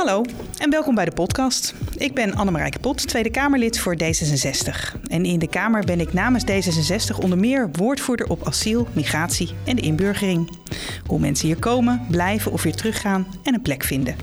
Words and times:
Hallo 0.00 0.24
en 0.58 0.70
welkom 0.70 0.94
bij 0.94 1.04
de 1.04 1.10
podcast. 1.10 1.74
Ik 1.96 2.14
ben 2.14 2.34
Annemarijke 2.34 2.78
Pot, 2.78 3.08
Tweede 3.08 3.30
Kamerlid 3.30 3.78
voor 3.78 3.94
D66. 3.94 5.00
En 5.06 5.24
in 5.24 5.38
de 5.38 5.48
Kamer 5.48 5.84
ben 5.84 6.00
ik 6.00 6.12
namens 6.12 6.44
D66 6.44 7.18
onder 7.22 7.38
meer 7.38 7.70
woordvoerder 7.72 8.28
op 8.28 8.46
asiel, 8.46 8.86
migratie 8.92 9.50
en 9.66 9.76
de 9.76 9.82
inburgering. 9.82 10.58
Hoe 11.06 11.18
mensen 11.18 11.46
hier 11.46 11.58
komen, 11.58 12.06
blijven 12.10 12.52
of 12.52 12.62
weer 12.62 12.74
teruggaan 12.74 13.26
en 13.42 13.54
een 13.54 13.62
plek 13.62 13.82
vinden. 13.82 14.16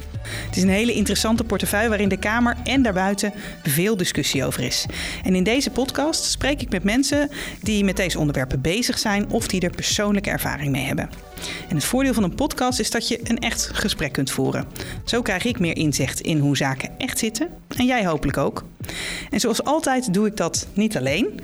Het 0.45 0.57
is 0.57 0.63
een 0.63 0.69
hele 0.69 0.93
interessante 0.93 1.43
portefeuille 1.43 1.89
waarin 1.89 2.09
de 2.09 2.17
Kamer 2.17 2.55
en 2.63 2.81
daarbuiten 2.81 3.33
veel 3.63 3.97
discussie 3.97 4.45
over 4.45 4.63
is. 4.63 4.85
En 5.23 5.35
in 5.35 5.43
deze 5.43 5.69
podcast 5.69 6.23
spreek 6.23 6.61
ik 6.61 6.69
met 6.69 6.83
mensen 6.83 7.29
die 7.61 7.83
met 7.83 7.97
deze 7.97 8.19
onderwerpen 8.19 8.61
bezig 8.61 8.99
zijn 8.99 9.29
of 9.29 9.47
die 9.47 9.61
er 9.61 9.69
persoonlijke 9.69 10.29
ervaring 10.29 10.71
mee 10.71 10.85
hebben. 10.85 11.09
En 11.69 11.75
het 11.75 11.85
voordeel 11.85 12.13
van 12.13 12.23
een 12.23 12.35
podcast 12.35 12.79
is 12.79 12.91
dat 12.91 13.07
je 13.07 13.19
een 13.23 13.39
echt 13.39 13.69
gesprek 13.73 14.11
kunt 14.11 14.31
voeren. 14.31 14.65
Zo 15.05 15.21
krijg 15.21 15.45
ik 15.45 15.59
meer 15.59 15.77
inzicht 15.77 16.21
in 16.21 16.39
hoe 16.39 16.57
zaken 16.57 16.89
echt 16.97 17.19
zitten 17.19 17.47
en 17.77 17.85
jij 17.85 18.05
hopelijk 18.05 18.37
ook. 18.37 18.63
En 19.29 19.39
zoals 19.39 19.63
altijd 19.63 20.13
doe 20.13 20.27
ik 20.27 20.37
dat 20.37 20.68
niet 20.73 20.97
alleen. 20.97 21.39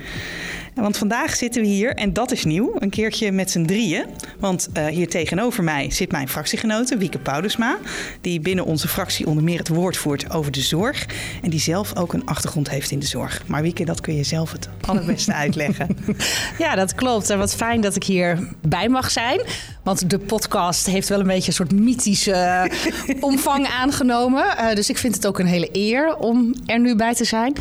Want 0.75 0.97
vandaag 0.97 1.35
zitten 1.35 1.61
we 1.61 1.67
hier, 1.67 1.95
en 1.95 2.13
dat 2.13 2.31
is 2.31 2.43
nieuw, 2.43 2.75
een 2.79 2.89
keertje 2.89 3.31
met 3.31 3.51
z'n 3.51 3.65
drieën. 3.65 4.05
Want 4.39 4.69
uh, 4.77 4.85
hier 4.85 5.07
tegenover 5.07 5.63
mij 5.63 5.91
zit 5.91 6.11
mijn 6.11 6.29
fractiegenote 6.29 6.97
Wieke 6.97 7.19
Paulusma. 7.19 7.77
Die 8.21 8.39
binnen 8.39 8.65
onze 8.65 8.87
fractie 8.87 9.27
onder 9.27 9.43
meer 9.43 9.57
het 9.57 9.67
woord 9.67 9.97
voert 9.97 10.31
over 10.31 10.51
de 10.51 10.61
zorg. 10.61 11.05
En 11.41 11.49
die 11.49 11.59
zelf 11.59 11.95
ook 11.95 12.13
een 12.13 12.25
achtergrond 12.25 12.69
heeft 12.69 12.91
in 12.91 12.99
de 12.99 13.05
zorg. 13.05 13.43
Maar 13.47 13.61
Wieke, 13.61 13.85
dat 13.85 14.01
kun 14.01 14.15
je 14.15 14.23
zelf 14.23 14.51
het 14.51 14.69
allerbeste 14.81 15.33
uitleggen. 15.33 15.87
Ja, 16.57 16.75
dat 16.75 16.95
klopt. 16.95 17.29
En 17.29 17.37
wat 17.37 17.55
fijn 17.55 17.81
dat 17.81 17.95
ik 17.95 18.03
hier 18.03 18.47
bij 18.67 18.89
mag 18.89 19.11
zijn. 19.11 19.41
Want 19.83 20.09
de 20.09 20.19
podcast 20.19 20.85
heeft 20.85 21.09
wel 21.09 21.19
een 21.19 21.27
beetje 21.27 21.47
een 21.47 21.53
soort 21.53 21.71
mythische 21.71 22.71
omvang 23.19 23.67
aangenomen. 23.67 24.45
Uh, 24.59 24.73
dus 24.73 24.89
ik 24.89 24.97
vind 24.97 25.15
het 25.15 25.27
ook 25.27 25.39
een 25.39 25.45
hele 25.45 25.69
eer 25.71 26.15
om 26.15 26.55
er 26.65 26.79
nu 26.79 26.95
bij 26.95 27.13
te 27.13 27.23
zijn. 27.23 27.53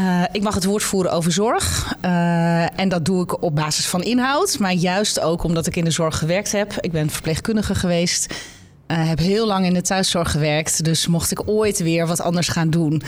Uh, 0.00 0.22
ik 0.32 0.42
mag 0.42 0.54
het 0.54 0.64
woord 0.64 0.82
voeren 0.82 1.12
over 1.12 1.32
zorg. 1.32 1.94
Uh, 2.04 2.80
en 2.80 2.88
dat 2.88 3.04
doe 3.04 3.22
ik 3.22 3.42
op 3.42 3.54
basis 3.54 3.86
van 3.86 4.02
inhoud. 4.02 4.58
Maar 4.58 4.72
juist 4.72 5.20
ook 5.20 5.42
omdat 5.42 5.66
ik 5.66 5.76
in 5.76 5.84
de 5.84 5.90
zorg 5.90 6.18
gewerkt 6.18 6.52
heb. 6.52 6.72
Ik 6.80 6.92
ben 6.92 7.10
verpleegkundige 7.10 7.74
geweest. 7.74 8.34
Uh, 8.86 9.08
heb 9.08 9.18
heel 9.18 9.46
lang 9.46 9.66
in 9.66 9.74
de 9.74 9.80
thuiszorg 9.82 10.30
gewerkt. 10.30 10.84
Dus 10.84 11.06
mocht 11.06 11.30
ik 11.30 11.48
ooit 11.48 11.78
weer 11.78 12.06
wat 12.06 12.20
anders 12.20 12.48
gaan 12.48 12.70
doen 12.70 13.02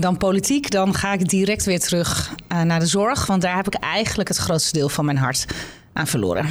dan 0.00 0.16
politiek, 0.16 0.70
dan 0.70 0.94
ga 0.94 1.12
ik 1.12 1.28
direct 1.28 1.64
weer 1.64 1.80
terug 1.80 2.34
naar 2.64 2.78
de 2.78 2.86
zorg. 2.86 3.26
Want 3.26 3.42
daar 3.42 3.56
heb 3.56 3.66
ik 3.66 3.74
eigenlijk 3.74 4.28
het 4.28 4.36
grootste 4.36 4.78
deel 4.78 4.88
van 4.88 5.04
mijn 5.04 5.16
hart 5.16 5.46
aan 5.92 6.06
verloren. 6.06 6.46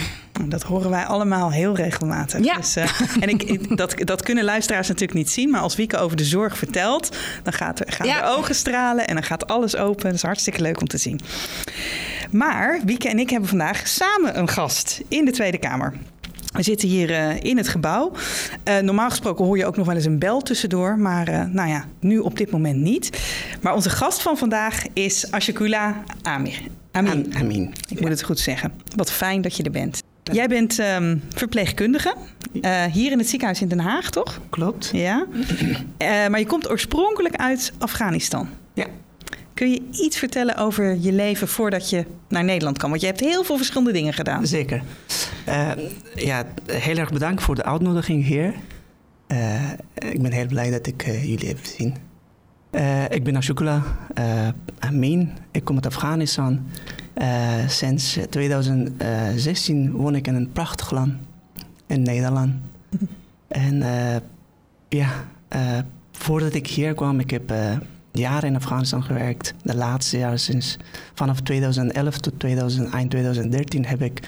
Dat 0.48 0.64
horen 0.64 0.90
wij 0.90 1.06
allemaal 1.06 1.52
heel 1.52 1.76
regelmatig. 1.76 2.44
Ja. 2.44 2.56
Dus, 2.56 2.78
uh, 2.78 3.00
en 3.20 3.30
ik, 3.30 3.78
dat, 3.78 3.95
dat 3.98 4.23
kunnen 4.23 4.44
luisteraars 4.44 4.88
natuurlijk 4.88 5.18
niet 5.18 5.30
zien. 5.30 5.50
Maar 5.50 5.62
als 5.62 5.76
Wieke 5.76 5.98
over 5.98 6.18
de 6.18 6.23
zorg 6.23 6.58
vertelt, 6.58 7.18
dan 7.44 7.54
gaat, 7.54 7.82
gaan 7.86 8.08
ja. 8.08 8.22
de 8.22 8.38
ogen 8.38 8.56
stralen 8.56 9.08
en 9.08 9.14
dan 9.14 9.23
gaat 9.23 9.48
alles 9.48 9.76
open. 9.76 10.04
Dat 10.04 10.14
is 10.14 10.22
hartstikke 10.22 10.62
leuk 10.62 10.82
om 10.82 10.88
te 10.88 10.98
zien. 10.98 11.20
Maar 12.32 12.80
Wieke 12.86 13.10
en 13.10 13.20
ik 13.20 13.30
hebben 13.30 13.50
vandaag 13.50 13.88
samen 13.88 14.38
een 14.40 14.50
gast 14.50 15.02
in 15.08 15.26
de 15.26 15.32
Tweede 15.32 15.58
Kamer. 15.58 15.94
We 16.50 16.64
zitten 16.64 16.88
hier 16.88 17.09
uh, 17.09 17.44
in 17.44 17.58
het 17.58 17.67
gebouw. 17.67 18.11
Uh, 18.67 18.78
normaal 18.80 19.09
gesproken 19.09 19.45
hoor 19.45 19.58
je 19.58 19.66
ook 19.66 19.78
nog 19.78 19.86
wel 19.86 19.95
eens 19.95 20.05
een 20.05 20.19
bel 20.19 20.42
tussendoor. 20.42 20.97
Maar 20.97 21.30
uh, 21.30 21.44
nou 21.45 21.69
ja, 21.69 21.86
nu 22.00 22.19
op 22.19 22.38
dit 22.38 22.52
moment 22.52 22.80
niet. 22.80 23.19
Maar 23.61 23.73
onze 23.73 23.89
gast 23.89 24.22
van 24.22 24.38
vandaag 24.38 24.83
is 24.94 25.31
Ashikula 25.31 26.03
Amir. 26.22 26.59
Amin. 26.92 27.33
Amin. 27.38 27.73
Ik 27.89 28.00
moet 28.00 28.09
het 28.09 28.23
goed 28.23 28.39
zeggen. 28.39 28.73
Wat 28.95 29.11
fijn 29.11 29.42
dat 29.42 29.55
je 29.55 29.64
er 29.64 29.72
bent. 29.72 30.03
Jij 30.23 30.47
bent 30.47 30.80
um, 30.80 31.23
verpleegkundige 31.33 32.16
uh, 32.53 32.83
hier 32.83 33.11
in 33.11 33.17
het 33.17 33.27
ziekenhuis 33.27 33.61
in 33.61 33.67
Den 33.67 33.80
Haag, 33.80 34.09
toch? 34.09 34.39
Klopt. 34.50 34.89
Ja. 34.94 35.25
Uh, 35.31 36.27
maar 36.27 36.39
je 36.39 36.45
komt 36.45 36.70
oorspronkelijk 36.70 37.36
uit 37.36 37.73
Afghanistan. 37.77 38.50
Ja. 38.73 38.86
Kun 39.60 39.72
je 39.72 39.82
iets 39.92 40.18
vertellen 40.18 40.56
over 40.56 40.98
je 41.00 41.11
leven 41.11 41.48
voordat 41.48 41.89
je 41.89 42.06
naar 42.28 42.44
Nederland 42.44 42.78
kwam? 42.78 42.89
Want 42.89 43.02
je 43.02 43.08
hebt 43.08 43.20
heel 43.20 43.44
veel 43.44 43.58
verschillende 43.58 43.92
dingen 43.92 44.14
gedaan. 44.14 44.48
Zeker. 44.48 44.82
Uh, 45.48 45.72
ja, 46.16 46.45
heel 46.66 46.98
erg 46.98 47.11
bedankt 47.11 47.44
voor 47.44 47.56
de 47.56 47.64
uitnodiging 47.64 48.26
hier. 48.26 48.54
ik 49.94 50.22
ben 50.22 50.32
heel 50.32 50.48
blij 50.48 50.70
dat 50.70 50.88
ik 50.88 51.06
jullie 51.06 51.48
heb 51.48 51.58
gezien. 51.61 51.95
Ik 53.10 53.23
ben 53.23 53.36
Ashukula 53.36 53.83
Amin. 54.80 55.32
Ik 55.52 55.64
kom 55.64 55.76
uit 55.76 55.86
Afghanistan. 55.86 56.66
Sinds 57.67 58.17
2016 58.30 59.92
woon 59.92 60.16
ik 60.16 60.28
in 60.28 60.36
een 60.36 60.52
prachtig 60.52 60.92
land 60.92 61.14
in 61.88 62.02
Nederland. 62.02 62.54
en 63.48 63.83
ja, 64.89 65.10
voordat 66.12 66.54
ik 66.54 66.67
hier 66.67 66.94
kwam, 66.94 67.20
ik 67.20 67.30
heb 67.30 67.54
jaren 68.11 68.49
in 68.49 68.55
Afghanistan 68.55 69.03
gewerkt. 69.03 69.53
De 69.64 69.75
laatste 69.75 70.17
jaren 70.17 70.39
sinds 70.39 70.77
vanaf 71.14 71.42
2011 71.42 72.17
tot 72.17 72.39
2000, 72.39 72.93
eind 72.93 73.09
2013 73.09 73.86
heb 73.86 74.02
ik 74.02 74.20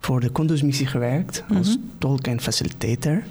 voor 0.00 0.20
de 0.20 0.32
Kunduz-missie 0.32 0.86
gewerkt 0.86 1.44
als 1.56 1.68
mm 1.68 1.74
-hmm. 1.74 1.90
tolk 1.98 2.26
en 2.26 2.40
facilitator. 2.40 3.22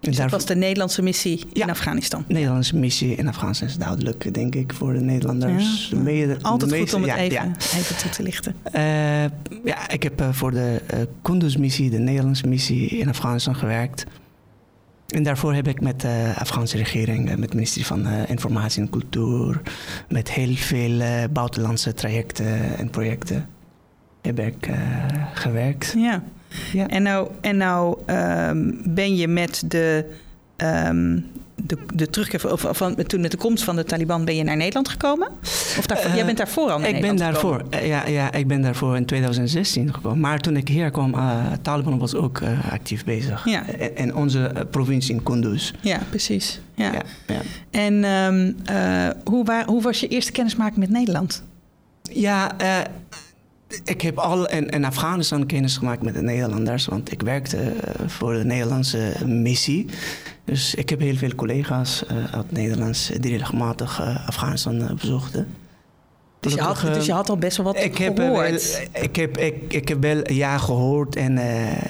Dus 0.00 0.16
dat 0.16 0.30
was 0.30 0.46
de 0.46 0.56
Nederlandse 0.56 1.02
missie 1.02 1.44
ja, 1.52 1.64
in 1.64 1.70
Afghanistan? 1.70 2.24
Nederlandse 2.28 2.76
missie 2.76 3.14
in 3.14 3.28
Afghanistan 3.28 3.68
is 3.68 3.76
duidelijk, 3.76 4.34
denk 4.34 4.54
ik, 4.54 4.72
voor 4.72 4.92
de 4.92 5.00
Nederlanders. 5.00 5.92
Ja. 6.04 6.36
Altijd 6.42 6.74
goed 6.74 6.94
om 6.94 7.02
het 7.02 7.16
even, 7.16 7.54
even 7.74 7.96
toe 7.96 8.10
te 8.10 8.22
lichten. 8.22 8.54
Uh, 8.74 9.22
ja, 9.64 9.90
ik 9.90 10.02
heb 10.02 10.20
uh, 10.20 10.32
voor 10.32 10.50
de 10.50 10.80
uh, 10.94 11.00
Kunduz-missie, 11.22 11.90
de 11.90 11.98
Nederlandse 11.98 12.46
missie 12.46 12.88
in 12.88 13.08
Afghanistan 13.08 13.56
gewerkt. 13.56 14.04
En 15.12 15.22
daarvoor 15.22 15.54
heb 15.54 15.68
ik 15.68 15.80
met 15.80 16.00
de 16.00 16.32
Afghaanse 16.38 16.76
regering, 16.76 17.24
met 17.24 17.40
het 17.40 17.54
ministerie 17.54 17.86
van 17.86 18.06
Informatie 18.06 18.82
en 18.82 18.90
Cultuur, 18.90 19.60
met 20.08 20.30
heel 20.30 20.54
veel 20.54 21.28
buitenlandse 21.32 21.94
trajecten 21.94 22.76
en 22.78 22.90
projecten 22.90 23.46
heb 24.22 24.38
ik 24.38 24.70
gewerkt. 25.34 25.94
Ja. 25.96 26.22
Ja. 26.72 26.88
En 26.88 27.02
nou, 27.02 27.28
en 27.40 27.56
nou 27.56 27.98
um, 28.06 28.80
ben 28.84 29.16
je 29.16 29.28
met 29.28 29.62
de, 29.66 30.04
um, 30.56 31.26
de, 31.66 31.78
de 31.94 32.10
terugkeer 32.10 32.52
of, 32.52 32.66
van, 32.70 32.94
toen 32.94 33.20
met 33.20 33.30
de 33.30 33.36
komst 33.36 33.64
van 33.64 33.76
de 33.76 33.84
Taliban 33.84 34.24
ben 34.24 34.36
je 34.36 34.42
naar 34.42 34.56
Nederland 34.56 34.88
gekomen? 34.88 35.28
Of 35.78 35.86
daar, 35.86 36.06
uh, 36.06 36.14
jij 36.14 36.24
bent 36.24 36.38
daarvoor 36.38 36.70
al 36.70 36.78
naar 36.78 36.88
ik 36.88 36.94
Nederland 36.94 37.18
ben 37.18 37.32
daarvoor, 37.32 37.62
uh, 37.74 37.86
ja, 37.86 38.06
ja, 38.06 38.32
ik 38.32 38.46
ben 38.46 38.62
daarvoor 38.62 38.96
in 38.96 39.04
2016 39.04 39.94
gekomen. 39.94 40.20
Maar 40.20 40.38
toen 40.38 40.56
ik 40.56 40.68
hier 40.68 40.90
kwam, 40.90 41.14
uh, 41.14 41.46
Taliban 41.62 41.98
was 41.98 42.14
ook 42.14 42.40
actief 42.70 43.04
bezig. 43.04 43.44
Ja. 43.44 43.64
In 43.94 44.14
onze 44.14 44.66
provincie 44.70 45.14
in 45.14 45.22
Kunduz. 45.22 45.72
Ja, 45.80 46.00
precies. 46.08 46.60
Ja. 46.74 46.92
ja, 46.92 47.02
ja. 47.26 47.40
En 47.70 48.04
um, 48.04 48.56
hoe, 49.24 49.44
waar, 49.44 49.66
hoe 49.66 49.82
was 49.82 50.00
je 50.00 50.08
eerste 50.08 50.32
kennismaking 50.32 50.78
met 50.78 50.90
Nederland? 50.90 51.42
Ja, 52.02 52.56
ik 53.84 54.00
heb 54.00 54.18
al 54.18 54.48
in, 54.48 54.68
in, 54.68 54.84
Afghanistan 54.84 55.46
kennis 55.46 55.76
gemaakt 55.76 56.02
met 56.02 56.14
de 56.14 56.22
Nederlanders, 56.22 56.86
want 56.86 57.12
ik 57.12 57.22
werkte 57.22 57.56
uh, 57.56 58.08
voor 58.08 58.32
de 58.32 58.44
Nederlandse 58.44 59.12
missie. 59.26 59.86
Dus 60.44 60.74
ik 60.74 60.90
heb 60.90 61.00
heel 61.00 61.16
veel 61.16 61.34
collega's 61.34 62.02
uh, 62.10 62.34
uit 62.34 62.52
Nederlands 62.52 63.10
die 63.20 63.36
regelmatig 63.36 64.00
uh, 64.00 64.28
Afghanistan 64.28 64.98
bezochten. 65.00 65.46
Dus 66.40 66.54
je, 66.54 66.60
had, 66.60 66.80
dus 66.80 67.06
je 67.06 67.12
had 67.12 67.30
al 67.30 67.36
best 67.36 67.56
wel 67.56 67.66
wat 67.66 67.76
ik 67.76 67.96
gehoord? 67.96 68.88
Heb 68.92 69.02
ik, 69.04 69.16
heb, 69.16 69.38
ik, 69.38 69.72
ik 69.72 69.88
heb 69.88 70.00
wel 70.00 70.32
ja 70.32 70.58
gehoord 70.58 71.16
en 71.16 71.36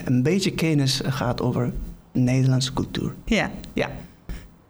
een 0.05 0.23
beetje 0.23 0.51
kennis 0.51 1.01
gehad 1.05 1.41
over 1.41 1.73
Nederlandse 2.13 2.73
cultuur. 2.73 3.15
Ja. 3.25 3.51
Ja. 3.73 3.91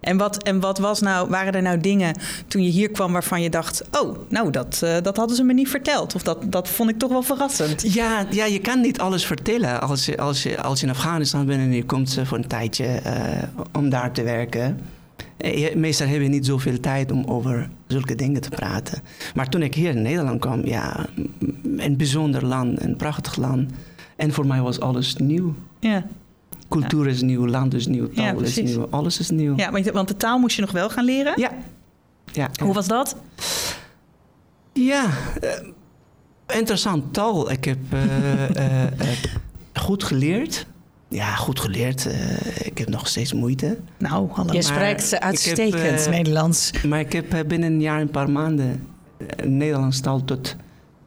En 0.00 0.16
wat, 0.16 0.42
en 0.42 0.60
wat 0.60 0.78
was 0.78 1.00
nou, 1.00 1.28
waren 1.28 1.52
er 1.52 1.62
nou 1.62 1.78
dingen 1.80 2.16
toen 2.46 2.62
je 2.62 2.70
hier 2.70 2.90
kwam 2.90 3.12
waarvan 3.12 3.42
je 3.42 3.50
dacht: 3.50 3.84
oh, 4.00 4.18
nou, 4.28 4.50
dat, 4.50 4.80
uh, 4.84 4.96
dat 5.02 5.16
hadden 5.16 5.36
ze 5.36 5.42
me 5.42 5.52
niet 5.52 5.68
verteld? 5.68 6.14
Of 6.14 6.22
dat, 6.22 6.52
dat 6.52 6.68
vond 6.68 6.90
ik 6.90 6.98
toch 6.98 7.10
wel 7.10 7.22
verrassend? 7.22 7.92
Ja, 7.92 8.26
ja 8.30 8.44
je 8.44 8.58
kan 8.58 8.80
niet 8.80 9.00
alles 9.00 9.26
vertellen 9.26 9.80
als 9.80 10.06
je, 10.06 10.18
als 10.18 10.42
je, 10.42 10.62
als 10.62 10.80
je 10.80 10.86
in 10.86 10.92
Afghanistan 10.92 11.46
bent 11.46 11.60
en 11.60 11.72
je 11.72 11.84
komt 11.84 12.18
voor 12.24 12.38
een 12.38 12.46
tijdje 12.46 13.00
uh, 13.06 13.12
om 13.72 13.88
daar 13.88 14.12
te 14.12 14.22
werken. 14.22 14.80
Je, 15.36 15.72
meestal 15.76 16.06
heb 16.06 16.20
je 16.20 16.28
niet 16.28 16.46
zoveel 16.46 16.80
tijd 16.80 17.12
om 17.12 17.24
over 17.24 17.68
zulke 17.86 18.14
dingen 18.14 18.40
te 18.40 18.48
praten. 18.48 19.02
Maar 19.34 19.48
toen 19.48 19.62
ik 19.62 19.74
hier 19.74 19.90
in 19.90 20.02
Nederland 20.02 20.40
kwam, 20.40 20.66
ja, 20.66 21.06
een 21.76 21.96
bijzonder 21.96 22.46
land, 22.46 22.82
een 22.82 22.96
prachtig 22.96 23.36
land. 23.36 23.70
En 24.16 24.32
voor 24.32 24.46
mij 24.46 24.60
was 24.60 24.80
alles 24.80 25.16
nieuw. 25.16 25.54
Ja. 25.78 26.04
Cultuur 26.70 27.06
is 27.06 27.22
nieuw, 27.22 27.46
land 27.46 27.74
is 27.74 27.86
nieuw, 27.86 28.08
taal 28.08 28.24
ja, 28.24 28.46
is 28.46 28.56
nieuw, 28.56 28.86
alles 28.90 29.18
is 29.18 29.30
nieuw. 29.30 29.56
Ja, 29.56 29.70
want 29.92 30.08
de 30.08 30.16
taal 30.16 30.38
moest 30.38 30.56
je 30.56 30.60
nog 30.60 30.70
wel 30.70 30.90
gaan 30.90 31.04
leren? 31.04 31.32
Ja. 31.36 31.50
ja, 32.32 32.50
ja. 32.52 32.64
Hoe 32.64 32.74
was 32.74 32.86
dat? 32.86 33.16
Ja, 34.72 35.04
uh, 35.44 35.50
interessant 36.58 37.12
taal. 37.14 37.50
Ik 37.50 37.64
heb 37.64 37.78
uh, 37.92 38.48
uh, 38.50 38.84
goed 39.84 40.04
geleerd. 40.04 40.66
Ja, 41.08 41.34
goed 41.34 41.60
geleerd. 41.60 42.08
ik 42.64 42.78
heb 42.78 42.88
nog 42.88 43.08
steeds 43.08 43.32
moeite. 43.32 43.78
Nou, 43.98 44.28
hallo. 44.32 44.52
Je 44.52 44.62
spreekt 44.62 45.20
uitstekend 45.20 46.04
heb, 46.04 46.10
Nederlands. 46.10 46.70
Maar 46.86 47.00
ik 47.00 47.12
heb 47.12 47.44
binnen 47.46 47.72
een 47.72 47.80
jaar, 47.80 48.00
een 48.00 48.10
paar 48.10 48.30
maanden 48.30 48.86
Nederlands 49.44 50.00
taal 50.00 50.24
tot 50.24 50.56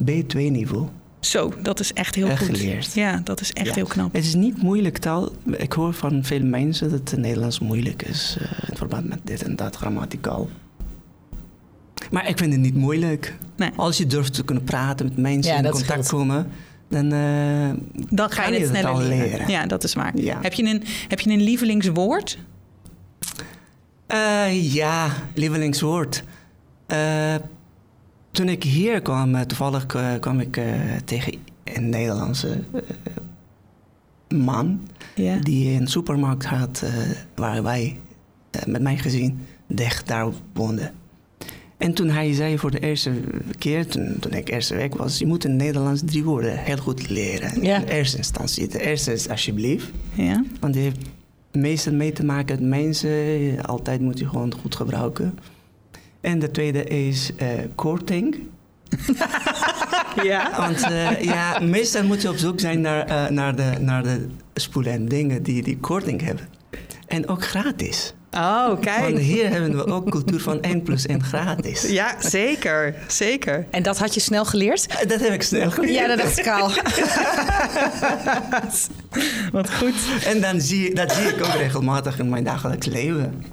B2-niveau. 0.03 0.87
Zo, 1.25 1.53
dat 1.61 1.79
is 1.79 1.93
echt 1.93 2.15
heel 2.15 2.27
goed. 2.37 2.45
geleerd. 2.57 2.93
Ja, 2.93 3.21
dat 3.23 3.41
is 3.41 3.53
echt 3.53 3.67
Ja. 3.67 3.73
heel 3.73 3.85
knap. 3.85 4.13
Het 4.13 4.23
is 4.25 4.33
niet 4.35 4.61
moeilijk 4.61 4.97
taal. 4.97 5.31
Ik 5.57 5.73
hoor 5.73 5.93
van 5.93 6.23
veel 6.23 6.43
mensen 6.43 6.89
dat 6.89 7.09
het 7.09 7.19
Nederlands 7.19 7.59
moeilijk 7.59 8.01
is 8.01 8.37
eh, 8.39 8.69
in 8.69 8.77
verband 8.77 9.09
met 9.09 9.19
dit 9.23 9.43
en 9.43 9.55
dat 9.55 9.75
grammaticaal. 9.75 10.49
Maar 12.11 12.27
ik 12.29 12.37
vind 12.37 12.51
het 12.51 12.61
niet 12.61 12.75
moeilijk. 12.75 13.35
Nee. 13.55 13.69
Als 13.75 13.97
je 13.97 14.05
durft 14.07 14.33
te 14.33 14.43
kunnen 14.43 14.63
praten 14.63 15.05
met 15.05 15.17
mensen, 15.17 15.51
Ja, 15.53 15.57
in 15.57 15.63
contact 15.69 15.85
scheelt. 16.05 16.07
komen, 16.21 16.47
dan 16.89 17.11
eh, 17.11 17.69
Dan 18.09 18.29
ga 18.31 18.45
je 18.45 18.51
het 18.51 18.59
je 18.59 18.67
het 18.67 18.77
sneller 18.77 19.03
leren. 19.07 19.29
leren. 19.29 19.49
Ja, 19.49 19.65
dat 19.65 19.83
is 19.83 19.93
waar. 19.93 20.17
Ja. 20.17 20.39
Heb, 20.41 20.53
je 20.53 20.63
een, 20.63 20.83
heb 21.07 21.19
je 21.19 21.29
een 21.29 21.41
lievelingswoord? 21.41 22.37
Eh, 24.07 24.73
ja, 24.73 25.09
lievelingswoord. 25.33 26.23
Toen 28.33 28.49
ik 28.49 28.63
hier 28.63 29.01
kwam, 29.01 29.35
eh, 29.35 29.41
toevallig 29.41 29.85
eh, 29.85 30.13
kwam 30.19 30.39
ik 30.39 30.57
eh, 30.57 30.65
tegen 31.05 31.33
een 31.63 31.89
Nederlandse 31.89 32.63
man 34.29 34.81
Ja. 35.15 35.37
die 35.37 35.79
een 35.79 35.87
supermarkt 35.87 36.45
had 36.45 36.83
waar 37.35 37.63
wij 37.63 37.99
met 38.67 38.81
mijn 38.81 38.97
gezin 38.97 39.39
dicht 39.67 40.07
daar 40.07 40.27
woonden. 40.53 40.91
En 41.77 41.93
toen 41.93 42.09
hij 42.09 42.33
zei 42.33 42.57
voor 42.57 42.71
de 42.71 42.79
eerste 42.79 43.11
keer, 43.57 43.87
toen, 43.87 44.15
toen 44.19 44.31
ik 44.33 44.49
eerste 44.49 44.75
week 44.75 44.95
was, 44.95 45.17
je 45.19 45.25
moet 45.25 45.45
in 45.45 45.55
Nederlands 45.55 46.01
drie 46.05 46.23
woorden 46.23 46.57
heel 46.57 46.77
goed 46.77 47.09
leren. 47.09 47.63
Ja. 47.63 47.77
In 47.77 47.87
eerste 47.87 48.17
instantie. 48.17 48.67
De 48.67 48.81
eerste 48.81 49.13
is 49.13 49.29
alsjeblieft. 49.29 49.91
Ja. 50.13 50.43
Want 50.59 50.73
die 50.73 50.83
heeft 50.83 50.97
meestal 51.51 51.93
mee 51.93 52.11
te 52.11 52.25
maken 52.25 52.59
met 52.59 52.69
mensen. 52.79 53.65
Altijd 53.65 54.01
moet 54.01 54.19
je 54.19 54.27
gewoon 54.29 54.53
goed 54.61 54.75
gebruiken. 54.75 55.37
En 56.23 56.39
de 56.39 56.51
tweede 56.51 56.83
is 56.83 57.31
eh, 57.37 57.47
korting. 57.75 58.35
Ja. 60.23 60.51
Want 60.57 60.81
eh, 60.83 61.21
ja, 61.21 61.59
meestal 61.59 62.03
moet 62.03 62.21
je 62.21 62.29
op 62.29 62.37
zoek 62.37 62.59
zijn 62.59 62.81
naar, 62.81 63.05
eh, 63.05 63.27
naar, 63.29 63.55
de, 63.55 63.71
naar 63.79 64.03
de 64.03 64.27
spullen 64.53 64.91
en 64.91 65.05
dingen 65.07 65.43
die, 65.43 65.63
die 65.63 65.77
korting 65.77 66.21
hebben. 66.21 66.47
En 67.07 67.27
ook 67.27 67.43
gratis. 67.45 68.13
Oh, 68.31 68.67
Want 68.67 68.79
kijk. 68.79 69.17
hier 69.17 69.49
hebben 69.49 69.75
we 69.75 69.85
ook 69.85 70.09
cultuur 70.09 70.39
van 70.39 70.61
1 70.61 70.81
plus 70.81 71.05
1 71.05 71.23
gratis. 71.23 71.81
Ja, 71.89 72.15
zeker. 72.19 72.95
Zeker. 73.07 73.65
En 73.69 73.83
dat 73.83 73.97
had 73.97 74.13
je 74.13 74.19
snel 74.19 74.45
geleerd? 74.45 75.07
Dat 75.09 75.19
heb 75.19 75.33
ik 75.33 75.43
snel 75.43 75.71
geleerd. 75.71 75.93
Ja, 75.93 76.07
dat 76.07 76.17
dacht 76.17 76.39
ik 76.39 76.47
al. 76.47 76.69
Wat 79.51 79.73
goed. 79.73 79.93
En 80.25 80.41
dan 80.41 80.61
zie, 80.61 80.83
je- 80.83 80.95
dat 80.95 81.11
zie 81.11 81.25
ik 81.27 81.43
ook 81.45 81.53
regelmatig 81.53 82.19
in 82.19 82.29
mijn 82.29 82.43
dagelijks 82.43 82.85
leven. 82.87 83.43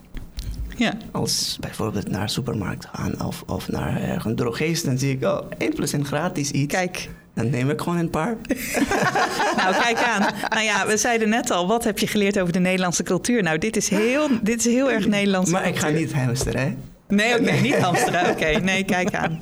Ja. 0.80 0.92
Als 1.12 1.56
bijvoorbeeld 1.60 2.08
naar 2.10 2.26
de 2.26 2.32
supermarkt 2.32 2.86
gaan 2.92 3.24
of, 3.26 3.42
of 3.46 3.68
naar 3.68 4.02
ergens 4.02 4.34
drogist, 4.36 4.84
dan 4.84 4.98
zie 4.98 5.12
ik, 5.12 5.24
oh, 5.24 5.38
1 5.58 5.74
plus 5.74 5.92
1 5.92 6.04
gratis 6.04 6.50
iets. 6.50 6.74
Kijk. 6.74 7.08
Dan 7.34 7.50
neem 7.50 7.70
ik 7.70 7.80
gewoon 7.80 7.98
een 7.98 8.10
paar. 8.10 8.36
Nou, 9.56 9.74
kijk 9.82 9.98
aan. 10.02 10.26
Nou 10.48 10.62
ja, 10.64 10.86
we 10.86 10.96
zeiden 10.96 11.28
net 11.28 11.50
al, 11.50 11.66
wat 11.66 11.84
heb 11.84 11.98
je 11.98 12.06
geleerd 12.06 12.38
over 12.40 12.52
de 12.52 12.58
Nederlandse 12.58 13.02
cultuur? 13.02 13.42
Nou, 13.42 13.58
dit 13.58 13.76
is 13.76 13.88
heel, 13.88 14.28
dit 14.42 14.58
is 14.66 14.72
heel 14.72 14.90
erg 14.90 15.06
Nederlands. 15.06 15.50
Maar 15.50 15.66
ik 15.68 15.76
ga 15.76 15.88
niet 15.88 16.12
hamsteren, 16.12 16.60
hè? 16.60 16.76
Nee, 17.08 17.40
oké, 17.40 17.52
niet 17.52 17.76
hamsteren. 17.78 18.30
Oké, 18.32 18.46
nee, 18.58 18.84
kijk 18.84 19.14
aan. 19.14 19.38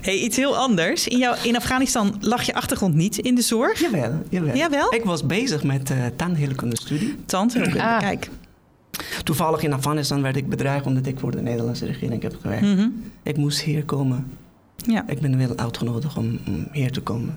Hey, 0.00 0.14
iets 0.16 0.36
heel 0.36 0.56
anders. 0.56 1.08
In, 1.08 1.18
jou, 1.18 1.36
in 1.42 1.56
Afghanistan 1.56 2.16
lag 2.20 2.42
je 2.42 2.54
achtergrond 2.54 2.94
niet 2.94 3.18
in 3.18 3.34
de 3.34 3.42
zorg. 3.42 3.80
Jawel, 3.80 4.22
jawel. 4.30 4.56
Jawel? 4.56 4.94
Ik 4.94 5.04
was 5.04 5.26
bezig 5.26 5.62
met 5.62 5.90
uh, 5.90 5.96
tandheelkunde 6.16 6.76
studie. 6.76 7.16
Tandheelkunde, 7.26 7.82
Ah. 7.82 7.98
kijk. 7.98 8.28
Toevallig 9.24 9.62
in 9.62 9.72
Afghanistan 9.72 10.22
werd 10.22 10.36
ik 10.36 10.48
bedreigd 10.48 10.86
omdat 10.86 11.06
ik 11.06 11.18
voor 11.18 11.30
de 11.30 11.42
Nederlandse 11.42 11.86
regering 11.86 12.22
heb 12.22 12.36
gewerkt. 12.40 12.62
Mhm. 12.62 12.88
Ik 13.22 13.36
moest 13.36 13.60
hier 13.60 13.84
komen. 13.84 14.26
Ja. 14.76 15.04
Ik 15.08 15.20
ben 15.20 15.38
wel 15.38 15.56
uitgenodigd 15.56 16.16
om, 16.16 16.38
om 16.46 16.68
hier 16.72 16.92
te 16.92 17.00
komen. 17.00 17.36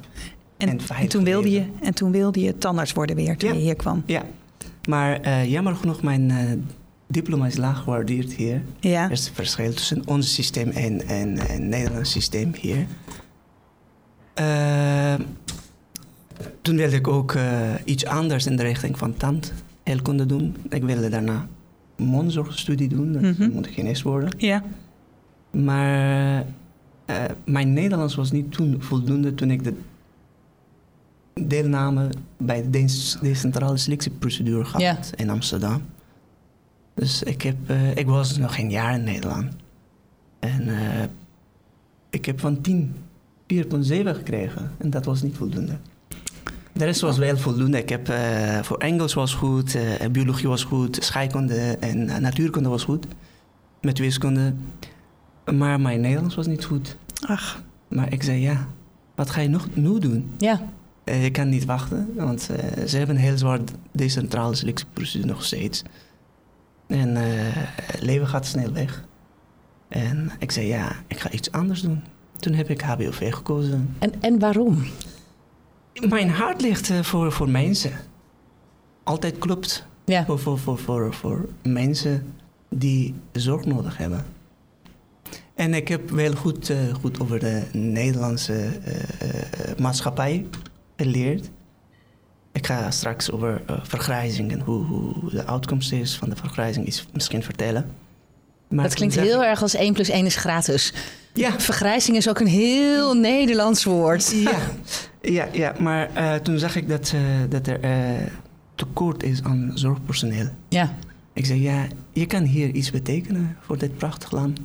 En, 0.57 0.79
En 0.99 1.07
toen 1.07 1.23
wilde 1.23 1.51
je, 1.51 1.63
en 1.81 1.93
toen 1.93 2.11
wilde 2.11 2.39
je 2.39 2.57
tandarts 2.57 2.93
worden 2.93 3.15
weer, 3.15 3.37
toen 3.37 3.49
Ja. 3.49 3.55
je 3.55 3.61
hier 3.61 3.75
kwam. 3.75 4.03
Ja, 4.05 4.23
maar 4.89 5.21
eh, 5.21 5.51
jammer 5.51 5.75
genoeg, 5.75 6.01
mijn 6.01 6.31
eh, 6.31 6.37
diploma 7.07 7.45
is 7.47 7.57
laag 7.57 7.83
gewaardeerd 7.83 8.33
hier. 8.33 8.61
Ja. 8.79 9.03
Er 9.03 9.11
is 9.11 9.27
een 9.27 9.33
verschil 9.33 9.73
tussen 9.73 10.01
ons 10.07 10.33
systeem 10.33 10.69
en, 10.69 11.07
en, 11.07 11.37
en 11.37 11.51
het 11.51 11.61
Nederlands 11.61 12.11
systeem 12.11 12.53
hier. 12.61 12.85
Eh, 14.33 15.13
toen 16.61 16.75
wilde 16.75 16.95
ik 16.95 17.07
ook 17.07 17.35
iets 17.83 18.05
anders 18.05 18.45
in 18.45 18.55
de 18.55 18.63
richting 18.63 18.97
van 18.97 19.17
tandheelkunde 19.87 20.25
doen. 20.25 20.55
Ik 20.69 20.83
wilde 20.83 21.09
daarna 21.09 21.47
mondzorgstudie 21.97 22.87
doen, 22.89 23.11
dat 23.13 23.21
Mhm. 23.21 23.49
moet 23.51 23.65
ik 23.65 23.73
geen 23.73 23.95
worden. 24.03 24.29
Ja. 24.37 24.63
Maar 25.51 26.45
eh, 27.05 27.23
mijn 27.45 27.73
Nederlands 27.73 28.15
was 28.15 28.31
niet 28.31 28.51
toen 28.51 28.81
voldoende 28.81 29.33
toen 29.33 29.51
ik 29.51 29.63
de 29.63 29.73
deelname 31.33 32.09
bij 32.37 32.61
de 32.69 32.85
decentrale 33.21 33.77
selectieprocedure 33.77 34.65
gehad 34.65 34.81
Ja. 34.81 34.97
in 35.15 35.29
Amsterdam. 35.29 35.81
Dus 36.93 37.23
ik, 37.23 37.41
heb, 37.41 37.55
eh, 37.67 37.95
ik 37.95 38.05
was 38.05 38.37
nog 38.37 38.55
geen 38.55 38.69
jaar 38.69 38.93
in 38.95 39.03
Nederland. 39.03 39.53
En 40.39 40.67
eh, 40.67 41.03
ik 42.09 42.25
heb 42.25 42.39
van 42.39 42.61
10 42.61 42.93
4,7 43.47 44.15
gekregen. 44.15 44.71
En 44.77 44.89
dat 44.89 45.05
was 45.05 45.21
niet 45.21 45.35
voldoende. 45.37 45.77
De 46.77 46.85
rest 46.85 47.01
was 47.01 47.17
wel 47.17 47.37
voldoende. 47.37 47.77
Ik 47.77 47.89
heb, 47.89 48.09
eh, 48.09 48.61
voor 48.61 48.77
Engels 48.77 49.13
was 49.13 49.33
goed, 49.33 49.75
eh, 49.75 50.09
biologie 50.11 50.47
was 50.47 50.63
goed, 50.63 50.97
scheikunde 51.01 51.77
en 51.79 52.09
eh, 52.09 52.17
natuurkunde 52.17 52.69
was 52.69 52.83
goed. 52.83 53.05
Met 53.81 53.99
wiskunde. 53.99 54.53
Maar 55.53 55.81
mijn 55.81 56.01
Nederlands 56.01 56.35
was 56.35 56.47
niet 56.47 56.65
goed. 56.65 56.97
Ach, 57.27 57.61
Maar 57.87 58.13
ik 58.13 58.23
zei 58.23 58.41
ja, 58.41 58.67
wat 59.15 59.29
ga 59.29 59.41
je 59.41 59.49
nog 59.49 59.67
nu 59.73 59.99
doen? 59.99 60.31
Ja. 60.37 60.61
Ik 61.03 61.33
kan 61.33 61.49
niet 61.49 61.65
wachten, 61.65 62.09
want 62.15 62.41
ze 62.87 62.97
hebben 62.97 63.15
een 63.15 63.21
heel 63.21 63.37
zwaar 63.37 63.59
decentrale 63.91 64.55
selectieprocedure 64.55 65.27
nog 65.27 65.43
steeds. 65.43 65.83
En 66.87 67.15
het 67.81 68.01
leven 68.01 68.27
gaat 68.27 68.45
snel 68.45 68.71
weg. 68.71 69.03
En 69.87 70.31
ik 70.39 70.51
zei 70.51 70.67
ja, 70.67 70.95
ik 71.07 71.19
ga 71.19 71.31
iets 71.31 71.51
anders 71.51 71.81
doen. 71.81 72.01
Toen 72.39 72.53
heb 72.53 72.69
ik 72.69 72.81
HBOV 72.81 73.33
gekozen. 73.33 73.95
En, 73.99 74.11
en 74.21 74.39
waarom? 74.39 74.83
Mijn 76.01 76.29
hart 76.29 76.61
ligt 76.61 76.89
eh, 76.89 77.03
voor, 77.03 77.31
voor 77.31 77.49
mensen. 77.49 77.91
Altijd 79.03 79.37
klopt. 79.37 79.85
Ja. 80.05 80.25
Voor, 80.25 80.39
voor, 80.39 80.59
voor, 80.59 80.79
voor, 80.79 81.13
voor 81.13 81.49
mensen 81.63 82.33
die 82.69 83.15
zorg 83.31 83.65
nodig 83.65 83.97
hebben. 83.97 84.25
En 85.55 85.73
ik 85.73 85.87
heb 85.87 86.09
wel 86.09 86.33
goed, 86.33 86.69
eh, 86.69 86.93
goed 87.01 87.19
over 87.19 87.39
de 87.39 87.63
Nederlandse 87.71 88.65
eh, 88.65 89.77
maatschappij 89.77 90.45
geleerd. 90.97 91.49
Ik 92.51 92.65
ga 92.65 92.91
straks 92.91 93.31
over 93.31 93.61
vergrijzing 93.83 94.51
en 94.51 94.59
hoe, 94.59 94.83
hoe 94.85 95.29
de 95.29 95.45
uitkomst 95.45 95.91
is 95.91 96.17
van 96.17 96.29
de 96.29 96.35
vergrijzing 96.35 96.85
iets 96.85 97.07
misschien 97.13 97.43
vertellen. 97.43 97.89
Maar 98.69 98.83
dat 98.83 98.93
klinkt 98.93 99.15
heel 99.15 99.43
erg 99.43 99.61
als 99.61 99.75
1 99.75 99.93
plus 99.93 100.09
1 100.09 100.25
is 100.25 100.35
gratis. 100.35 100.93
Ja, 101.33 101.59
Vergrijzing 101.59 102.17
is 102.17 102.29
ook 102.29 102.39
een 102.39 102.47
heel 102.47 103.13
Nederlands 103.13 103.83
woord. 103.83 104.31
ja, 104.31 104.59
ja, 105.21 105.47
ja, 105.51 105.73
maar 105.79 106.09
eh, 106.13 106.35
toen 106.35 106.59
zag 106.59 106.75
ik 106.75 106.89
dat, 106.89 107.11
eh, 107.15 107.21
dat 107.49 107.67
er 107.67 107.79
eh, 107.79 107.91
tekort 108.75 109.23
is 109.23 109.43
aan 109.43 109.71
zorgpersoneel. 109.73 110.47
Ja. 110.69 110.95
Ik 111.33 111.45
zei, 111.45 111.61
ja, 111.61 111.87
je 112.11 112.25
kan 112.25 112.43
hier 112.43 112.69
iets 112.69 112.91
betekenen 112.91 113.57
voor 113.61 113.77
dit 113.77 113.97
prachtig 113.97 114.31
land. 114.31 114.59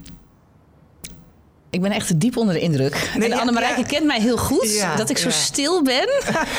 Ik 1.73 1.81
ben 1.81 1.91
echt 1.91 2.21
diep 2.21 2.37
onder 2.37 2.55
de 2.55 2.61
indruk. 2.61 3.13
Nee, 3.17 3.29
en 3.29 3.35
ja, 3.35 3.41
Annemarijke 3.41 3.81
ja. 3.81 3.87
kent 3.87 4.07
mij 4.07 4.21
heel 4.21 4.39
goed. 4.39 4.75
Ja, 4.75 4.97
dat 4.97 5.11
ik 5.11 5.19
zo 5.19 5.29
ja. 5.29 5.35
stil 5.35 5.83
ben. 5.83 6.09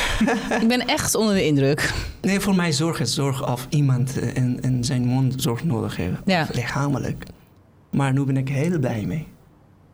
ik 0.61 0.67
ben 0.67 0.87
echt 0.87 1.15
onder 1.15 1.33
de 1.33 1.45
indruk. 1.45 1.93
Nee, 2.21 2.39
voor 2.39 2.55
mij 2.55 2.71
zorg 2.71 2.99
is 2.99 3.13
zorg 3.13 3.51
of 3.51 3.67
iemand 3.69 4.19
eh, 4.19 4.35
in, 4.35 4.61
in 4.61 4.83
zijn 4.83 5.05
mond 5.05 5.41
zorg 5.41 5.63
nodig 5.63 5.95
heeft. 5.95 6.17
Ja. 6.25 6.47
Lichamelijk. 6.51 7.25
Maar 7.91 8.13
nu 8.13 8.23
ben 8.23 8.37
ik 8.37 8.49
heel 8.49 8.79
blij 8.79 9.05
mee. 9.05 9.27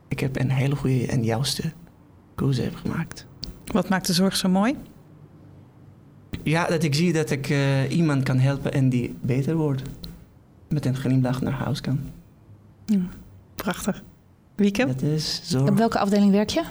Ik 0.07 0.19
heb 0.19 0.39
een 0.39 0.51
hele 0.51 0.75
goede 0.75 1.07
en 1.07 1.23
juiste 1.23 1.71
keuze 2.35 2.61
heb 2.61 2.75
gemaakt. 2.75 3.25
wat 3.65 3.89
maakt 3.89 4.07
de 4.07 4.13
zorg 4.13 4.35
zo 4.35 4.49
mooi? 4.49 4.75
Ja, 6.43 6.67
dat 6.67 6.83
ik 6.83 6.95
zie 6.95 7.13
dat 7.13 7.29
ik 7.29 7.49
eh, 7.49 7.91
iemand 7.91 8.23
kan 8.23 8.39
helpen 8.39 8.73
en 8.73 8.89
die 8.89 9.15
beter 9.21 9.55
wordt. 9.55 9.81
Met 10.69 10.85
een 10.85 10.95
glimlach 10.95 11.41
naar 11.41 11.53
huis 11.53 11.81
kan. 11.81 11.99
Prachtig. 13.55 14.03
Wieke? 14.59 14.85
Dat 14.85 15.01
is 15.01 15.41
zorg. 15.43 15.69
Op 15.69 15.77
welke 15.77 15.99
afdeling 15.99 16.31
werk 16.31 16.49
je? 16.49 16.63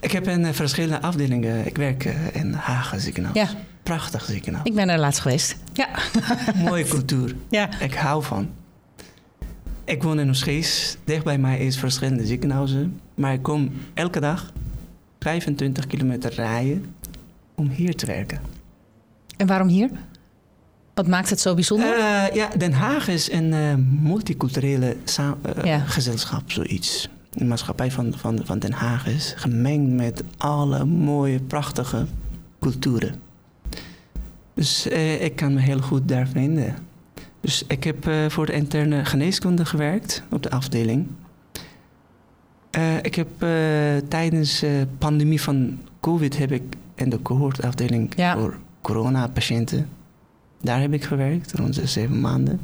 Ik 0.00 0.12
heb 0.12 0.26
in 0.28 0.44
eh, 0.44 0.52
verschillende 0.52 1.00
afdelingen. 1.00 1.66
Ik 1.66 1.76
werk 1.76 2.04
eh, 2.04 2.34
in 2.34 2.52
Hagen 2.52 3.00
ziekenhuis. 3.00 3.36
Ja, 3.36 3.48
Prachtig 3.82 4.24
ziekenhuis. 4.24 4.66
ik 4.66 4.74
ben 4.74 4.88
er 4.88 4.98
laatst 4.98 5.20
geweest. 5.20 5.56
Ja. 5.72 5.88
Mooie 6.68 6.84
cultuur. 6.84 7.34
Ja. 7.50 7.80
Ik 7.80 7.94
hou 7.94 8.22
van. 8.22 8.48
Ik 9.84 10.02
woon 10.02 10.18
in 10.20 10.28
Oesgees. 10.28 10.96
Dicht 11.04 11.24
bij 11.24 11.38
mij 11.38 11.58
is 11.58 11.78
verschillende 11.78 12.26
ziekenhuizen. 12.26 13.00
Maar 13.14 13.32
ik 13.32 13.42
kom 13.42 13.72
elke 13.94 14.20
dag 14.20 14.52
25 15.20 15.86
kilometer 15.86 16.34
rijden 16.34 16.94
om 17.54 17.68
hier 17.68 17.96
te 17.96 18.06
werken. 18.06 18.40
En 19.36 19.46
waarom 19.46 19.68
hier? 19.68 19.90
Wat 20.98 21.06
maakt 21.06 21.30
het 21.30 21.40
zo 21.40 21.54
bijzonder? 21.54 21.98
Eh, 21.98 22.34
ja, 22.34 22.48
Den 22.56 22.72
Haag 22.72 23.08
is 23.08 23.32
een 23.32 23.52
eh, 23.52 23.74
multiculturele 24.02 24.96
eh, 25.16 25.64
Ja. 25.64 25.78
gezelschap, 25.78 26.50
zoiets. 26.50 27.08
de 27.32 27.44
maatschappij 27.44 27.90
van, 27.90 28.12
van, 28.16 28.40
van 28.44 28.58
Den 28.58 28.72
Haag 28.72 29.06
is 29.06 29.32
gemengd 29.36 29.90
met 29.92 30.22
alle 30.36 30.84
mooie, 30.84 31.40
prachtige 31.40 32.06
culturen. 32.60 33.14
Dus 34.54 34.88
eh, 34.88 35.24
ik 35.24 35.36
kan 35.36 35.54
me 35.54 35.60
heel 35.60 35.80
goed 35.80 36.08
daar 36.08 36.28
vinden. 36.28 36.74
Dus 37.40 37.64
ik 37.68 37.84
heb 37.84 38.06
eh, 38.06 38.14
voor 38.28 38.46
de 38.46 38.52
interne 38.52 39.04
geneeskunde 39.04 39.64
gewerkt 39.64 40.22
op 40.30 40.42
de 40.42 40.50
afdeling. 40.50 41.06
Ik 43.02 43.14
heb 43.14 43.28
tijdens 44.08 44.58
de 44.60 44.86
pandemie 44.98 45.40
van 45.42 45.78
COVID 46.00 46.38
heb 46.38 46.52
ik 46.52 46.62
in 46.94 47.08
de 47.10 47.22
cohortafdeling 47.22 48.12
Ja. 48.16 48.36
voor 48.38 48.56
coronapatiënten. 48.82 49.88
Daar 50.60 50.80
heb 50.80 50.92
ik 50.92 51.04
gewerkt, 51.04 51.52
rond 51.52 51.74
de 51.74 51.86
zeven 51.86 52.20
maanden. 52.20 52.60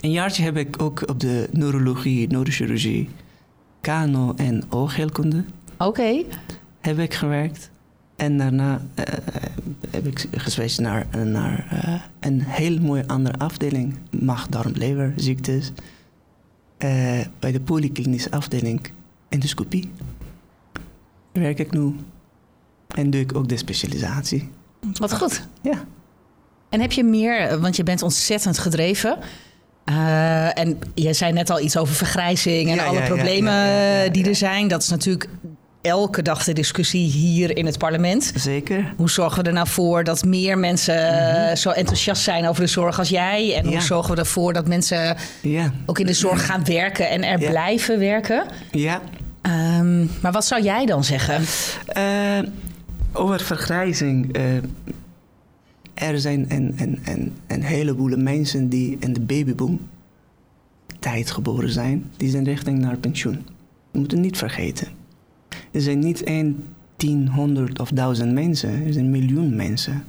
Een 0.00 0.10
jaartje 0.10 0.42
heb 0.42 0.56
ik 0.56 0.82
ook 0.82 1.08
op 1.08 1.20
de 1.20 1.48
neurologie, 1.52 2.28
neurochirurgie, 2.28 3.08
kano- 3.80 4.34
en 4.36 4.62
oogheelkunde 4.68 5.44
Oké. 5.78 6.22
heb 6.80 6.98
ik 6.98 7.14
gewerkt. 7.14 7.70
En 8.16 8.38
daarna 8.38 8.80
eh, 8.94 9.04
heb 9.90 10.06
ik 10.06 10.26
geswitcht 10.32 10.80
naar, 10.80 11.06
naar 11.26 11.66
eh, 11.70 12.00
een 12.20 12.42
heel 12.42 12.80
mooie 12.80 13.06
andere 13.08 13.38
afdeling. 13.38 13.96
Maag, 14.20 14.46
darm, 14.48 14.72
lever, 14.72 15.12
ziektes. 15.16 15.72
Eh, 16.78 17.20
bij 17.38 17.52
de 17.52 17.60
polyklinische 17.60 18.30
afdeling 18.30 18.90
endoscopie. 19.28 19.90
Werk 21.32 21.58
ik 21.58 21.70
nu. 21.72 21.94
En 22.88 23.10
doe 23.10 23.20
ik 23.20 23.34
ook 23.34 23.48
de 23.48 23.56
specialisatie. 23.56 24.48
Wat 24.98 25.14
goed. 25.14 25.48
Ja. 25.62 25.84
En 26.70 26.80
heb 26.80 26.92
je 26.92 27.04
meer, 27.04 27.60
want 27.60 27.76
je 27.76 27.82
bent 27.82 28.02
ontzettend 28.02 28.58
gedreven. 28.58 29.18
Eh, 29.84 30.58
en 30.58 30.78
je 30.94 31.12
zei 31.12 31.32
net 31.32 31.50
al 31.50 31.60
iets 31.60 31.76
over 31.76 31.94
vergrijzing 31.94 32.68
en 32.70 32.74
Ja, 32.74 32.84
alle 32.84 32.98
ja, 33.00 33.06
problemen 33.06 33.52
ja, 33.52 34.02
eh, 34.04 34.12
die 34.12 34.28
er 34.28 34.34
zijn. 34.34 34.68
Dat 34.68 34.82
is 34.82 34.88
natuurlijk 34.88 35.28
elke 35.82 36.22
dag 36.22 36.44
de 36.44 36.52
discussie 36.52 37.06
hier 37.10 37.56
in 37.56 37.66
het 37.66 37.78
parlement. 37.78 38.32
Zeker. 38.34 38.92
Hoe 38.96 39.10
zorgen 39.10 39.42
we 39.42 39.48
er 39.48 39.54
nou 39.54 39.68
voor 39.68 40.04
dat 40.04 40.24
meer 40.24 40.58
mensen 40.58 41.08
eh, 41.48 41.56
zo 41.56 41.70
enthousiast 41.70 42.22
zijn 42.22 42.48
over 42.48 42.62
de 42.62 42.68
zorg 42.68 42.98
als 42.98 43.08
jij? 43.08 43.54
En 43.54 43.66
hoe 43.66 43.80
zorgen 43.80 44.14
we 44.14 44.20
ervoor 44.20 44.52
dat 44.52 44.68
mensen 44.68 45.16
Ja. 45.42 45.72
ook 45.86 45.98
in 45.98 46.06
de 46.06 46.12
zorg 46.12 46.46
gaan 46.46 46.64
werken 46.64 47.08
en 47.10 47.24
er 47.24 47.38
blijven 47.38 47.98
werken? 47.98 48.44
Ja. 48.70 49.00
Ehm, 49.42 49.98
maar 50.20 50.32
wat 50.32 50.44
zou 50.46 50.62
jij 50.62 50.86
dan 50.86 51.04
zeggen? 51.04 51.42
Eh, 51.86 52.38
over 53.12 53.40
vergrijzing. 53.40 54.32
eh, 54.32 54.42
er 56.00 56.20
zijn 56.20 56.44
een, 56.48 56.74
een, 56.76 56.98
een, 57.04 57.32
een 57.46 57.62
heleboel 57.62 58.16
mensen 58.16 58.68
die 58.68 58.96
in 59.00 59.12
de 59.12 59.20
babyboom 59.20 59.80
tijd 60.98 61.30
geboren 61.30 61.70
zijn. 61.70 62.04
Die 62.16 62.30
zijn 62.30 62.44
richting 62.44 62.78
naar 62.78 62.96
pensioen. 62.96 63.38
We 63.90 63.98
moeten 63.98 64.20
niet 64.20 64.36
vergeten. 64.36 64.88
Er 65.70 65.80
zijn 65.80 65.98
niet 65.98 66.22
één, 66.22 66.64
tien, 66.96 67.28
honderd 67.28 67.80
of 67.80 67.90
duizend 67.90 68.32
mensen. 68.32 68.86
Er 68.86 68.92
zijn 68.92 69.10
miljoen 69.10 69.56
mensen. 69.56 70.04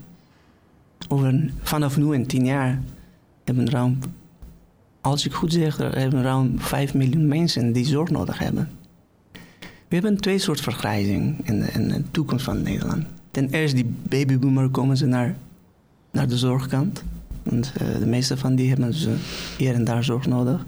Over, 1.08 1.52
vanaf 1.62 1.98
nu 1.98 2.14
en 2.14 2.26
tien 2.26 2.46
jaar 2.46 2.82
hebben 3.44 3.70
ruim, 3.70 4.00
als 5.02 5.26
ik 5.26 5.34
goed 5.34 5.54
zeg, 5.54 5.78
hebben 5.78 6.22
ruim 6.22 6.60
vijf 6.60 6.94
miljoen 6.94 7.28
mensen 7.28 7.72
die 7.72 7.86
zorg 7.86 8.10
nodig 8.10 8.40
hebben. 8.40 8.70
We 9.88 9.98
hebben 9.98 10.18
twee 10.18 10.38
soorten 10.38 10.64
vergrijzing 10.64 11.48
in 11.48 11.60
de, 11.60 11.72
in 11.72 11.88
de 11.88 12.04
toekomst 12.12 12.46
van 12.46 12.62
Nederland. 12.62 13.06
Ten 13.32 13.50
eerste, 13.50 13.76
die 13.76 13.94
babyboomer 14.04 14.70
komen 14.70 14.98
ze 14.98 15.06
naar, 15.06 15.36
naar 16.12 16.28
de 16.28 16.38
zorgkant. 16.38 17.04
Want 17.44 17.74
eh, 17.78 18.00
de 18.00 18.06
meeste 18.06 18.38
van 18.38 18.56
die 18.56 18.70
hebben 18.70 18.94
ze 18.94 19.16
hier 19.58 19.74
en 19.74 19.84
daar 19.84 20.04
zorg 20.04 20.28
nodig. 20.28 20.66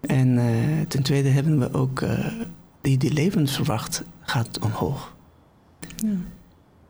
En 0.00 0.38
eh, 0.38 0.80
ten 0.88 1.02
tweede 1.02 1.28
hebben 1.28 1.58
we 1.58 1.72
ook 1.72 2.00
eh, 2.00 2.26
die, 2.80 2.98
die 2.98 3.12
levensverwacht 3.12 4.02
gaat 4.20 4.58
omhoog. 4.58 5.14
Ja. 5.96 6.08
Een 6.08 6.24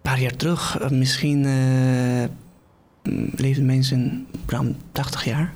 paar 0.02 0.20
jaar 0.20 0.36
terug, 0.36 0.90
misschien 0.90 1.40
mm, 3.02 3.30
leefden 3.36 3.66
mensen 3.66 4.26
ruim 4.46 4.76
80 4.92 5.24
jaar. 5.24 5.52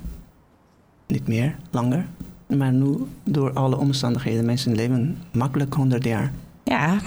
Niet 1.06 1.28
meer, 1.28 1.56
langer. 1.70 2.06
Maar 2.46 2.72
nu, 2.72 2.96
door 3.24 3.52
alle 3.52 3.76
omstandigheden, 3.76 4.44
mensen 4.44 4.74
leven 4.74 5.18
makkelijk 5.32 5.74
100 5.74 6.04
jaar. 6.04 6.32
Ja, 6.64 7.00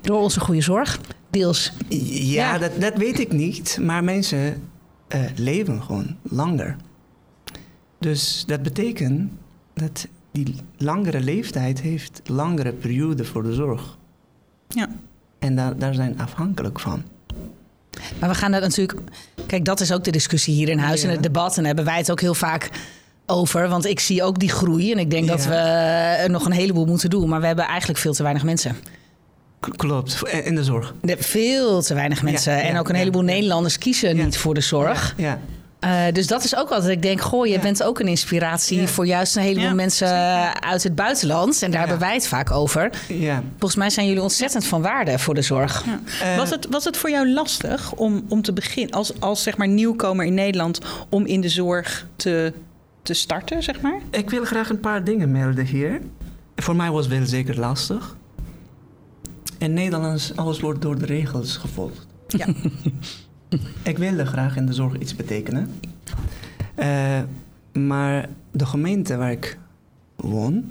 door 0.00 0.18
onze 0.20 0.40
goede 0.40 0.60
zorg. 0.60 1.00
Deels. 1.30 1.72
Ja, 1.88 2.52
Ja. 2.52 2.58
Dat, 2.58 2.80
dat 2.80 2.96
weet 2.96 3.18
ik 3.18 3.32
niet. 3.32 3.78
Maar 3.80 4.04
mensen 4.04 4.62
eh, 5.08 5.20
leven 5.36 5.82
gewoon 5.82 6.16
langer. 6.22 6.76
Dus 7.98 8.44
dat 8.46 8.62
betekent 8.62 9.30
dat 9.74 10.06
die 10.32 10.54
langere 10.76 11.20
leeftijd 11.20 11.80
heeft 11.80 12.20
langere 12.24 12.72
periode 12.72 13.24
voor 13.24 13.42
de 13.42 13.52
zorg. 13.52 13.98
Ja. 14.68 14.88
En 15.38 15.56
daar, 15.56 15.78
daar 15.78 15.94
zijn 15.94 16.20
afhankelijk 16.20 16.80
van. 16.80 17.02
Maar 18.20 18.28
we 18.28 18.34
gaan 18.34 18.52
dat 18.52 18.60
natuurlijk. 18.62 18.98
Kijk, 19.46 19.64
dat 19.64 19.80
is 19.80 19.92
ook 19.92 20.04
de 20.04 20.10
discussie 20.10 20.54
hier 20.54 20.68
in 20.68 20.78
huis 20.78 21.02
Ja. 21.02 21.08
en 21.08 21.14
het 21.14 21.22
debat. 21.22 21.50
En 21.50 21.56
daar 21.56 21.66
hebben 21.66 21.84
wij 21.84 21.96
het 21.96 22.10
ook 22.10 22.20
heel 22.20 22.34
vaak 22.34 22.70
over. 23.26 23.68
Want 23.68 23.84
ik 23.86 24.00
zie 24.00 24.22
ook 24.22 24.38
die 24.38 24.48
groei. 24.48 24.92
En 24.92 24.98
ik 24.98 25.10
denk 25.10 25.26
dat 25.28 25.44
we 25.44 25.54
er 25.54 26.30
nog 26.30 26.44
een 26.44 26.52
heleboel 26.52 26.86
moeten 26.86 27.10
doen. 27.10 27.28
Maar 27.28 27.40
we 27.40 27.46
hebben 27.46 27.64
eigenlijk 27.64 27.98
veel 27.98 28.12
te 28.12 28.22
weinig 28.22 28.44
mensen. 28.44 28.76
Klopt, 29.60 30.22
in 30.44 30.54
de 30.54 30.64
zorg. 30.64 30.94
De- 31.02 31.16
Veel 31.18 31.82
te 31.82 31.94
weinig 31.94 32.22
mensen. 32.22 32.52
Ja, 32.52 32.60
en 32.60 32.72
ja, 32.72 32.78
ook 32.78 32.88
een 32.88 32.94
ja, 32.94 32.98
heleboel 33.00 33.24
ja. 33.24 33.26
Nederlanders 33.32 33.78
kiezen 33.78 34.16
Ja. 34.16 34.24
niet 34.24 34.38
voor 34.38 34.54
de 34.54 34.60
zorg. 34.60 35.14
Ja, 35.16 35.38
Eh, 35.80 36.02
dus 36.12 36.26
dat 36.26 36.44
is 36.44 36.56
ook 36.56 36.68
wat 36.68 36.88
ik 36.88 37.02
denk. 37.02 37.20
Goh, 37.20 37.46
je 37.46 37.52
Ja. 37.52 37.60
bent 37.60 37.82
ook 37.82 37.98
een 38.00 38.06
inspiratie 38.08 38.80
Ja. 38.80 38.86
voor 38.86 39.06
juist 39.06 39.36
een 39.36 39.42
heleboel 39.42 39.64
Ja, 39.68 39.74
mensen 39.74 40.08
uit 40.62 40.82
het 40.82 40.94
buitenland. 40.94 41.62
En 41.62 41.70
daar 41.70 41.80
Ja. 41.80 41.86
hebben 41.88 42.06
wij 42.06 42.14
het 42.14 42.26
vaak 42.28 42.50
over. 42.50 42.90
ja. 43.08 43.42
Volgens 43.50 43.76
mij 43.76 43.90
zijn 43.90 44.06
jullie 44.06 44.22
ontzettend 44.22 44.64
van 44.64 44.82
waarde 44.82 45.18
voor 45.18 45.34
de 45.34 45.42
zorg. 45.42 45.84
Ja. 45.86 46.00
Eh, 46.22 46.36
was, 46.36 46.50
het, 46.50 46.66
was 46.70 46.84
het 46.84 46.96
voor 46.96 47.10
jou 47.10 47.28
lastig 47.32 47.92
om, 47.92 48.24
om 48.28 48.42
te 48.42 48.52
beginnen, 48.52 48.92
als, 48.94 49.20
als 49.20 49.42
zeg 49.42 49.56
maar 49.56 49.68
nieuwkomer 49.68 50.26
in 50.26 50.34
Nederland, 50.34 50.80
om 51.08 51.26
in 51.26 51.40
de 51.40 51.48
zorg 51.48 52.06
te, 52.16 52.52
te 53.02 53.14
starten, 53.14 53.62
zeg 53.62 53.80
maar? 53.80 53.98
Ik 54.10 54.30
wil 54.30 54.44
graag 54.44 54.68
een 54.70 54.80
paar 54.80 55.04
dingen 55.04 55.30
melden 55.32 55.64
hier. 55.64 56.00
Voor 56.56 56.76
mij 56.76 56.90
was 56.90 57.04
het 57.06 57.14
wel 57.18 57.26
zeker 57.26 57.58
lastig. 57.58 58.16
In 59.60 59.72
Nederlands, 59.72 60.36
alles 60.36 60.60
wordt 60.60 60.82
door 60.82 60.98
de 60.98 61.06
regels 61.06 61.56
gevolgd. 61.56 62.06
Ja. 62.28 62.46
Ik 63.82 63.98
wilde 63.98 64.26
graag 64.26 64.56
in 64.56 64.66
de 64.66 64.72
zorg 64.72 64.98
iets 64.98 65.16
betekenen. 65.16 65.70
Eh, 66.74 67.20
maar 67.72 68.28
de 68.50 68.66
gemeente 68.66 69.16
waar 69.16 69.30
ik 69.30 69.58
woon, 70.16 70.64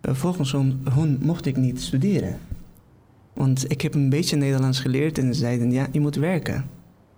eh, 0.00 0.14
volgens 0.14 0.52
hun, 0.52 0.86
hun 0.90 1.18
mocht 1.22 1.46
ik 1.46 1.56
niet 1.56 1.80
studeren. 1.80 2.38
Want 3.32 3.70
ik 3.70 3.80
heb 3.80 3.94
een 3.94 4.08
beetje 4.08 4.36
Nederlands 4.36 4.80
geleerd 4.80 5.18
en 5.18 5.34
ze 5.34 5.40
zeiden, 5.40 5.72
ja, 5.72 5.86
je 5.92 6.00
moet 6.00 6.16
werken. 6.16 6.64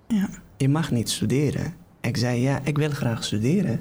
Ja. 0.09 0.29
Je 0.57 0.69
mag 0.69 0.91
niet 0.91 1.11
studeren. 1.11 1.75
Ik 2.01 2.17
zei, 2.17 2.41
ja, 2.41 2.61
ik 2.65 2.79
wil 2.79 2.91
graag 2.91 3.25
studeren. 3.25 3.81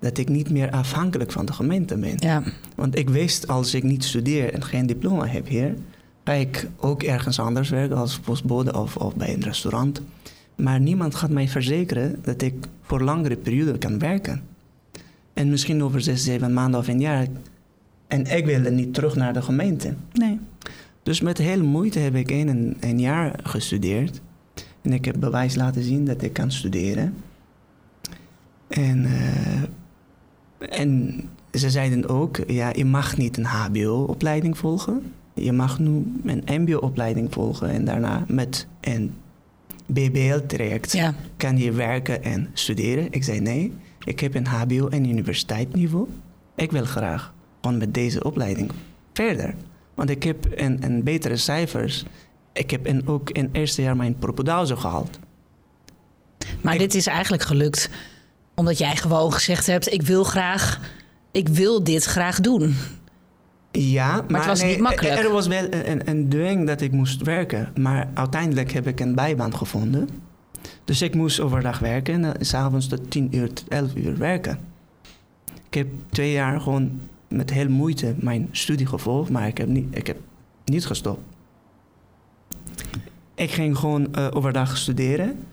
Dat 0.00 0.18
ik 0.18 0.28
niet 0.28 0.50
meer 0.50 0.70
afhankelijk 0.70 1.32
van 1.32 1.46
de 1.46 1.52
gemeente 1.52 1.96
ben. 1.96 2.14
Ja. 2.16 2.42
Want 2.76 2.98
ik 2.98 3.10
wist, 3.10 3.48
als 3.48 3.74
ik 3.74 3.82
niet 3.82 4.04
studeer 4.04 4.52
en 4.52 4.64
geen 4.64 4.86
diploma 4.86 5.26
heb 5.26 5.48
hier, 5.48 5.74
ga 6.24 6.32
ik 6.32 6.68
ook 6.76 7.02
ergens 7.02 7.40
anders 7.40 7.70
werken 7.70 7.96
als 7.96 8.18
postbode 8.18 8.78
of, 8.78 8.96
of 8.96 9.16
bij 9.16 9.34
een 9.34 9.42
restaurant. 9.42 10.02
Maar 10.56 10.80
niemand 10.80 11.14
gaat 11.14 11.30
mij 11.30 11.48
verzekeren 11.48 12.18
dat 12.22 12.42
ik 12.42 12.54
voor 12.82 13.00
langere 13.00 13.36
periode 13.36 13.78
kan 13.78 13.98
werken. 13.98 14.42
En 15.32 15.50
misschien 15.50 15.82
over 15.82 16.00
zes, 16.00 16.24
zeven 16.24 16.52
maanden 16.52 16.80
of 16.80 16.88
een 16.88 17.00
jaar. 17.00 17.26
En 18.06 18.26
ik 18.36 18.44
wilde 18.44 18.70
niet 18.70 18.94
terug 18.94 19.16
naar 19.16 19.32
de 19.32 19.42
gemeente. 19.42 19.94
Nee. 20.12 20.38
Dus 21.02 21.20
met 21.20 21.38
heel 21.38 21.64
moeite 21.64 21.98
heb 21.98 22.14
ik 22.14 22.30
een, 22.30 22.48
een, 22.48 22.76
een 22.80 23.00
jaar 23.00 23.40
gestudeerd. 23.42 24.20
En 24.82 24.92
ik 24.92 25.04
heb 25.04 25.16
bewijs 25.18 25.54
laten 25.54 25.82
zien 25.82 26.04
dat 26.04 26.22
ik 26.22 26.32
kan 26.32 26.50
studeren. 26.50 27.14
En, 28.68 29.04
eh, 29.04 30.78
en 30.78 31.20
ze 31.52 31.70
zeiden 31.70 32.08
ook, 32.08 32.40
ja, 32.46 32.72
je 32.74 32.84
mag 32.84 33.16
niet 33.16 33.36
een 33.36 33.44
hbo-opleiding 33.44 34.58
volgen. 34.58 35.12
Je 35.34 35.52
mag 35.52 35.78
nu 35.78 36.20
een 36.24 36.62
mbo-opleiding 36.62 37.32
volgen 37.32 37.68
en 37.70 37.84
daarna 37.84 38.24
met 38.28 38.66
een 38.80 39.14
BBL-traject 39.86 40.92
ja. 40.92 41.14
kan 41.36 41.58
je 41.58 41.72
werken 41.72 42.22
en 42.22 42.50
studeren. 42.52 43.06
Ik 43.10 43.24
zei 43.24 43.40
nee, 43.40 43.72
ik 44.04 44.20
heb 44.20 44.34
een 44.34 44.46
hbo- 44.46 44.88
en 44.88 45.08
universiteitsniveau. 45.08 46.08
Ik 46.56 46.70
wil 46.72 46.84
graag 46.84 47.34
gewoon 47.60 47.78
met 47.78 47.94
deze 47.94 48.24
opleiding 48.24 48.70
verder. 49.12 49.54
Want 49.94 50.10
ik 50.10 50.22
heb 50.22 50.46
een, 50.54 50.78
een 50.84 51.02
betere 51.02 51.36
cijfers. 51.36 52.04
Ik 52.52 52.70
heb 52.70 52.86
in, 52.86 53.08
ook 53.08 53.30
in 53.30 53.44
het 53.44 53.56
eerste 53.56 53.82
jaar 53.82 53.96
mijn 53.96 54.16
propedauze 54.18 54.76
gehaald. 54.76 55.18
Maar 56.60 56.74
Ik- 56.74 56.80
dit 56.80 56.94
is 56.94 57.06
eigenlijk 57.06 57.42
gelukt 57.42 57.90
omdat 58.54 58.78
jij 58.78 58.96
gewoon 58.96 59.32
gezegd 59.32 59.66
hebt: 59.66 59.92
ik 59.92 60.02
wil 60.02 60.24
graag, 60.24 60.80
ik 61.32 61.48
wil 61.48 61.84
dit 61.84 62.04
graag 62.04 62.40
doen. 62.40 62.74
Ja, 63.72 64.24
maar, 64.28 64.40
het 64.40 64.48
was 64.48 64.60
nee, 64.60 64.70
niet 64.70 64.80
makkelijk. 64.80 65.18
Er, 65.18 65.24
er 65.24 65.32
was 65.32 65.46
wel 65.46 65.64
een, 65.70 66.08
een, 66.08 66.28
dwang 66.28 66.66
dat 66.66 66.80
ik 66.80 66.92
moest 66.92 67.22
werken. 67.22 67.72
Maar 67.80 68.08
uiteindelijk 68.14 68.72
heb 68.72 68.86
ik 68.86 69.00
een 69.00 69.14
bijbaan 69.14 69.56
gevonden. 69.56 70.08
Dus 70.84 71.02
ik 71.02 71.14
moest 71.14 71.40
overdag 71.40 71.78
werken 71.78 72.24
en 72.24 72.44
s 72.44 72.48
s'avonds 72.48 72.88
tot 72.88 73.10
10 73.10 73.36
uur, 73.36 73.52
tot 73.52 73.68
11 73.68 73.94
uur 73.94 74.18
werken. 74.18 74.58
Ik 75.66 75.74
heb 75.74 75.86
twee 76.10 76.32
jaar 76.32 76.60
gewoon 76.60 77.00
met 77.28 77.50
heel 77.50 77.68
moeite 77.68 78.14
mijn 78.18 78.48
studie 78.50 78.86
gevolgd, 78.86 79.30
maar 79.30 79.46
ik 79.46 79.58
heb 79.58 79.68
niet, 79.68 79.96
ik 79.96 80.06
heb 80.06 80.16
niet 80.64 80.86
gestopt. 80.86 81.20
Ik 83.34 83.50
ging 83.50 83.78
gewoon 83.78 84.14
eh, 84.14 84.28
overdag 84.32 84.76
studeren. 84.76 85.44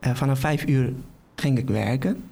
Uh, 0.00 0.14
vanaf 0.14 0.38
vijf 0.38 0.66
uur 0.66 0.92
ging 1.34 1.58
ik 1.58 1.68
werken. 1.68 2.22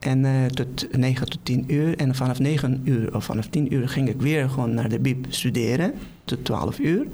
En 0.00 0.24
uh, 0.24 0.46
tot 0.46 0.96
9 0.96 1.28
tot 1.28 1.38
10 1.42 1.64
uur. 1.72 1.96
En 1.96 2.14
vanaf 2.14 2.38
9 2.38 2.80
uur 2.84 3.14
of 3.14 3.24
vanaf 3.24 3.46
10 3.46 3.74
uur 3.74 3.88
ging 3.88 4.08
ik 4.08 4.20
weer 4.20 4.50
gewoon 4.50 4.74
naar 4.74 4.88
de 4.88 5.00
BIB 5.00 5.26
studeren. 5.28 5.92
Tot 6.24 6.44
12 6.44 6.78
uur. 6.78 7.06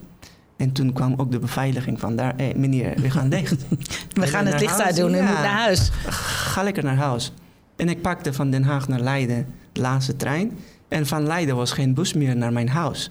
En 0.56 0.72
toen 0.72 0.92
kwam 0.92 1.14
ook 1.16 1.30
de 1.30 1.38
beveiliging 1.38 2.00
van 2.00 2.16
daar. 2.16 2.34
Meneer, 2.56 2.94
we 3.00 3.10
gaan 3.10 3.28
dicht. 3.28 3.66
we 4.20 4.26
gaan 4.26 4.46
het 4.46 4.60
licht 4.60 4.80
uit 4.80 4.96
doen, 4.96 5.10
ja. 5.10 5.16
u 5.16 5.20
moet 5.20 5.30
naar 5.30 5.46
huis. 5.46 5.90
Ga 6.06 6.62
lekker 6.62 6.84
naar 6.84 6.96
huis. 6.96 7.32
En 7.76 7.88
ik 7.88 8.02
pakte 8.02 8.32
van 8.32 8.50
Den 8.50 8.62
Haag 8.62 8.88
naar 8.88 9.00
Leiden 9.00 9.46
de 9.72 9.80
laatste 9.80 10.16
trein. 10.16 10.52
En 10.88 11.06
van 11.06 11.26
Leiden 11.26 11.56
was 11.56 11.72
geen 11.72 11.94
bus 11.94 12.12
meer 12.12 12.36
naar 12.36 12.52
mijn 12.52 12.68
huis. 12.68 13.10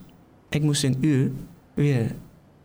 Ik 0.49 0.61
moest 0.61 0.83
een 0.83 0.97
uur 1.01 1.31
weer 1.73 2.11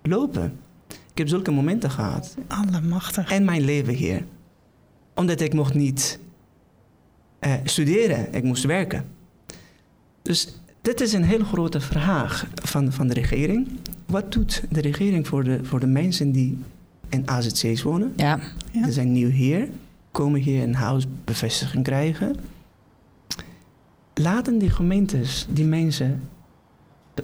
lopen. 0.02 0.58
Ik 0.88 1.18
heb 1.18 1.28
zulke 1.28 1.50
momenten 1.50 1.90
gehad. 1.90 2.36
Allemachtig. 2.46 3.30
En 3.30 3.44
mijn 3.44 3.62
leven 3.62 3.94
hier. 3.94 4.24
Omdat 5.14 5.40
ik 5.40 5.54
mocht 5.54 5.74
niet 5.74 6.18
uh, 7.40 7.54
studeren, 7.64 8.34
ik 8.34 8.42
moest 8.42 8.64
werken. 8.64 9.04
Dus 10.22 10.60
dit 10.80 11.00
is 11.00 11.12
een 11.12 11.24
heel 11.24 11.44
grote 11.44 11.80
vraag 11.80 12.46
van, 12.54 12.92
van 12.92 13.06
de 13.06 13.14
regering. 13.14 13.68
Wat 14.06 14.32
doet 14.32 14.62
de 14.70 14.80
regering 14.80 15.26
voor 15.26 15.44
de, 15.44 15.64
voor 15.64 15.80
de 15.80 15.86
mensen 15.86 16.32
die 16.32 16.58
in 17.08 17.28
AZC's 17.28 17.82
wonen? 17.82 18.12
Ja. 18.16 18.40
ja. 18.72 18.84
Ze 18.84 18.92
zijn 18.92 19.12
nieuw 19.12 19.30
hier, 19.30 19.68
komen 20.10 20.40
hier 20.40 20.62
een 20.62 20.74
huisbevestiging 20.74 21.84
krijgen. 21.84 22.36
Laten 24.14 24.58
die 24.58 24.70
gemeentes 24.70 25.46
die 25.50 25.64
mensen 25.64 26.20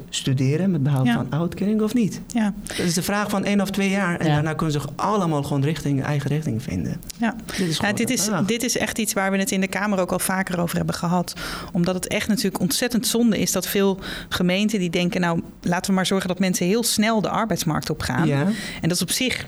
studeren 0.09 0.71
met 0.71 0.83
behoud 0.83 1.09
van 1.09 1.26
uitkering 1.31 1.83
of 1.83 1.95
niet? 1.95 2.21
Ja. 2.26 2.55
Dat 2.67 2.79
is 2.79 2.95
de 2.95 3.03
vraag 3.03 3.31
van 3.31 3.45
één 3.45 3.61
of 3.61 3.71
twee 3.71 3.91
jaar. 3.91 4.21
En 4.21 4.26
daarna 4.26 4.55
kunnen 4.55 4.73
ze 4.73 4.81
zich 4.81 4.91
allemaal 4.97 5.43
gewoon 5.43 5.65
richting, 5.65 6.03
eigen 6.03 6.31
richting 6.31 6.62
vinden. 6.62 7.00
Ja. 7.19 7.37
Dit, 7.47 7.69
is, 7.69 7.79
ja, 7.79 7.93
dit, 7.93 8.11
is, 8.11 8.29
dit 8.47 8.62
is 8.62 8.76
echt 8.76 8.99
iets 8.99 9.12
waar 9.12 9.31
we 9.31 9.38
het 9.38 9.50
in 9.50 9.61
de 9.61 9.69
Kamer 9.69 10.00
ook 10.00 10.12
al 10.12 10.19
vaker 10.19 10.61
over 10.61 10.76
hebben 10.76 10.95
gehad. 10.95 11.35
Omdat 11.73 11.95
het 11.95 12.07
echt 12.07 12.29
natuurlijk 12.29 12.61
ontzettend 12.61 13.07
zonde 13.07 13.38
is 13.38 13.53
dat 13.53 13.67
veel 13.67 13.99
gemeenten 14.29 14.79
die 14.79 14.91
denken... 14.91 15.21
nou, 15.21 15.41
laten 15.62 15.91
we 15.91 15.97
maar 15.97 16.07
zorgen 16.07 16.29
dat 16.29 16.38
mensen 16.38 16.67
heel 16.67 16.83
snel 16.83 17.21
de 17.21 17.29
arbeidsmarkt 17.29 17.91
op 17.91 18.00
gaan. 18.00 18.26
Ja. 18.26 18.43
En 18.81 18.88
dat 18.88 18.93
is 18.93 19.03
op 19.03 19.11
zich 19.11 19.47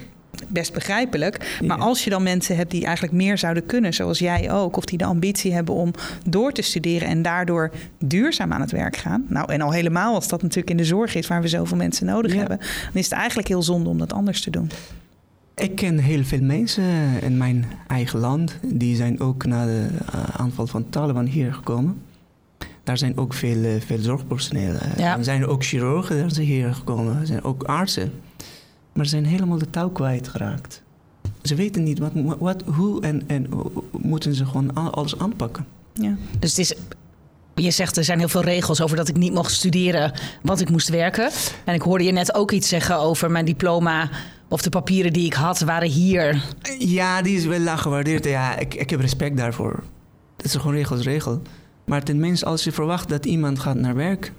best 0.49 0.73
begrijpelijk. 0.73 1.59
Maar 1.66 1.78
als 1.78 2.04
je 2.04 2.11
dan 2.11 2.23
mensen 2.23 2.57
hebt 2.57 2.71
die 2.71 2.85
eigenlijk 2.85 3.16
meer 3.16 3.38
zouden 3.38 3.66
kunnen, 3.66 3.95
zoals 3.95 4.18
jij 4.18 4.52
ook, 4.52 4.76
of 4.76 4.85
die 4.85 4.99
de 4.99 5.04
ambitie 5.04 5.52
hebben 5.52 5.75
om 5.75 5.92
door 6.28 6.52
te 6.52 6.62
studeren 6.62 7.09
en 7.09 7.23
daardoor 7.23 7.71
duurzaam 7.99 8.52
aan 8.52 8.61
het 8.61 8.71
werk 8.71 8.97
gaan. 8.97 9.25
Nou, 9.28 9.52
en 9.52 9.61
al 9.61 9.73
helemaal 9.73 10.14
als 10.14 10.28
dat 10.28 10.42
natuurlijk 10.42 10.71
in 10.71 10.76
de 10.76 10.85
zorg 10.85 11.14
is 11.14 11.26
waar 11.26 11.42
we 11.42 11.49
zoveel 11.49 11.76
mensen 11.76 12.07
nodig 12.07 12.35
hebben, 12.35 12.59
dan 12.59 12.95
is 12.95 13.04
het 13.04 13.18
eigenlijk 13.18 13.49
heel 13.49 13.62
zonde 13.62 13.88
om 13.88 13.99
dat 13.99 14.12
anders 14.12 14.40
te 14.40 14.50
doen. 14.50 14.71
Ik 15.54 15.75
ken 15.75 15.99
heel 15.99 16.25
veel 16.25 16.42
mensen 16.42 16.85
in 17.23 17.37
mijn 17.37 17.66
eigen 17.87 18.18
land. 18.18 18.59
Die 18.62 18.97
zijn 18.97 19.21
ook 19.21 19.47
na 19.47 19.64
de 19.64 19.87
uh, 20.14 20.23
aanval 20.37 20.66
van 20.66 20.88
Taliban 20.90 21.26
hier 21.26 21.54
gekomen. 21.54 22.02
Daar 22.83 22.99
zijn 22.99 23.16
ook 23.16 23.35
veel, 23.35 23.57
uh, 23.57 23.80
veel 23.80 23.99
zorgpersoneel. 23.99 24.75
Ja. 24.97 25.16
Er 25.18 25.25
zijn 25.25 25.47
ook 25.47 25.64
chirurgen 25.64 26.18
daar 26.18 26.30
zijn 26.30 26.47
hier 26.47 26.75
gekomen. 26.75 27.21
Er 27.21 27.26
zijn 27.26 27.45
ook 27.45 27.62
artsen 27.62 28.12
maar 28.99 29.07
ze 29.07 29.12
zijn 29.12 29.26
helemaal 29.26 29.59
de 29.59 29.71
touw 29.71 29.90
kwijtgeraakt. 29.90 30.83
Ze 31.43 31.55
weten 31.55 31.83
niet 31.83 31.99
wat, 31.99 32.12
wat, 32.38 32.62
hoe 32.62 33.02
en, 33.02 33.23
en 33.26 33.49
moeten 33.90 34.35
ze 34.35 34.47
gewoon 34.47 34.75
alles 34.75 35.19
aanpakken. 35.19 35.67
Ja. 35.93 36.17
Dus 36.38 36.50
het 36.50 36.59
is 36.59 36.75
je 37.55 37.71
zegt 37.71 37.97
er 37.97 38.05
zijn 38.05 38.19
heel 38.19 38.28
veel 38.28 38.43
regels 38.43 38.81
over 38.81 38.97
dat 38.97 39.09
ik 39.09 39.17
niet 39.17 39.33
mocht 39.33 39.52
studeren, 39.52 40.12
want 40.43 40.61
ik 40.61 40.71
moest 40.71 40.88
werken. 40.88 41.31
En 41.64 41.75
ik 41.75 41.83
hoorde 41.83 42.05
je 42.05 42.12
net 42.12 42.35
ook 42.35 42.50
iets 42.50 42.69
zeggen 42.69 42.99
over 42.99 43.31
mijn 43.31 43.45
diploma 43.45 44.11
of 44.49 44.62
de 44.62 44.71
papieren 44.71 45.12
die 45.12 45.26
ik 45.26 45.35
had 45.35 45.61
waren 45.61 45.88
hier. 45.88 46.45
Ja, 46.78 47.23
die 47.23 47.37
is 47.37 47.45
wel 47.45 47.61
laag 47.61 47.83
gewaardeerd. 47.83 48.25
Ja, 48.25 48.59
ik, 48.59 48.75
ik 48.75 48.90
heb 48.90 49.00
respect 49.00 49.37
daarvoor. 49.37 49.83
Dat 50.37 50.47
is 50.47 50.55
gewoon 50.55 50.75
regels, 50.75 51.02
regel. 51.02 51.43
Maar 51.84 52.02
tenminste, 52.02 52.47
als 52.47 52.65
je 52.65 52.73
verwacht 52.73 53.08
dat 53.08 53.26
iemand 53.26 53.58
gaat 53.58 53.76
naar 53.76 53.95
werk, 53.95 54.32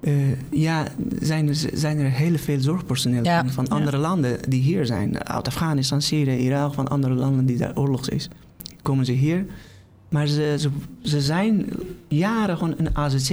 uh, 0.00 0.12
ja, 0.50 0.86
zijn 1.20 1.48
er, 1.48 1.56
zijn 1.72 1.98
er 1.98 2.10
heel 2.10 2.38
veel 2.38 2.60
zorgpersoneel 2.60 3.24
van, 3.24 3.50
van, 3.50 3.68
andere 3.68 3.96
landen 3.96 4.38
die 4.48 4.62
hier 4.62 4.86
zijn. 4.86 5.24
Uit 5.24 5.46
Afghanistan, 5.46 6.02
Syrië, 6.02 6.36
Irak, 6.36 6.74
van 6.74 6.88
andere 6.88 7.14
landen 7.14 7.46
die 7.46 7.56
daar 7.56 7.76
oorlog 7.76 8.08
is. 8.08 8.28
Komen 8.82 9.04
ze 9.04 9.12
hier. 9.12 9.46
Maar 10.08 10.26
ze, 10.26 10.56
ze, 10.58 10.70
ze 11.02 11.20
zijn 11.20 11.66
jaren 12.08 12.56
gewoon 12.56 12.74
een 12.78 12.96
AZC. 12.96 13.30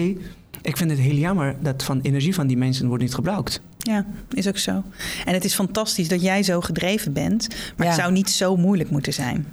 Ik 0.62 0.78
vind 0.78 0.90
het 0.90 1.00
heel 1.00 1.16
jammer 1.16 1.56
dat 1.62 1.84
van 1.84 2.00
energie 2.02 2.34
van 2.34 2.48
die 2.48 2.58
mensen 2.58 2.88
wordt 2.88 3.04
niet 3.04 3.14
gebruikt. 3.14 3.62
Ja, 3.78 4.06
is 4.30 4.48
ook 4.48 4.58
zo. 4.58 4.84
En 5.26 5.34
het 5.34 5.44
is 5.44 5.54
fantastisch 5.56 6.08
dat 6.08 6.22
jij 6.22 6.44
zo 6.44 6.62
gedreven 6.62 7.14
bent. 7.14 7.48
Maar 7.78 7.88
het 7.88 7.96
zou 7.96 8.12
niet 8.12 8.30
zo 8.30 8.58
moeilijk 8.58 8.90
moeten 8.90 9.14
zijn. 9.14 9.46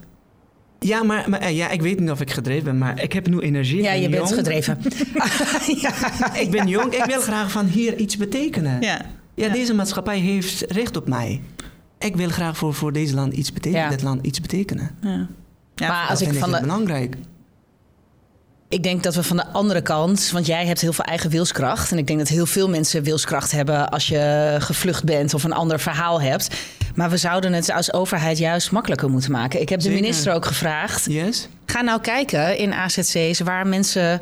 Ja, 0.82 1.02
maar, 1.02 1.30
maar, 1.30 1.52
ja, 1.52 1.70
ik 1.70 1.82
weet 1.82 2.00
niet 2.00 2.10
of 2.10 2.20
ik 2.20 2.30
gedreven 2.30 2.64
ben, 2.64 2.78
maar 2.78 3.02
ik 3.02 3.12
heb 3.12 3.28
nu 3.28 3.38
energie. 3.38 3.82
Ja, 3.82 3.92
je 3.92 4.08
bent 4.08 4.32
gedreven. 4.32 4.78
ja. 5.82 6.34
Ik 6.34 6.50
ben 6.50 6.66
jong, 6.66 6.92
ik 6.92 7.04
wil 7.04 7.20
graag 7.20 7.50
van 7.50 7.66
hier 7.66 7.96
iets 7.96 8.16
betekenen. 8.16 8.80
Ja. 8.80 9.00
Ja, 9.34 9.48
deze 9.48 9.74
maatschappij 9.74 10.18
heeft 10.18 10.64
recht 10.68 10.96
op 10.96 11.08
mij. 11.08 11.40
Ik 11.98 12.16
wil 12.16 12.28
graag 12.28 12.56
voor, 12.56 12.74
voor 12.74 12.92
deze 12.92 13.14
land 13.14 13.32
iets 13.32 13.52
betekenen, 13.52 13.90
dit 13.90 14.02
land 14.02 14.26
iets 14.26 14.40
betekenen. 14.40 14.90
Ja. 15.00 15.26
Ja, 15.74 15.88
maar 15.88 16.08
als 16.08 16.20
ik 16.20 16.34
van 16.34 16.50
de, 16.50 16.60
belangrijk. 16.60 17.16
Ik 18.72 18.82
denk 18.82 19.02
dat 19.02 19.14
we 19.14 19.22
van 19.22 19.36
de 19.36 19.46
andere 19.46 19.82
kant, 19.82 20.30
want 20.30 20.46
jij 20.46 20.66
hebt 20.66 20.80
heel 20.80 20.92
veel 20.92 21.04
eigen 21.04 21.30
wilskracht. 21.30 21.92
En 21.92 21.98
ik 21.98 22.06
denk 22.06 22.18
dat 22.18 22.28
heel 22.28 22.46
veel 22.46 22.68
mensen 22.68 23.02
wilskracht 23.02 23.50
hebben 23.50 23.88
als 23.88 24.08
je 24.08 24.56
gevlucht 24.58 25.04
bent 25.04 25.34
of 25.34 25.44
een 25.44 25.52
ander 25.52 25.80
verhaal 25.80 26.20
hebt. 26.20 26.54
Maar 26.94 27.10
we 27.10 27.16
zouden 27.16 27.52
het 27.52 27.70
als 27.70 27.92
overheid 27.92 28.38
juist 28.38 28.70
makkelijker 28.70 29.10
moeten 29.10 29.30
maken. 29.30 29.60
Ik 29.60 29.68
heb 29.68 29.80
de 29.80 29.90
minister 29.90 30.34
ook 30.34 30.46
gevraagd. 30.46 31.06
Yes. 31.08 31.48
Ga 31.66 31.80
nou 31.80 32.00
kijken 32.00 32.56
in 32.58 32.72
AZC's 32.72 33.40
waar 33.40 33.66
mensen. 33.66 34.20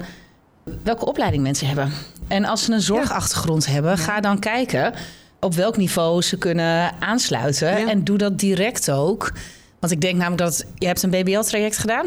welke 0.83 1.07
opleiding 1.07 1.43
mensen 1.43 1.67
hebben. 1.67 1.93
En 2.29 2.45
als 2.45 2.65
ze 2.65 2.73
een 2.73 2.81
zorgachtergrond 2.81 3.67
hebben, 3.67 3.99
ga 3.99 4.21
dan 4.21 4.39
kijken 4.39 4.95
op 5.41 5.55
welk 5.55 5.77
niveau 5.77 6.23
ze 6.23 6.37
kunnen 6.37 6.93
aansluiten. 7.01 7.89
En 7.89 8.05
doe 8.05 8.19
dat 8.19 8.39
direct 8.39 8.91
ook. 8.91 9.33
Want 9.81 9.93
ik 9.93 10.01
denk 10.01 10.17
namelijk 10.17 10.43
dat 10.43 10.67
je 10.75 10.87
hebt 10.87 11.03
een 11.03 11.11
BBL-traject 11.11 11.79
gedaan. 11.79 12.07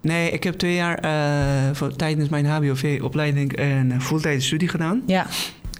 Nee, 0.00 0.30
ik 0.30 0.44
heb 0.44 0.54
twee 0.54 0.74
jaar 0.74 1.04
uh, 1.04 1.74
voor, 1.74 1.96
tijdens 1.96 2.28
mijn 2.28 2.46
HBOV-opleiding 2.46 3.58
een 3.58 4.02
fulltime 4.02 4.40
studie 4.40 4.68
gedaan. 4.68 5.02
Ja. 5.06 5.26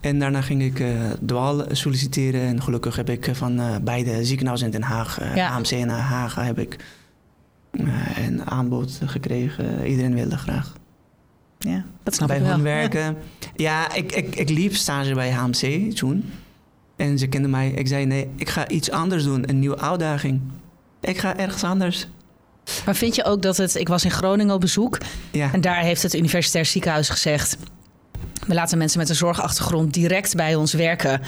En 0.01 0.19
daarna 0.19 0.41
ging 0.41 0.63
ik 0.63 0.79
uh, 0.79 1.11
dwaal 1.27 1.65
solliciteren. 1.71 2.41
En 2.41 2.63
gelukkig 2.63 2.97
heb 2.97 3.11
ik 3.11 3.31
van 3.33 3.61
uh, 3.61 3.77
beide 3.83 4.25
ziekenhuizen 4.25 4.67
in 4.67 4.73
Den 4.73 4.83
Haag, 4.83 5.21
uh, 5.21 5.37
ja. 5.37 5.49
AMC 5.49 5.71
en 5.71 5.89
Haag, 5.89 6.35
heb 6.35 6.59
ik 6.59 6.77
een 8.17 8.51
aanbod 8.51 9.01
gekregen. 9.05 9.87
Iedereen 9.87 10.15
wilde 10.15 10.37
graag. 10.37 10.73
Ja, 11.59 11.85
dat 12.03 12.15
snap 12.15 12.29
bij 12.29 12.37
ik 12.37 12.43
wel. 12.43 12.53
hun 12.53 12.63
werken. 12.63 13.17
Ja, 13.57 13.95
ik, 13.95 14.13
ik, 14.13 14.37
ik 14.37 14.49
liep 14.49 14.75
stage 14.75 15.15
bij 15.15 15.33
HMC 15.33 15.93
toen. 15.93 16.31
En 16.97 17.19
ze 17.19 17.27
kenden 17.27 17.51
mij. 17.51 17.71
Ik 17.71 17.89
zei 17.89 18.05
nee, 18.05 18.29
ik 18.37 18.49
ga 18.49 18.69
iets 18.69 18.91
anders 18.91 19.25
doen. 19.25 19.49
Een 19.49 19.59
nieuwe 19.59 19.79
uitdaging. 19.79 20.41
Ik 21.05 21.19
ga 21.19 21.37
ergens 21.37 21.65
anders. 21.65 22.07
Maar 22.85 22.95
vind 22.95 23.15
je 23.15 23.25
ook 23.25 23.43
dat 23.43 23.57
het... 23.57 23.75
Ik 23.75 23.89
was 23.89 24.05
in 24.05 24.11
Groningen 24.11 24.55
op 24.55 24.61
bezoek. 24.61 24.99
Ja. 25.31 25.53
En 25.53 25.61
daar 25.61 25.81
heeft 25.81 26.03
het 26.03 26.15
Universitair 26.15 26.65
Ziekenhuis 26.65 27.09
gezegd... 27.09 27.57
We 28.47 28.55
laten 28.55 28.79
mensen 28.79 28.99
met 28.99 29.09
een 29.09 29.15
zorgachtergrond 29.15 29.95
direct 29.95 30.35
bij 30.35 30.55
ons 30.55 30.73
werken. 30.73 31.21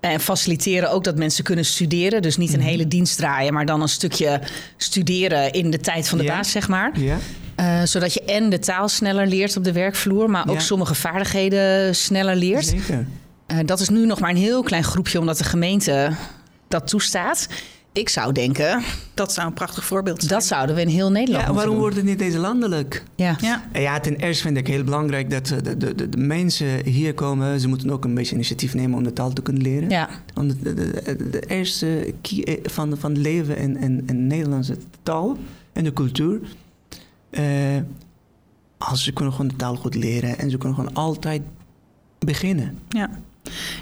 En 0.00 0.20
faciliteren 0.20 0.90
ook 0.90 1.04
dat 1.04 1.16
mensen 1.16 1.44
kunnen 1.44 1.64
studeren. 1.64 2.22
Dus 2.22 2.36
niet 2.36 2.52
een 2.52 2.58
mhm. 2.58 2.68
hele 2.68 2.88
dienst 2.88 3.16
draaien, 3.16 3.52
maar 3.52 3.66
dan 3.66 3.82
een 3.82 3.88
stukje 3.88 4.40
studeren 4.76 5.52
in 5.52 5.70
de 5.70 5.80
tijd 5.80 6.08
van 6.08 6.18
de 6.18 6.24
baas, 6.24 6.50
zeg 6.50 6.68
maar. 6.68 7.00
Ja. 7.00 7.18
Uh, 7.56 7.82
zodat 7.84 8.14
je 8.14 8.24
en 8.24 8.50
de 8.50 8.58
taal 8.58 8.88
sneller 8.88 9.26
leert 9.26 9.56
op 9.56 9.64
de 9.64 9.72
werkvloer, 9.72 10.30
maar 10.30 10.48
ook 10.48 10.60
sommige 10.60 10.94
vaardigheden 10.94 11.94
sneller 11.94 12.36
leert. 12.36 12.66
Zeker. 12.66 13.06
Uh, 13.46 13.58
dat 13.64 13.80
is 13.80 13.88
nu 13.88 14.06
nog 14.06 14.20
maar 14.20 14.30
een 14.30 14.36
heel 14.36 14.62
klein 14.62 14.84
groepje, 14.84 15.18
omdat 15.18 15.38
de 15.38 15.44
gemeente 15.44 16.12
dat 16.68 16.86
toestaat. 16.86 17.48
Ik 17.92 18.08
zou 18.08 18.32
denken... 18.32 18.82
Dat 19.14 19.32
zou 19.32 19.46
een 19.46 19.54
prachtig 19.54 19.84
voorbeeld 19.84 20.18
zijn. 20.18 20.32
Dat 20.32 20.44
zouden 20.44 20.74
we 20.74 20.80
in 20.80 20.88
heel 20.88 21.10
Nederland 21.10 21.46
Ja, 21.46 21.52
waarom 21.52 21.76
wordt 21.76 21.96
het 21.96 22.04
niet 22.04 22.18
deze 22.18 22.38
landelijk? 22.38 23.02
Ja. 23.14 23.36
Ja. 23.40 23.62
ja, 23.72 24.00
ten 24.00 24.16
eerste 24.16 24.42
vind 24.42 24.56
ik 24.56 24.66
heel 24.66 24.84
belangrijk 24.84 25.30
dat 25.30 25.46
de, 25.46 25.76
de, 25.76 25.94
de, 25.94 26.08
de, 26.08 26.16
mensen 26.16 26.84
hier 26.84 27.14
komen. 27.14 27.60
Ze 27.60 27.68
moeten 27.68 27.90
ook 27.90 28.04
een 28.04 28.14
beetje 28.14 28.34
initiatief 28.34 28.74
nemen 28.74 28.98
om 28.98 29.04
de 29.04 29.12
taal 29.12 29.32
te 29.32 29.42
kunnen 29.42 29.62
leren. 29.62 29.90
Ja. 29.90 30.08
Want 30.34 30.62
de, 30.62 30.74
de, 30.74 31.30
de 31.30 31.40
eerste 31.40 32.14
key 32.20 32.44
eh, 32.44 32.58
van, 32.62 32.96
van 32.98 33.10
het 33.10 33.20
leven 33.20 33.56
in, 33.56 33.76
in, 33.76 34.02
in 34.06 34.26
Nederlandse 34.26 34.76
taal 35.02 35.36
en 35.72 35.84
de 35.84 35.92
cultuur... 35.92 36.40
Uh, 37.30 37.76
als 38.78 39.04
ze 39.04 39.12
kunnen 39.12 39.32
gewoon 39.32 39.48
de 39.48 39.56
taal 39.56 39.76
goed 39.76 39.94
leren 39.94 40.38
en 40.38 40.50
ze 40.50 40.58
kunnen 40.58 40.78
gewoon 40.78 40.94
altijd 40.94 41.42
beginnen. 42.18 42.78
Ja. 42.88 43.10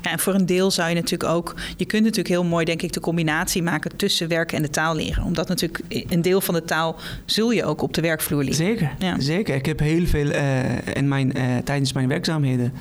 Ja, 0.03 0.11
en 0.11 0.19
voor 0.19 0.35
een 0.35 0.47
deel 0.47 0.71
zou 0.71 0.89
je 0.89 0.95
natuurlijk 0.95 1.31
ook... 1.31 1.55
Je 1.77 1.85
kunt 1.85 2.03
natuurlijk 2.03 2.29
heel 2.29 2.45
mooi, 2.45 2.65
denk 2.65 2.83
ik, 2.83 2.93
de 2.93 3.01
combinatie 3.01 3.63
maken... 3.63 3.97
tussen 3.97 4.29
werken 4.29 4.57
en 4.57 4.63
de 4.63 4.71
taal 4.71 4.95
leren. 4.95 5.25
Omdat 5.25 5.49
natuurlijk 5.49 5.81
een 6.09 6.23
deel 6.23 6.41
van 6.41 6.55
de 6.55 6.65
taal... 6.65 6.97
zul 7.25 7.51
je 7.51 7.65
ook 7.65 7.83
op 7.83 7.95
de 7.95 8.01
werkvloer 8.01 8.41
leren. 8.41 8.57
Zeker, 8.57 8.93
Ja. 8.99 9.21
zeker. 9.21 9.55
Ik 9.55 9.67
heb 9.67 9.79
heel 9.79 10.07
veel 10.07 10.31
eh, 10.31 10.95
in 10.95 11.09
mijn, 11.09 11.33
eh, 11.33 11.57
tijdens 11.65 11.93
mijn 11.93 12.09
werkzaamheden 12.09 12.73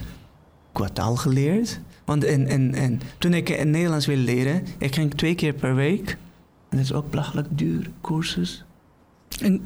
qua 0.72 0.88
taal 0.94 1.16
geleerd. 1.16 1.80
Want 2.06 2.24
en, 2.24 2.48
en, 2.48 2.74
en, 2.74 3.02
toen 3.18 3.34
ik 3.34 3.50
in 3.50 3.70
Nederlands 3.70 4.06
wilde 4.06 4.22
leren... 4.22 4.64
Ik 4.78 4.96
ging 4.96 5.14
twee 5.14 5.36
keer 5.36 5.54
per 5.54 5.76
week... 5.76 6.18
En 6.70 6.78
dat 6.78 6.86
is 6.86 6.94
ook 6.94 7.10
belachelijk 7.10 7.48
duur, 7.52 7.90
cursus. 8.02 8.64
Een, 9.40 9.52
een 9.52 9.62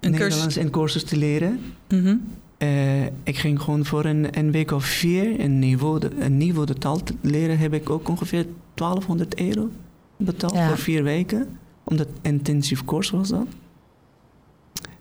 cursus... 0.00 0.18
Nederlands 0.18 0.56
en 0.56 0.70
cursus 0.70 1.04
te 1.04 1.16
leren. 1.16 1.60
Mhm. 1.88 2.16
Eh, 2.58 3.04
ik 3.04 3.36
ging 3.36 3.60
gewoon 3.60 3.84
voor 3.84 4.04
een, 4.04 4.38
een 4.38 4.50
week 4.50 4.70
of 4.70 4.84
vier 4.84 5.40
een 5.40 5.58
niveau, 5.58 5.98
de, 6.00 6.10
een 6.20 6.36
niveau 6.36 6.66
de 6.66 6.74
taal 6.74 7.02
te 7.02 7.14
leren. 7.20 7.58
Heb 7.58 7.72
ik 7.72 7.90
ook 7.90 8.08
ongeveer 8.08 8.46
1200 8.74 9.40
euro 9.40 9.70
betaald 10.16 10.54
Ja. 10.54 10.68
voor 10.68 10.78
vier 10.78 11.02
weken. 11.02 11.48
Omdat 11.84 12.08
intensief 12.22 12.84
course 12.84 13.16
was 13.16 13.28
dat. 13.28 13.46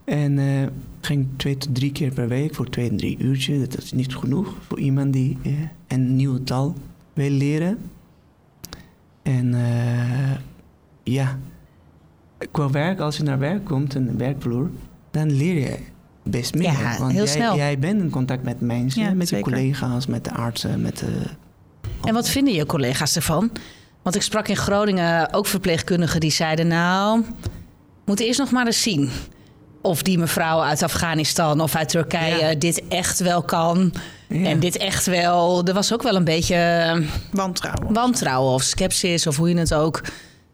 En 0.03 0.39
eh, 0.39 0.67
ging 1.01 1.27
twee 1.35 1.57
tot 1.57 1.75
drie 1.75 1.91
keer 1.91 2.13
per 2.13 2.27
week 2.27 2.55
voor 2.55 2.69
twee 2.69 2.89
en 2.89 2.97
drie 2.97 3.17
uurtjes. 3.19 3.69
Dat 3.69 3.83
is 3.83 3.91
niet 3.91 4.15
genoeg 4.15 4.53
voor 4.67 4.79
iemand 4.79 5.13
die 5.13 5.37
eh, 5.43 5.51
een 5.87 6.15
nieuwe 6.15 6.43
taal 6.43 6.73
wil 7.13 7.29
leren. 7.29 7.77
En 9.21 9.55
ja, 11.03 11.39
qua 12.51 12.69
werk, 12.69 12.99
als 12.99 13.17
je 13.17 13.23
naar 13.23 13.39
werk 13.39 13.65
komt, 13.65 13.93
een 13.93 14.17
werkvloer, 14.17 14.69
dan 15.11 15.31
leer 15.31 15.53
je 15.59 15.77
best 16.25 16.53
meer. 16.55 16.71
Ja, 16.71 16.97
Want 16.99 17.11
heel 17.11 17.23
jij, 17.23 17.33
snel. 17.33 17.55
jij 17.55 17.79
bent 17.79 18.01
in 18.01 18.09
contact 18.09 18.43
met 18.43 18.61
mensen, 18.61 19.01
Ja, 19.03 19.13
met 19.13 19.27
zeker. 19.27 19.49
je 19.49 19.55
collega's, 19.57 20.05
met 20.07 20.23
de 20.23 20.31
artsen, 20.33 20.81
met 20.81 20.97
de... 20.97 21.21
En 22.03 22.13
wat 22.13 22.29
vinden 22.29 22.53
je 22.53 22.65
collega's 22.65 23.15
ervan? 23.15 23.51
Want 24.01 24.15
ik 24.15 24.21
sprak 24.21 24.47
in 24.47 24.55
Groningen 24.57 25.33
ook 25.33 25.47
verpleegkundigen 25.47 26.19
die 26.19 26.31
zeiden... 26.31 26.67
nou, 26.67 27.19
we 27.41 27.45
moeten 28.05 28.25
eerst 28.25 28.39
nog 28.39 28.51
maar 28.51 28.65
eens 28.65 28.81
zien... 28.81 29.09
of 29.81 30.03
die 30.03 30.17
mevrouw 30.17 30.61
uit 30.61 30.83
Afghanistan 30.83 31.61
of 31.61 31.75
uit 31.75 31.89
Turkije 31.89 32.37
Ja. 32.45 32.55
dit 32.55 32.83
echt 32.87 33.19
wel 33.19 33.41
kan. 33.43 33.93
Ja. 34.29 34.45
En 34.49 34.59
dit 34.59 34.77
echt 34.77 35.05
wel... 35.05 35.65
Er 35.67 35.73
was 35.73 35.93
ook 35.93 36.03
wel 36.03 36.15
een 36.15 36.23
beetje 36.23 36.55
eh, 36.55 37.01
Wantrouwen. 37.31 37.93
wantrouwen 37.93 38.53
of 38.53 38.61
sceptisch 38.63 39.27
of 39.27 39.37
hoe 39.37 39.49
je 39.49 39.57
het 39.57 39.73
ook... 39.73 40.01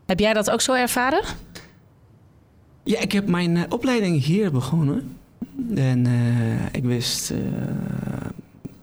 Heb 0.06 0.20
jij 0.20 0.34
dat 0.34 0.50
ook 0.50 0.62
zo 0.62 0.74
ervaren? 0.74 1.22
Ja, 2.84 3.00
ik 3.00 3.12
heb 3.12 3.28
mijn 3.28 3.58
eh, 3.58 3.64
opleiding 3.70 4.24
hier 4.24 4.52
begonnen. 4.52 5.18
En 5.76 6.06
eh, 6.06 6.66
ik 6.72 6.84
wist 6.84 7.32
eh, 7.32 7.38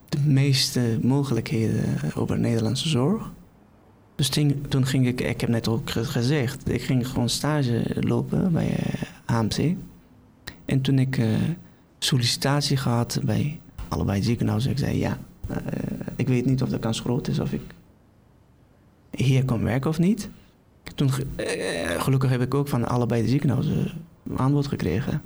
de 0.08 0.18
meeste 0.24 0.98
mogelijkheden 1.02 1.84
over 2.14 2.38
Nederlandse 2.38 2.88
zorg. 2.88 3.32
Dus 4.14 4.28
toen, 4.68 4.86
ging 4.86 5.06
ik, 5.06 5.20
ik 5.20 5.40
heb 5.40 5.50
net 5.50 5.68
ook 5.68 5.90
ge- 5.90 6.04
gezegd, 6.04 6.70
ik 6.70 6.82
ging 6.82 7.08
gewoon 7.08 7.28
stage 7.28 7.82
lopen 8.00 8.52
bij 8.52 8.68
eh, 8.76 9.02
AMC. 9.24 9.74
En 10.64 10.80
toen 10.80 10.98
ik 10.98 11.20
sollicitatie 11.98 12.76
gehad 12.76 13.20
bij 13.24 13.60
allebei 13.88 14.22
ziekenhuizen, 14.22 14.70
ik 14.70 14.78
zei 14.78 14.98
ja, 14.98 15.18
ik 16.16 16.28
weet 16.28 16.44
niet 16.46 16.62
of 16.62 16.68
de 16.68 16.78
kans 16.78 17.00
groot 17.00 17.28
is 17.28 17.38
of 17.38 17.52
ik 17.52 17.60
hier 19.10 19.44
kan 19.44 19.62
werken 19.62 19.90
of 19.90 19.98
niet. 19.98 20.28
Toen, 20.94 21.12
ge- 21.12 21.26
gelukkig 21.98 22.30
heb 22.30 22.40
ik 22.40 22.54
ook 22.54 22.68
van 22.68 22.88
allebei 22.88 23.22
de 23.22 23.28
ziekenhuizen 23.28 23.90
aanbod 24.36 24.66
gekregen. 24.66 25.22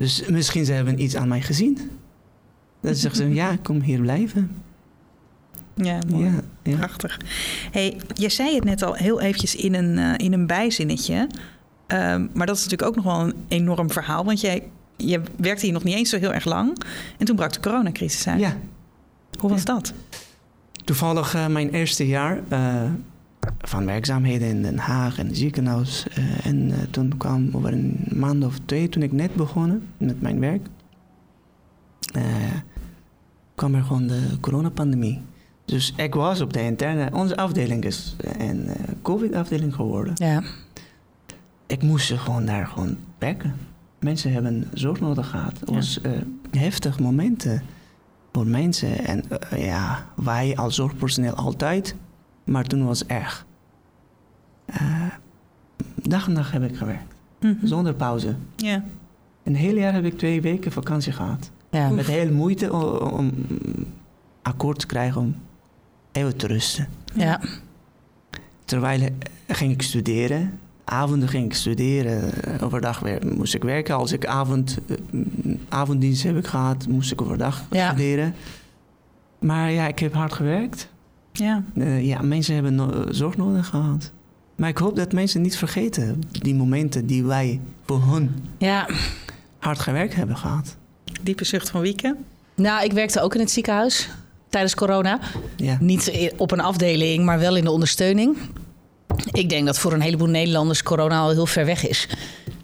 Dus 0.00 0.26
misschien 0.28 0.64
ze 0.64 0.72
hebben 0.72 1.02
iets 1.02 1.16
aan 1.16 1.28
mij 1.28 1.40
gezien. 1.40 1.78
Dat 2.80 2.94
ze 2.94 3.00
zeggen, 3.00 3.34
ja, 3.34 3.56
kom 3.62 3.80
hier 3.80 4.00
blijven. 4.00 4.50
Ja, 5.74 5.98
mooi. 6.08 6.24
Ja, 6.24 6.40
ja. 6.62 6.76
Prachtig. 6.76 7.20
Hey, 7.70 7.96
je 8.14 8.28
zei 8.28 8.54
het 8.54 8.64
net 8.64 8.82
al 8.82 8.94
heel 8.94 9.20
eventjes 9.20 9.56
in 9.56 9.74
een, 9.74 9.98
eh, 9.98 10.26
in 10.26 10.32
een 10.32 10.46
bijzinnetje. 10.46 11.26
Ehm, 11.86 12.26
maar 12.32 12.46
dat 12.46 12.56
is 12.56 12.62
natuurlijk 12.64 12.88
ook 12.88 12.96
nog 12.96 13.04
wel 13.04 13.20
een 13.20 13.34
enorm 13.48 13.90
verhaal. 13.90 14.24
Want 14.24 14.40
jij, 14.40 14.62
je 14.96 15.20
werkte 15.36 15.64
hier 15.64 15.74
nog 15.74 15.84
niet 15.84 15.94
eens 15.94 16.10
zo 16.10 16.18
heel 16.18 16.32
erg 16.34 16.44
lang. 16.44 16.82
En 17.18 17.26
toen 17.26 17.36
brak 17.36 17.52
de 17.52 17.60
coronacrisis 17.60 18.26
uit. 18.26 18.40
ja. 18.40 18.56
Hoe 19.38 19.50
was 19.50 19.62
Ja. 19.62 19.74
dat? 19.74 19.92
Toevallig 20.84 21.34
eh, 21.34 21.46
mijn 21.46 21.70
eerste 21.70 22.06
jaar 22.06 22.40
eh, 22.48 22.82
van 23.58 23.86
werkzaamheden 23.86 24.48
in 24.48 24.62
Den 24.62 24.78
Haag 24.78 25.18
en 25.18 25.26
het 25.26 25.36
ziekenhuis. 25.36 26.06
eh, 26.08 26.46
en 26.46 26.70
eh, 26.70 26.78
toen 26.90 27.16
kwam 27.16 27.48
over 27.52 27.72
een 27.72 28.04
maand 28.14 28.44
of 28.44 28.58
twee, 28.64 28.88
toen 28.88 29.02
ik 29.02 29.12
net 29.12 29.34
begonnen 29.34 29.82
met 29.98 30.20
mijn 30.20 30.40
werk, 30.40 30.66
eh, 32.14 32.22
kwam 33.54 33.74
er 33.74 33.82
gewoon 33.82 34.06
de 34.06 34.20
coronapandemie. 34.40 35.20
Dus 35.64 35.92
ik 35.96 36.14
was 36.14 36.40
op 36.40 36.52
de 36.52 36.62
interne, 36.62 37.10
onze 37.12 37.36
afdeling 37.36 37.84
is 37.84 38.16
een 38.38 38.66
eh, 38.66 38.74
COVID-afdeling 39.02 39.74
geworden. 39.74 40.12
Ja. 40.16 40.42
Ik 41.66 41.82
moest 41.82 42.12
gewoon 42.12 42.44
daar 42.46 42.66
gewoon 42.66 42.96
werken. 43.18 43.54
Mensen 44.00 44.32
hebben 44.32 44.64
zorg 44.74 45.00
nodig 45.00 45.30
gehad. 45.30 45.60
Het 45.60 45.68
Ja. 45.68 45.74
was 45.74 46.00
eh, 46.00 46.10
heftig 46.50 46.98
momenten 47.00 47.62
voor 48.32 48.46
mensen. 48.46 48.98
En 49.04 49.22
eh, 49.50 49.64
ja, 49.66 50.06
wij 50.16 50.56
als 50.56 50.74
zorgpersoneel 50.74 51.34
altijd. 51.34 51.94
Maar 52.44 52.64
toen 52.64 52.84
was 52.86 52.98
het 52.98 53.08
erg. 53.08 53.46
Eh, 54.66 55.06
dag 56.02 56.26
en 56.28 56.34
dag 56.34 56.52
heb 56.52 56.62
ik 56.62 56.76
gewerkt. 56.76 57.14
Mhm. 57.40 57.66
Zonder 57.66 57.94
pauze. 57.94 58.34
Ja. 58.56 58.84
Een 59.42 59.54
heel 59.54 59.76
jaar 59.76 59.92
heb 59.92 60.04
ik 60.04 60.18
twee 60.18 60.40
weken 60.40 60.72
vakantie 60.72 61.12
gehad. 61.12 61.50
ja. 61.70 61.88
Met 61.88 62.06
heel 62.06 62.32
moeite 62.32 62.72
om, 62.72 62.82
om 63.10 63.32
akkoord 64.42 64.78
te 64.78 64.86
krijgen 64.86 65.20
om 65.20 65.36
even 66.12 66.36
te 66.36 66.46
rusten. 66.46 66.88
ja. 67.14 67.40
Terwijl 68.64 69.00
eh, 69.02 69.08
ging 69.56 69.72
ik 69.72 69.82
studeren. 69.82 70.58
Avonden 70.84 71.28
ging 71.28 71.44
ik 71.44 71.54
studeren. 71.54 72.32
Overdag 72.62 72.98
weer, 73.00 73.26
moest 73.36 73.54
ik 73.54 73.62
werken. 73.62 73.94
Als 73.94 74.12
ik 74.12 74.26
avond, 74.26 74.78
eh, 74.88 74.96
avonddienst 75.68 76.22
heb 76.22 76.36
ik 76.36 76.46
gehad, 76.46 76.86
moest 76.88 77.12
ik 77.12 77.22
overdag 77.22 77.64
Ja. 77.70 77.88
studeren. 77.88 78.34
Maar 79.38 79.70
ja, 79.70 79.86
ik 79.88 79.98
heb 79.98 80.12
hard 80.14 80.32
gewerkt. 80.32 80.88
Ja. 81.32 81.62
Eh, 81.74 82.06
ja, 82.06 82.22
mensen 82.22 82.54
hebben 82.54 82.74
no- 82.74 83.04
zorg 83.10 83.36
nodig 83.36 83.66
gehad. 83.66 84.12
Maar 84.56 84.68
ik 84.68 84.78
hoop 84.78 84.96
dat 84.96 85.12
mensen 85.12 85.40
niet 85.42 85.56
vergeten 85.56 86.22
die 86.30 86.54
momenten 86.54 87.06
die 87.06 87.24
wij 87.24 87.60
voor 87.84 88.02
hun 88.02 88.30
ja. 88.58 88.88
hard 89.58 89.78
gewerkt 89.78 90.14
hebben 90.14 90.36
gehad. 90.36 90.76
Diepe 91.22 91.44
zucht 91.44 91.70
van 91.70 91.80
Wieke. 91.80 92.16
Nou, 92.54 92.84
ik 92.84 92.92
werkte 92.92 93.20
ook 93.20 93.34
in 93.34 93.40
het 93.40 93.50
ziekenhuis 93.50 94.08
tijdens 94.48 94.74
corona. 94.74 95.18
Ja, 95.56 95.76
Niet 95.80 96.32
op 96.36 96.50
een 96.50 96.60
afdeling, 96.60 97.24
maar 97.24 97.38
wel 97.38 97.56
in 97.56 97.64
de 97.64 97.70
ondersteuning. 97.70 98.36
Ik 99.32 99.48
denk 99.48 99.66
dat 99.66 99.78
voor 99.78 99.92
een 99.92 100.00
heleboel 100.00 100.28
Nederlanders 100.28 100.82
corona 100.82 101.18
al 101.18 101.30
heel 101.30 101.46
ver 101.46 101.64
weg 101.64 101.88
is. 101.88 102.08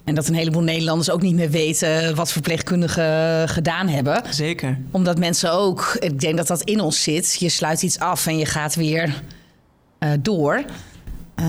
En 0.05 0.15
dat 0.15 0.29
een 0.29 0.35
heleboel 0.35 0.63
Nederlanders 0.63 1.11
ook 1.11 1.23
niet 1.23 1.35
meer 1.35 1.51
weten 1.51 2.15
wat 2.15 2.33
verpleegkundigen 2.33 3.49
gedaan 3.49 3.89
hebben. 3.89 4.23
zeker. 4.31 4.79
Omdat 4.91 5.19
mensen 5.19 5.53
ook, 5.53 5.97
ik 6.01 6.21
denk 6.21 6.37
dat 6.37 6.47
dat 6.47 6.63
in 6.63 6.81
ons 6.81 7.03
zit. 7.03 7.37
Je 7.39 7.49
sluit 7.49 7.83
iets 7.83 7.99
af 7.99 8.27
en 8.27 8.39
je 8.39 8.47
gaat 8.47 8.75
weer 8.75 9.23
eh, 9.99 10.11
door. 10.21 10.65
Eh, 11.35 11.45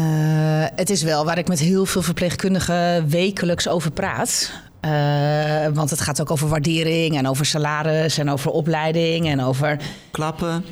het 0.75 0.89
is 0.89 1.03
wel 1.03 1.25
waar 1.25 1.38
ik 1.38 1.47
met 1.47 1.60
heel 1.60 1.86
veel 1.86 2.01
verpleegkundigen 2.01 3.10
wekelijks 3.10 3.67
over 3.67 3.91
praat. 3.91 4.51
Eh, 4.79 5.67
want 5.73 5.89
het 5.89 6.01
gaat 6.01 6.21
ook 6.21 6.31
over 6.31 6.47
waardering 6.47 7.17
en 7.17 7.27
over 7.27 7.45
salaris 7.45 8.17
en 8.17 8.29
over 8.29 8.51
opleiding 8.51 9.27
en 9.27 9.41
over 9.41 9.79
Klappen. 10.12 10.65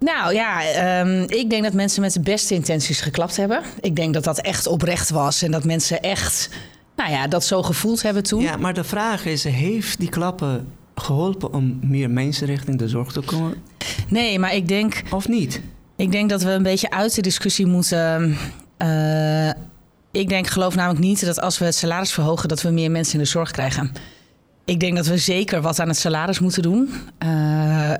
Nou 0.00 0.34
ja, 0.34 0.62
ehm, 0.64 1.22
ik 1.26 1.50
denk 1.50 1.62
dat 1.62 1.72
mensen 1.72 2.00
met 2.02 2.12
de 2.12 2.20
beste 2.20 2.54
intenties 2.54 3.00
geklapt 3.00 3.36
hebben. 3.36 3.62
Ik 3.80 3.96
denk 3.96 4.14
dat 4.14 4.24
dat 4.24 4.40
echt 4.40 4.66
oprecht 4.66 5.10
was 5.10 5.42
en 5.42 5.50
dat 5.50 5.64
mensen 5.64 6.00
echt, 6.02 6.48
nou 6.96 7.10
ja, 7.10 7.26
dat 7.26 7.44
zo 7.44 7.62
gevoeld 7.62 8.02
hebben 8.02 8.22
toen. 8.22 8.42
Ja, 8.42 8.56
maar 8.56 8.74
de 8.74 8.84
vraag 8.84 9.24
is, 9.24 9.44
heeft 9.44 9.98
die 9.98 10.08
klappen 10.08 10.66
geholpen 10.94 11.52
om 11.52 11.78
meer 11.82 12.10
mensen 12.10 12.46
richting 12.46 12.78
de 12.78 12.88
zorg 12.88 13.12
te 13.12 13.20
komen 13.20 13.54
Nee, 14.08 14.38
maar 14.38 14.54
ik 14.54 14.68
denk, 14.68 15.02
of 15.10 15.28
niet? 15.28 15.60
ik 15.96 16.12
denk 16.12 16.30
dat 16.30 16.42
we 16.42 16.50
een 16.50 16.62
beetje 16.62 16.90
uit 16.90 17.14
de 17.14 17.22
discussie 17.22 17.66
moeten. 17.66 18.36
eh, 18.76 19.48
ik 20.12 20.28
denk, 20.28 20.46
geloof 20.46 20.74
namelijk 20.74 21.00
niet 21.04 21.24
dat 21.24 21.40
als 21.40 21.58
we 21.58 21.64
het 21.64 21.74
salaris 21.74 22.12
verhogen, 22.12 22.48
dat 22.48 22.62
we 22.62 22.70
meer 22.70 22.90
mensen 22.90 23.14
in 23.14 23.20
de 23.20 23.24
zorg 23.24 23.50
krijgen. 23.50 23.92
Ik 24.64 24.80
denk 24.80 24.96
dat 24.96 25.06
we 25.06 25.18
zeker 25.18 25.60
wat 25.60 25.80
aan 25.80 25.88
het 25.88 25.96
salaris 25.96 26.38
moeten 26.38 26.62
doen. 26.62 26.90
Eh, 27.18 27.92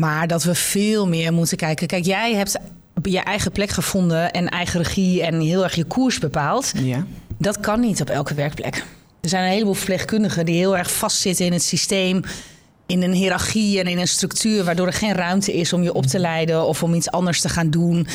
maar 0.00 0.26
dat 0.26 0.42
we 0.42 0.54
veel 0.54 1.08
meer 1.08 1.32
moeten 1.32 1.56
kijken. 1.56 1.86
Kijk, 1.86 2.04
jij 2.04 2.34
hebt 2.34 2.58
je 3.02 3.20
eigen 3.20 3.52
plek 3.52 3.70
gevonden 3.70 4.30
en 4.30 4.48
eigen 4.48 4.82
regie 4.82 5.22
en 5.22 5.40
heel 5.40 5.62
erg 5.62 5.74
je 5.74 5.84
koers 5.84 6.18
bepaald. 6.18 6.72
Ja. 6.74 7.06
Dat 7.38 7.60
kan 7.60 7.80
niet 7.80 8.00
op 8.00 8.10
elke 8.10 8.34
werkplek. 8.34 8.84
Er 9.20 9.28
zijn 9.28 9.44
een 9.44 9.50
heleboel 9.50 9.74
verpleegkundigen 9.74 10.46
die 10.46 10.56
heel 10.56 10.76
erg 10.76 10.92
vastzitten 10.92 11.46
in 11.46 11.52
het 11.52 11.62
systeem, 11.62 12.22
in 12.86 13.02
een 13.02 13.12
hiërarchie 13.12 13.80
en 13.80 13.86
in 13.86 13.98
een 13.98 14.08
structuur, 14.08 14.64
waardoor 14.64 14.86
er 14.86 14.92
geen 14.92 15.14
ruimte 15.14 15.52
is 15.52 15.72
om 15.72 15.82
je 15.82 15.92
op 15.92 16.06
te 16.06 16.18
leiden 16.18 16.66
of 16.66 16.82
om 16.82 16.94
iets 16.94 17.10
anders 17.10 17.40
te 17.40 17.48
gaan 17.48 17.70
doen, 17.70 18.06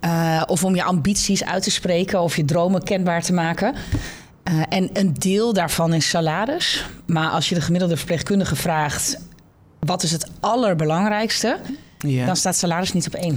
eh, 0.00 0.42
of 0.46 0.64
om 0.64 0.74
je 0.74 0.82
ambities 0.82 1.44
uit 1.44 1.62
te 1.62 1.70
spreken 1.70 2.20
of 2.20 2.36
je 2.36 2.44
dromen 2.44 2.82
kenbaar 2.82 3.22
te 3.22 3.32
maken. 3.32 3.74
Eh, 4.42 4.62
en 4.68 4.90
een 4.92 5.14
deel 5.14 5.52
daarvan 5.52 5.92
is 5.94 6.08
salaris. 6.08 6.86
Maar 7.06 7.30
als 7.30 7.48
je 7.48 7.54
de 7.54 7.60
gemiddelde 7.60 7.96
verpleegkundige 7.96 8.56
vraagt: 8.56 9.18
wat 9.86 10.02
is 10.02 10.10
het 10.12 10.30
allerbelangrijkste? 10.40 11.58
Ja. 11.98 12.26
dan 12.26 12.36
staat 12.36 12.56
salaris 12.56 12.92
niet 12.92 13.06
op 13.06 13.14
één. 13.14 13.36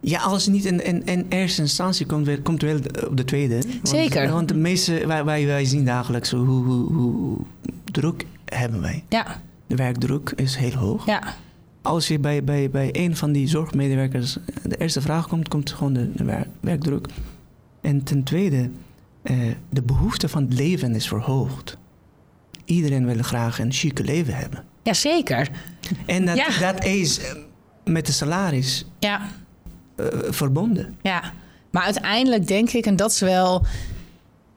Ja, 0.00 0.20
als 0.20 0.44
het 0.44 0.54
niet 0.54 0.64
in, 0.64 0.84
in, 0.84 1.04
in 1.06 1.26
eerste 1.28 1.60
instantie 1.62 2.06
komt, 2.06 2.26
weer- 2.26 2.40
komt 2.42 2.62
wel 2.62 2.78
op 3.08 3.16
de 3.16 3.24
tweede. 3.24 3.54
Want, 3.54 3.88
Zeker. 3.88 4.30
Want 4.32 4.48
de 4.48 4.54
meeste, 4.54 5.06
wij, 5.06 5.24
wij, 5.24 5.46
wij 5.46 5.64
zien 5.64 5.84
dagelijks 5.84 6.30
hoe, 6.30 6.46
hoe, 6.46 6.92
hoe, 6.92 7.36
druk 7.84 8.26
hebben 8.44 8.80
wij. 8.80 9.04
Ja, 9.08 9.40
De 9.66 9.76
werkdruk 9.76 10.32
is 10.36 10.56
heel 10.56 10.72
hoog. 10.72 11.06
ja, 11.06 11.22
Als 11.82 12.08
je 12.08 12.18
bij, 12.18 12.44
bij, 12.44 12.70
bij 12.70 12.88
een 12.92 13.16
van 13.16 13.32
die 13.32 13.48
zorgmedewerkers 13.48 14.36
de 14.62 14.76
eerste 14.76 15.00
vraag 15.00 15.28
komt, 15.28 15.48
komt 15.48 15.70
gewoon 15.72 15.92
de, 15.92 16.12
de 16.12 16.24
wer- 16.24 16.48
werkdruk. 16.60 17.06
En 17.80 18.02
ten 18.02 18.22
tweede, 18.22 18.70
eh, 19.22 19.36
de 19.70 19.82
behoefte 19.82 20.28
van 20.28 20.42
het 20.42 20.54
leven 20.54 20.94
is 20.94 21.08
verhoogd. 21.08 21.76
Iedereen 22.64 23.06
wil 23.06 23.22
graag 23.22 23.58
een 23.58 23.72
chique 23.72 24.04
leven 24.04 24.34
hebben. 24.36 24.64
Ja 24.84 24.92
zeker. 24.92 25.48
En 26.06 26.26
dat, 26.26 26.36
Ja. 26.36 26.72
dat 26.72 26.84
is 26.84 27.18
eh, 27.18 27.32
met 27.84 28.06
de 28.06 28.12
salaris 28.12 28.84
Ja, 28.98 29.20
eh, 29.96 30.06
verbonden. 30.28 30.96
ja. 31.02 31.22
Maar 31.70 31.82
uiteindelijk 31.84 32.46
denk 32.46 32.70
ik, 32.70 32.86
en 32.86 32.96
dat 32.96 33.10
is 33.10 33.20
wel... 33.20 33.66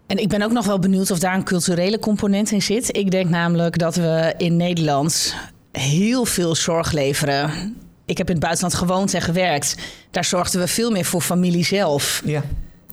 En 0.07 0.17
ik 0.17 0.27
ben 0.29 0.41
ook 0.41 0.51
nog 0.51 0.65
wel 0.65 0.79
benieuwd 0.79 1.11
of 1.11 1.19
daar 1.19 1.35
een 1.35 1.43
culturele 1.43 1.99
component 1.99 2.51
in 2.51 2.61
zit. 2.61 2.97
Ik 2.97 3.11
denk 3.11 3.29
namelijk 3.29 3.77
dat 3.77 3.95
we 3.95 4.33
in 4.37 4.55
Nederland 4.57 5.35
heel 5.71 6.25
veel 6.25 6.55
zorg 6.55 6.91
leveren. 6.91 7.75
Ik 8.05 8.17
heb 8.17 8.27
in 8.27 8.33
het 8.35 8.43
buitenland 8.43 8.75
gewoond 8.75 9.13
en 9.13 9.21
gewerkt. 9.21 9.75
Daar 10.11 10.25
zorgden 10.25 10.59
we 10.61 10.67
veel 10.67 10.91
meer 10.91 11.05
voor 11.05 11.21
familie 11.21 11.65
zelf. 11.65 12.21
Ja. 12.25 12.43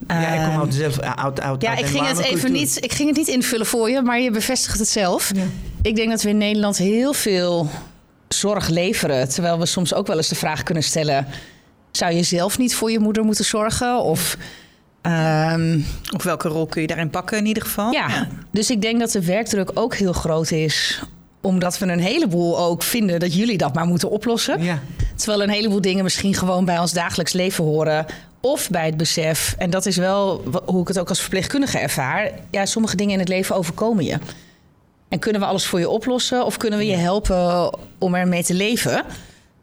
Ja, 0.07 0.27
ik 0.27 0.39
kom 0.39 0.49
Ehm, 0.49 0.59
uit 0.59 0.73
zelf 0.73 0.99
uit, 0.99 1.41
uit, 1.41 1.61
Ja, 1.61 1.69
uit 1.69 1.79
ik 1.79 1.85
ging, 1.85 2.07
het 2.07 2.19
even 2.19 2.51
niet, 2.51 2.77
ik 2.83 2.93
ging 2.93 3.07
het 3.07 3.17
niet 3.17 3.27
invullen 3.27 3.65
voor 3.65 3.89
je, 3.89 4.01
maar 4.01 4.19
je 4.19 4.31
bevestigt 4.31 4.79
het 4.79 4.87
zelf. 4.87 5.31
Ja. 5.35 5.43
Ik 5.81 5.95
denk 5.95 6.09
dat 6.09 6.21
we 6.21 6.29
in 6.29 6.37
Nederland 6.37 6.77
heel 6.77 7.13
veel 7.13 7.69
zorg 8.27 8.67
leveren. 8.67 9.29
Terwijl 9.29 9.59
we 9.59 9.65
soms 9.65 9.93
ook 9.93 10.07
wel 10.07 10.17
eens 10.17 10.27
de 10.27 10.35
vraag 10.35 10.63
kunnen 10.63 10.83
stellen... 10.83 11.27
zou 11.91 12.13
je 12.13 12.23
zelf 12.23 12.57
niet 12.57 12.75
voor 12.75 12.91
je 12.91 12.99
moeder 12.99 13.23
moeten 13.23 13.45
zorgen? 13.45 13.99
Of, 14.01 14.37
ehm, 15.01 15.79
Of 16.15 16.23
welke 16.23 16.47
rol 16.47 16.65
kun 16.65 16.81
je 16.81 16.87
daarin 16.87 17.09
pakken 17.09 17.37
in 17.37 17.45
ieder 17.45 17.63
geval? 17.63 17.91
ja. 17.91 18.27
dus 18.51 18.69
ik 18.69 18.81
denk 18.81 18.99
dat 18.99 19.11
de 19.11 19.25
werkdruk 19.25 19.71
ook 19.73 19.95
heel 19.95 20.13
groot 20.13 20.51
is... 20.51 21.01
omdat 21.41 21.77
we 21.77 21.85
een 21.85 21.99
heleboel 21.99 22.59
ook 22.59 22.83
vinden 22.83 23.19
dat 23.19 23.35
jullie 23.35 23.57
dat 23.57 23.73
maar 23.73 23.85
moeten 23.85 24.09
oplossen. 24.09 24.63
Ja. 24.63 24.79
Terwijl 25.15 25.43
een 25.43 25.49
heleboel 25.49 25.81
dingen 25.81 26.03
misschien 26.03 26.33
gewoon 26.33 26.65
bij 26.65 26.79
ons 26.79 26.93
dagelijks 26.93 27.33
leven 27.33 27.63
horen. 27.63 28.05
Of 28.45 28.69
bij 28.69 28.85
het 28.85 28.97
besef, 28.97 29.55
en 29.57 29.69
dat 29.69 29.85
is 29.85 29.97
wel 29.97 30.43
hoe 30.65 30.81
ik 30.81 30.87
het 30.87 30.99
ook 30.99 31.09
als 31.09 31.19
verpleegkundige 31.19 31.77
ervaar. 31.79 32.31
Ja, 32.51 32.65
sommige 32.65 32.95
dingen 32.95 33.13
in 33.13 33.19
het 33.19 33.27
leven 33.27 33.55
overkomen 33.55 34.05
je. 34.05 34.17
En 35.09 35.19
kunnen 35.19 35.41
we 35.41 35.47
alles 35.47 35.65
voor 35.65 35.79
je 35.79 35.89
oplossen? 35.89 36.45
Of 36.45 36.57
kunnen 36.57 36.79
we 36.79 36.85
je 36.85 36.95
helpen 36.95 37.73
om 37.97 38.15
ermee 38.15 38.43
te 38.43 38.53
leven? 38.53 39.03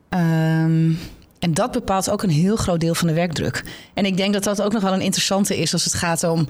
Ehm, 0.09 0.93
en 1.39 1.55
dat 1.55 1.73
bepaalt 1.73 2.11
ook 2.11 2.23
een 2.23 2.31
heel 2.31 2.57
groot 2.57 2.81
deel 2.81 2.95
van 2.95 3.09
de 3.09 3.15
werkdruk. 3.15 3.65
En 3.95 4.05
ik 4.05 4.17
denk 4.17 4.33
dat 4.33 4.45
dat 4.45 4.63
ook 4.63 4.73
nog 4.73 4.83
wel 4.83 4.93
een 4.93 5.01
interessante 5.01 5.59
is 5.59 5.73
als 5.73 5.85
het 5.85 5.95
gaat 5.95 6.25
om 6.25 6.49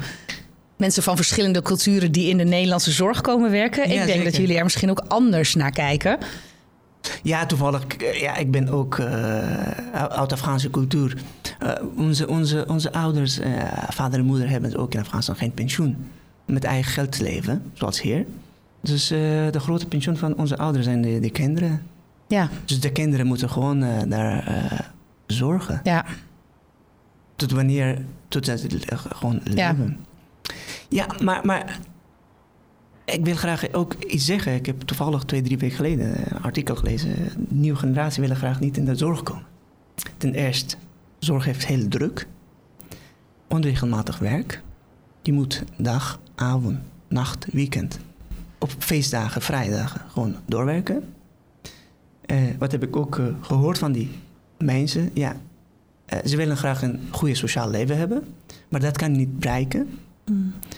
mensen 0.77 1.03
van 1.03 1.17
verschillende 1.17 1.63
culturen 1.63 2.13
die 2.13 2.29
in 2.29 2.39
de 2.39 2.45
Nederlandse 2.45 2.93
zorg 2.93 3.21
komen 3.21 3.51
werken. 3.51 3.79
Ja, 3.79 3.89
ik 3.89 3.97
denk 3.97 4.09
zeker. 4.09 4.25
dat 4.25 4.37
jullie 4.37 4.57
er 4.57 4.65
misschien 4.65 4.91
ook 4.91 5.05
anders 5.09 5.55
naar 5.55 5.71
kijken. 5.71 6.19
Ja, 7.23 7.47
toevallig. 7.47 7.87
eh, 7.87 8.21
Ja, 8.21 8.37
ik 8.37 8.51
ben 8.51 8.69
ook 8.69 8.99
eh, 8.99 9.71
uit 9.93 10.33
Afghaanse 10.33 10.71
cultuur. 10.71 11.23
Eh, 11.59 11.73
onze, 11.97 12.29
onze, 12.29 12.65
onze 12.69 12.93
ouders, 12.93 13.39
vader 13.89 14.19
en 14.19 14.25
moeder, 14.25 14.49
hebben 14.49 14.77
ook 14.77 14.95
in 14.95 15.01
Afghanistan 15.01 15.37
geen 15.37 15.53
pensioen. 15.55 15.97
Met 16.45 16.65
eigen 16.65 16.93
geld 16.93 17.13
te 17.13 17.23
leven, 17.23 17.63
zoals 17.73 18.01
hier. 18.01 18.27
Dus 18.81 19.09
de 19.09 19.59
grote 19.61 19.87
pensioen 19.87 20.17
van 20.17 20.37
onze 20.37 20.59
ouders 20.59 20.85
zijn 20.85 21.03
de, 21.03 21.21
de 21.21 21.31
kinderen. 21.31 21.83
Ja, 22.29 22.49
Dus 22.65 22.81
de 22.81 22.93
kinderen 22.93 23.27
moeten 23.27 23.51
gewoon 23.51 23.81
daar 24.09 24.45
zorgen. 25.27 25.81
ja, 25.85 26.05
Tot 27.37 27.51
wanneer, 27.51 27.99
tot 28.29 28.47
ze 28.47 28.67
gewoon 29.15 29.41
Ja. 29.45 29.71
leven. 29.71 29.99
Ja, 30.89 31.07
maar, 31.23 31.41
maar 31.47 31.79
ik 33.05 33.25
wil 33.25 33.35
graag 33.35 33.73
ook 33.73 33.95
iets 33.95 34.25
zeggen. 34.25 34.55
Ik 34.55 34.67
heb 34.67 34.81
toevallig 34.81 35.25
twee, 35.25 35.43
drie 35.43 35.59
weken 35.59 35.77
geleden 35.77 36.35
een 36.35 36.43
artikel 36.43 36.75
gelezen. 36.75 37.15
De 37.15 37.55
nieuwe 37.55 37.79
generatie 37.79 38.21
willen 38.21 38.37
graag 38.37 38.61
niet 38.61 38.77
in 38.77 38.85
de 38.85 38.97
zorg 38.97 39.23
komen. 39.23 39.47
Ten 40.17 40.35
eerste, 40.35 40.77
zorg 41.19 41.45
heeft 41.45 41.67
heel 41.67 41.89
druk. 41.89 42.27
Onregelmatig 43.49 44.19
werk. 44.19 44.63
Je 45.23 45.33
moet 45.33 45.65
dag, 45.77 46.21
avond, 46.35 46.79
nacht, 47.09 47.47
weekend. 47.53 47.99
Op 48.59 48.71
feestdagen, 48.79 49.43
vrijdagen 49.43 50.01
gewoon 50.11 50.37
doorwerken. 50.47 51.15
Eh, 52.21 52.39
wat 52.59 52.73
heb 52.73 52.83
ik 52.83 52.97
ook 52.97 53.19
eh, 53.19 53.27
gehoord 53.41 53.79
van 53.79 53.93
die 53.93 54.11
mensen? 54.59 55.11
Ja, 55.15 55.37
eh, 56.05 56.19
ze 56.25 56.37
willen 56.37 56.57
graag 56.57 56.83
een 56.83 57.01
goede 57.11 57.35
sociaal 57.35 57.71
leven 57.71 57.97
hebben, 57.97 58.25
maar 58.69 58.81
dat 58.81 58.97
kan 58.97 59.13
niet 59.13 59.39
bereiken. 59.39 59.99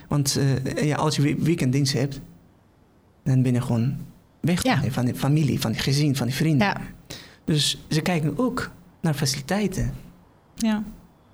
Want 0.09 0.37
eh, 0.37 0.83
ja, 0.87 0.97
als 0.97 1.17
je 1.17 1.23
we- 1.23 1.37
weekenddienst 1.39 1.93
hebt, 1.93 2.21
dan 3.25 3.43
ben 3.43 3.53
je 3.53 3.61
gewoon 3.61 3.97
weg 4.41 4.63
Ja. 4.63 4.83
van, 4.91 5.05
de 5.05 5.15
familie, 5.15 5.61
van 5.61 5.73
die 5.73 5.81
gezin, 5.81 6.17
van 6.17 6.27
die 6.27 6.37
vrienden. 6.37 6.67
ja. 6.67 6.77
Dus 7.45 7.85
ze 7.89 8.01
kijken 8.01 8.39
ook 8.39 8.71
naar 9.01 9.15
faciliteiten. 9.15 9.93
Ja. 10.57 10.83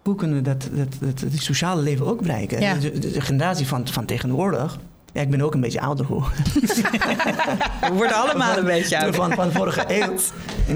Hoe 0.03 0.15
kunnen 0.15 0.37
we 0.37 0.43
dat, 0.43 0.69
dat, 0.75 0.97
dat, 1.01 1.19
dat 1.21 1.33
sociale 1.41 1.83
leven 1.83 2.07
ook 2.07 2.21
bereiken? 2.23 2.61
Ja. 2.61 2.75
De, 2.75 3.21
generatie 3.21 3.67
van, 3.67 3.89
van 3.89 4.05
tegenwoordig. 4.05 4.79
Ja, 5.13 5.21
ik 5.21 5.31
ben 5.31 5.41
ook 5.41 5.55
een 5.55 5.61
beetje 5.61 5.81
ouder 5.81 6.05
geworden. 6.07 6.45
We 7.89 7.91
worden 7.93 8.17
allemaal 8.17 8.57
een 8.59 8.65
beetje 8.65 8.99
ouder. 8.99 9.15
Van, 9.15 9.33
van 9.33 9.53
vorige 9.53 9.85
eeuw. 9.89 10.17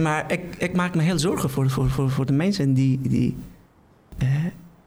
Maar 0.01 0.33
ik, 0.33 0.40
ik 0.59 0.77
maak 0.77 0.94
me 0.94 1.03
heel 1.03 1.18
zorgen 1.18 1.51
voor, 1.51 1.70
voor, 1.70 1.90
voor, 1.90 2.11
voor 2.11 2.27
de 2.27 2.33
mensen 2.33 2.75
die, 2.75 3.01
die 3.03 3.37
eh, 4.18 4.29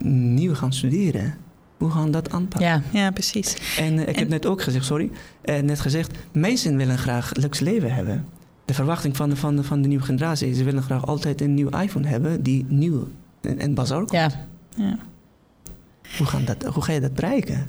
nieuw 0.08 0.56
gaan 0.56 0.74
studeren. 0.74 1.36
Hoe 1.78 1.90
gaan 1.92 2.04
we 2.06 2.10
dat 2.10 2.32
aanpakken? 2.32 2.68
ja. 2.70 2.82
Ja, 2.92 3.12
precies. 3.12 3.76
En 3.78 3.94
eh, 3.98 4.02
ik 4.02 4.08
En- 4.08 4.16
heb 4.20 4.28
net 4.30 4.46
ook 4.46 4.62
gezegd, 4.62 4.86
sorry, 4.86 5.12
eh, 5.42 5.62
net 5.62 5.80
gezegd, 5.80 6.18
mensen 6.32 6.78
willen 6.78 6.98
graag 6.98 7.36
een 7.36 7.42
luxe 7.42 7.64
leven 7.64 7.94
hebben. 7.94 8.26
De 8.66 8.74
verwachting 8.74 9.16
van 9.18 9.30
de, 9.30 9.36
van, 9.36 9.56
de, 9.56 9.64
van 9.64 9.82
de 9.82 9.88
nieuwe 9.88 10.04
generatie 10.04 10.50
is, 10.50 10.58
ze 10.58 10.64
willen 10.64 10.84
graag 10.84 11.06
altijd 11.08 11.42
een 11.42 11.54
nieuw 11.54 11.70
iPhone 11.70 12.08
hebben 12.08 12.44
die 12.44 12.66
nieuw 12.70 13.08
en, 13.42 13.60
en 13.60 13.74
bazaar 13.74 13.98
komt. 13.98 14.12
ja. 14.12 14.30
Ja. 14.76 14.98
Hoe, 16.18 16.28
gaan 16.28 16.46
dat, 16.46 16.64
hoe 16.64 16.84
ga 16.84 16.92
je 16.92 17.00
dat 17.00 17.14
bereiken? 17.14 17.68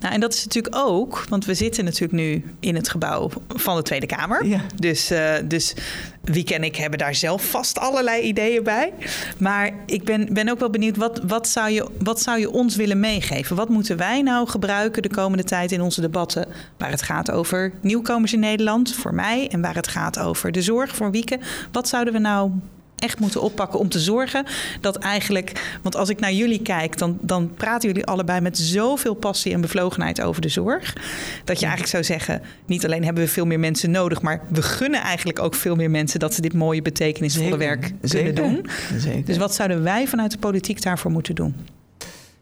Nou, 0.00 0.14
en 0.14 0.20
dat 0.20 0.34
is 0.34 0.44
natuurlijk 0.44 0.76
ook, 0.76 1.24
want 1.28 1.44
we 1.44 1.54
zitten 1.54 1.84
natuurlijk 1.84 2.12
nu 2.12 2.44
in 2.60 2.74
het 2.74 2.88
gebouw 2.88 3.30
van 3.48 3.76
de 3.76 3.82
Tweede 3.82 4.06
Kamer. 4.06 4.46
Ja. 4.46 4.60
Dus, 4.76 5.10
eh, 5.10 5.34
dus 5.44 5.74
Wieke 6.22 6.54
en 6.54 6.64
ik 6.64 6.76
hebben 6.76 6.98
daar 6.98 7.14
zelf 7.14 7.50
vast 7.50 7.78
allerlei 7.78 8.22
ideeën 8.22 8.62
bij. 8.62 8.92
Maar 9.38 9.72
ik 9.86 10.04
ben, 10.04 10.32
ben 10.32 10.48
ook 10.48 10.58
wel 10.58 10.70
benieuwd, 10.70 10.96
wat, 10.96 11.20
wat, 11.26 11.48
zou 11.48 11.70
je, 11.70 11.86
wat 11.98 12.20
zou 12.20 12.38
je 12.38 12.50
ons 12.50 12.76
willen 12.76 13.00
meegeven? 13.00 13.56
Wat 13.56 13.68
moeten 13.68 13.96
wij 13.96 14.22
nou 14.22 14.48
gebruiken 14.48 15.02
de 15.02 15.10
komende 15.10 15.44
tijd 15.44 15.72
in 15.72 15.80
onze 15.80 16.00
debatten... 16.00 16.46
waar 16.76 16.90
het 16.90 17.02
gaat 17.02 17.30
over 17.30 17.72
nieuwkomers 17.80 18.32
in 18.32 18.40
Nederland, 18.40 18.94
voor 18.94 19.14
mij... 19.14 19.48
en 19.50 19.60
waar 19.60 19.74
het 19.74 19.88
gaat 19.88 20.18
over 20.18 20.52
de 20.52 20.62
zorg 20.62 20.96
voor 20.96 21.10
Wieke? 21.10 21.38
Wat 21.72 21.88
zouden 21.88 22.12
we 22.12 22.18
nou 22.18 22.50
echt 22.98 23.18
moeten 23.20 23.42
oppakken 23.42 23.78
om 23.78 23.88
te 23.88 23.98
zorgen 23.98 24.44
dat 24.80 24.96
eigenlijk... 24.96 25.76
Want 25.82 25.96
als 25.96 26.08
ik 26.08 26.20
naar 26.20 26.32
jullie 26.32 26.62
kijk, 26.62 26.98
dan, 26.98 27.18
dan 27.20 27.54
praten 27.54 27.88
jullie 27.88 28.06
allebei 28.06 28.40
met 28.40 28.58
zoveel 28.58 29.14
passie 29.14 29.52
en 29.52 29.60
bevlogenheid 29.60 30.20
over 30.20 30.42
de 30.42 30.48
zorg. 30.48 30.96
Dat 31.44 31.58
je 31.58 31.66
eigenlijk 31.66 31.90
zou 31.90 32.04
zeggen, 32.04 32.42
niet 32.66 32.84
alleen 32.84 33.04
hebben 33.04 33.22
we 33.22 33.28
veel 33.28 33.46
meer 33.46 33.60
mensen 33.60 33.90
nodig... 33.90 34.22
maar 34.22 34.40
we 34.48 34.62
gunnen 34.62 35.00
eigenlijk 35.00 35.38
ook 35.38 35.54
veel 35.54 35.76
meer 35.76 35.90
mensen 35.90 36.20
dat 36.20 36.34
ze 36.34 36.40
dit 36.40 36.54
mooie 36.54 36.82
betekenisvolle 36.82 37.48
Zeker. 37.48 37.66
werk 37.66 37.92
Zeker. 38.02 38.32
kunnen 38.32 38.54
doen. 38.54 38.70
Zeker. 38.96 39.24
Dus 39.24 39.36
wat 39.36 39.54
zouden 39.54 39.82
wij 39.82 40.06
vanuit 40.06 40.30
de 40.30 40.38
politiek 40.38 40.82
daarvoor 40.82 41.10
moeten 41.10 41.34
doen? 41.34 41.54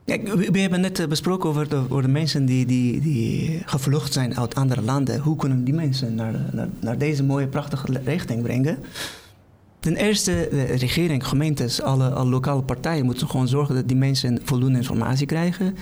Kijk, 0.06 0.28
we, 0.52 0.60
hebben 0.60 0.80
net 0.80 0.98
eh, 0.98 1.06
besproken 1.06 1.48
over 1.48 1.68
de, 1.68 1.76
over 1.76 2.02
de 2.02 2.08
mensen 2.08 2.44
die, 2.44 2.66
die, 2.66 3.00
die 3.00 3.62
gevlucht 3.64 4.12
zijn 4.12 4.38
uit 4.38 4.54
andere 4.54 4.82
landen. 4.82 5.20
Hoe 5.20 5.36
kunnen 5.36 5.58
we 5.58 5.64
die 5.64 5.74
mensen 5.74 6.14
naar, 6.14 6.34
naar, 6.52 6.68
naar 6.80 6.98
deze 6.98 7.22
mooie, 7.22 7.46
prachtige 7.46 7.86
richting 8.04 8.42
brengen? 8.42 8.78
Ten 9.86 9.96
eerste, 9.96 10.48
de 10.50 10.64
regering, 10.64 11.26
gemeentes, 11.26 11.82
alle, 11.82 12.10
alle 12.10 12.30
lokale 12.30 12.62
partijen 12.62 13.04
moeten 13.04 13.28
gewoon 13.28 13.48
zorgen 13.48 13.74
dat 13.74 13.88
die 13.88 13.96
mensen 13.96 14.38
voldoende 14.44 14.78
informatie 14.78 15.26
krijgen. 15.26 15.76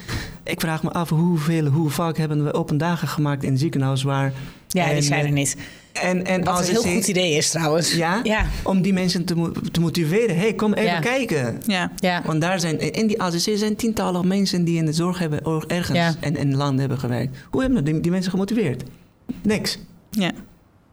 Ik 0.45 0.61
vraag 0.61 0.83
me 0.83 0.91
af 0.93 1.09
hoeveel, 1.09 1.67
hoe 1.67 1.91
vaak 1.91 2.17
hebben 2.17 2.45
we 2.45 2.53
open 2.55 2.79
dagen 2.79 3.09
gemaakt 3.09 3.43
in 3.43 3.51
het 3.51 3.61
ziekenhuis 3.61 4.03
waar... 4.03 4.33
Ja, 4.69 4.85
die 4.87 4.95
en, 4.95 5.03
zijn 5.03 5.25
er 5.25 5.33
niet. 5.33 5.57
En, 5.93 6.25
en 6.27 6.45
Wat 6.45 6.57
als 6.57 6.69
een 6.69 6.73
heel 6.73 6.95
goed 6.95 7.09
idee 7.09 7.33
is 7.37 7.51
trouwens. 7.51 7.95
Ja? 7.95 8.21
Ja. 8.23 8.47
Om 8.63 8.83
die 8.83 8.93
mensen 8.93 9.25
te, 9.25 9.37
mo- 9.37 9.53
te 9.73 9.81
motiveren. 9.81 10.37
hey, 10.37 10.55
kom 10.55 10.73
even 10.73 10.91
Ja. 10.91 11.01
kijken. 11.01 11.61
Ja, 11.67 11.91
Ja. 11.97 12.23
Want 12.27 12.41
daar 12.41 12.61
zijn, 12.61 12.93
in 12.93 13.07
die 13.07 13.23
AZC 13.23 13.51
zijn 13.57 13.77
tientallen 13.77 14.27
mensen 14.29 14.65
die 14.65 14.77
in 14.77 14.87
de 14.87 14.93
zorg 14.93 15.19
hebben, 15.19 15.41
ergens 15.67 15.99
Ja. 15.99 16.15
en 16.21 16.37
in 16.37 16.57
landen 16.57 16.81
hebben 16.81 16.99
gewerkt. 16.99 17.37
Hoe 17.51 17.61
hebben 17.61 17.85
we 17.85 17.91
die, 17.93 18.01
die 18.01 18.11
mensen 18.11 18.31
gemotiveerd? 18.31 18.83
Niks. 19.43 19.79
ja. 20.11 20.31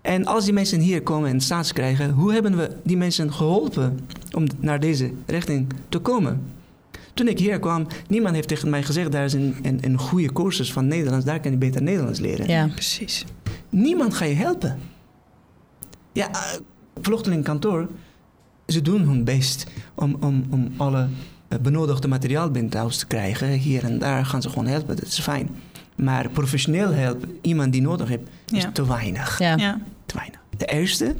En 0.01 0.25
als 0.25 0.43
die 0.43 0.53
mensen 0.53 0.79
hier 0.79 1.01
komen 1.01 1.29
en 1.29 1.41
staats 1.41 1.73
krijgen, 1.73 2.09
hoe 2.09 2.33
hebben 2.33 2.57
we 2.57 2.69
die 2.83 2.97
mensen 2.97 3.33
geholpen 3.33 3.99
om 4.31 4.45
naar 4.59 4.79
deze 4.79 5.11
richting 5.25 5.67
te 5.89 5.99
komen? 5.99 6.41
Toen 7.13 7.27
ik 7.27 7.39
hier 7.39 7.59
kwam, 7.59 7.87
niemand 8.07 8.35
heeft 8.35 8.47
tegen 8.47 8.69
mij 8.69 8.83
gezegd, 8.83 9.11
daar 9.11 9.25
is 9.25 9.33
een, 9.33 9.55
een, 9.61 9.79
een 9.81 9.97
goede 9.97 10.33
cursus 10.33 10.73
van 10.73 10.87
Nederlands, 10.87 11.25
daar 11.25 11.39
kan 11.39 11.51
je 11.51 11.57
beter 11.57 11.81
Nederlands 11.81 12.19
leren. 12.19 12.47
Ja. 12.47 12.69
ze 18.67 18.81
doen 18.81 19.01
hun 19.01 19.23
best 19.23 19.65
om, 19.95 20.17
om, 20.19 20.43
om 20.49 20.71
alle 20.77 21.07
eh, 21.47 21.59
benodigde 21.59 22.07
materiaal 22.07 22.51
binnen 22.51 22.71
thuis 22.71 22.97
te 22.97 23.07
krijgen. 23.07 23.49
Hier 23.49 23.83
en 23.83 23.99
daar 23.99 24.25
gaan 24.25 24.41
ze 24.41 24.49
gewoon 24.49 24.67
helpen, 24.67 24.95
dat 24.95 25.05
is 25.05 25.19
fijn. 25.19 25.49
Maar 26.01 26.29
professioneel 26.29 26.91
helpen, 26.93 27.37
iemand 27.41 27.71
die 27.71 27.81
nodig 27.81 28.07
heeft, 28.07 28.23
is 28.51 28.61
Ja. 28.63 28.71
te 28.71 28.87
weinig. 28.87 29.39
Ja. 29.39 29.55
Ja. 29.57 29.79
Te 30.05 30.15
weinig. 30.17 30.39
De 30.57 30.65
eerste, 30.65 31.15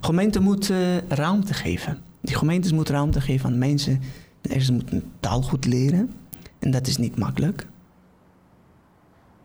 gemeente 0.00 0.40
moet 0.40 0.70
eh, 0.70 0.78
ruimte 1.08 1.54
geven. 1.54 1.98
Die 2.20 2.34
gemeentes 2.36 2.72
moeten 2.72 2.94
ruimte 2.94 3.20
geven 3.20 3.50
aan 3.50 3.58
mensen. 3.58 4.00
Ten 4.40 4.52
eerste 4.52 4.72
moeten 4.72 5.02
taal 5.20 5.42
goed 5.42 5.64
leren. 5.66 6.10
En 6.58 6.70
dat 6.70 6.86
is 6.86 6.96
niet 6.96 7.18
makkelijk. 7.18 7.66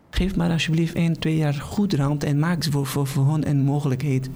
Geef 0.09 0.35
maar 0.35 0.51
alsjeblieft 0.51 0.95
één, 0.95 1.19
twee 1.19 1.35
jaar 1.37 1.53
goed 1.53 1.93
ruimte 1.93 2.25
en 2.25 2.39
maak 2.39 2.63
ze 2.63 2.71
voor, 2.71 2.85
voor, 2.85 3.07
voor 3.07 3.27
hun 3.31 3.49
een 3.49 3.61
mogelijkheid. 3.63 4.29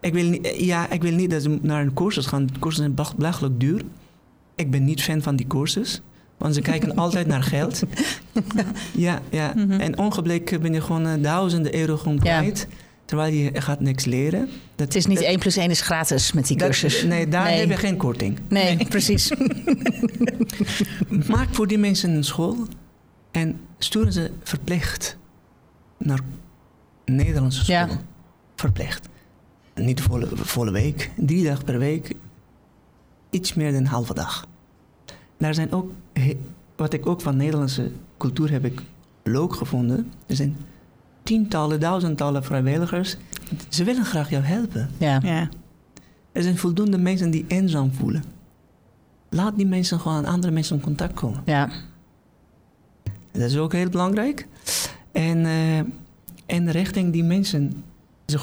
Ik 0.00 0.12
wil, 0.12 0.24
niet, 0.30 0.54
ja, 0.58 0.90
ik 0.90 1.02
wil 1.02 1.12
niet 1.14 1.30
dat 1.30 1.42
ze 1.42 1.58
naar 1.62 1.82
een 1.82 1.94
cursus 1.94 2.26
gaan. 2.26 2.46
De 2.46 2.52
cursussen 2.52 2.82
zijn 2.84 2.94
belach- 2.94 3.16
belachelijk 3.16 3.60
duur. 3.60 3.82
Ik 4.54 4.70
ben 4.70 4.84
niet 4.84 5.02
fan 5.02 5.22
van 5.22 5.36
die 5.36 5.46
cursus. 5.46 6.00
Want 6.40 6.54
ze 6.54 6.60
kijken 6.60 6.96
altijd 6.96 7.26
naar 7.26 7.42
geld. 7.42 7.82
Ja, 8.92 9.20
ja. 9.30 9.52
Mhm. 9.56 9.80
En 9.80 9.98
ongebleken 9.98 10.60
ben 10.62 10.72
je 10.72 10.80
gewoon 10.80 11.06
eh, 11.06 11.22
duizenden 11.22 11.74
euro 11.74 11.96
gewoon 11.96 12.20
Ja. 12.22 12.38
kwijt. 12.38 12.66
Terwijl 13.04 13.32
je 13.32 13.60
gaat 13.60 13.80
niks 13.80 14.04
leren. 14.04 14.40
Dat, 14.74 14.86
Het 14.86 14.94
is 14.96 15.06
niet 15.06 15.16
dat- 15.18 15.26
1 15.26 15.38
plus 15.38 15.56
1 15.56 15.70
is 15.70 15.80
gratis 15.80 16.32
met 16.32 16.46
die 16.46 16.56
dat- 16.56 16.66
cursus. 16.68 17.02
nee, 17.04 17.28
daar 17.28 17.44
Nee. 17.44 17.58
heb 17.58 17.68
je 17.68 17.76
geen 17.76 17.96
korting. 17.96 18.38
Nee, 18.48 18.86
precies. 18.88 19.32
Maak 21.28 21.48
voor 21.54 21.66
die 21.66 21.78
mensen 21.78 22.10
een 22.10 22.24
school 22.24 22.56
en 23.30 23.60
sturen 23.78 24.12
ze 24.12 24.30
verplicht 24.42 25.16
naar 25.98 26.20
Nederlandse 27.04 27.64
school. 27.64 27.76
Ja. 27.76 27.88
Verplicht. 28.56 29.08
Niet 29.74 30.00
volle, 30.00 30.28
volle 30.34 30.70
week, 30.70 31.10
drie 31.16 31.44
dagen 31.44 31.64
per 31.64 31.78
week, 31.78 32.14
iets 33.30 33.54
meer 33.54 33.72
dan 33.72 33.80
een 33.80 33.86
halve 33.86 34.14
dag. 34.14 34.46
Daar 35.38 35.54
zijn 35.54 35.72
ook, 35.72 35.90
wat 36.76 36.92
ik 36.92 37.06
ook 37.06 37.20
van 37.20 37.36
Nederlandse 37.36 37.90
cultuur 38.18 38.50
heb 38.50 38.64
ik 38.64 38.82
leuk 39.22 39.54
gevonden. 39.54 40.12
Er 40.26 40.36
zijn 40.36 40.56
tientallen, 41.22 41.80
duizendtallen 41.80 42.44
vrijwilligers. 42.44 43.16
Ze 43.68 43.84
willen 43.84 44.04
graag 44.04 44.30
jou 44.30 44.44
helpen. 44.44 44.90
Ja. 44.98 45.20
Ja. 45.22 45.48
Er 46.32 46.42
zijn 46.42 46.58
voldoende 46.58 46.98
mensen 46.98 47.30
die 47.30 47.44
eenzaam 47.48 47.92
voelen. 47.92 48.24
Laat 49.28 49.56
die 49.56 49.66
mensen 49.66 50.00
gewoon 50.00 50.16
aan 50.16 50.32
andere 50.32 50.52
mensen 50.52 50.76
in 50.76 50.82
contact 50.82 51.14
komen. 51.14 51.42
ja. 51.44 51.70
Dat 53.32 53.42
is 53.42 53.56
ook 53.56 53.72
heel 53.72 53.88
belangrijk. 53.88 54.46
En, 55.12 55.44
eh, 55.44 55.78
en 56.46 56.70
richting 56.70 57.12
die 57.12 57.24
mensen. 57.24 57.84
Ze, 58.26 58.38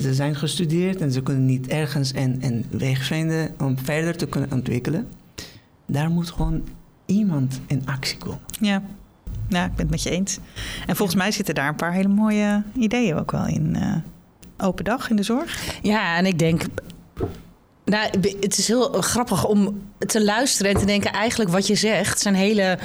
ze 0.00 0.14
zijn 0.14 0.36
gestudeerd 0.36 1.00
en 1.00 1.12
ze 1.12 1.22
kunnen 1.22 1.44
niet 1.44 1.66
ergens 1.66 2.14
een, 2.14 2.38
een 2.40 2.64
weg 2.70 3.04
vinden 3.04 3.54
om 3.60 3.78
verder 3.78 4.16
te 4.16 4.26
kunnen 4.26 4.52
ontwikkelen. 4.52 5.08
Daar 5.86 6.10
moet 6.10 6.30
gewoon 6.30 6.62
iemand 7.12 7.60
in 7.66 7.82
actie 7.86 8.18
komen. 8.18 8.40
Ja. 8.60 8.82
ja, 9.48 9.64
ik 9.64 9.70
ben 9.74 9.80
het 9.86 9.90
met 9.90 10.02
je 10.02 10.10
eens. 10.10 10.38
En 10.86 10.96
volgens 10.96 11.18
mij 11.18 11.30
zitten 11.32 11.54
daar 11.54 11.68
een 11.68 11.74
paar 11.76 11.92
hele 11.92 12.08
mooie 12.08 12.62
ideeën 12.78 13.16
ook 13.16 13.30
wel 13.30 13.46
in. 13.46 13.76
eh, 13.76 13.94
open 14.66 14.84
dag 14.84 15.10
in 15.10 15.16
de 15.16 15.22
zorg. 15.22 15.78
Ja, 15.82 16.16
en 16.16 16.26
ik 16.26 16.38
denk. 16.38 16.62
Nou, 17.84 18.08
het 18.40 18.58
is 18.58 18.68
heel 18.68 18.92
grappig 18.92 19.44
om 19.46 19.82
te 19.98 20.24
luisteren 20.24 20.72
en 20.72 20.78
te 20.80 20.86
denken: 20.86 21.12
eigenlijk 21.12 21.50
wat 21.50 21.66
je 21.66 21.74
zegt 21.74 22.20
zijn 22.20 22.34
hele 22.34 22.78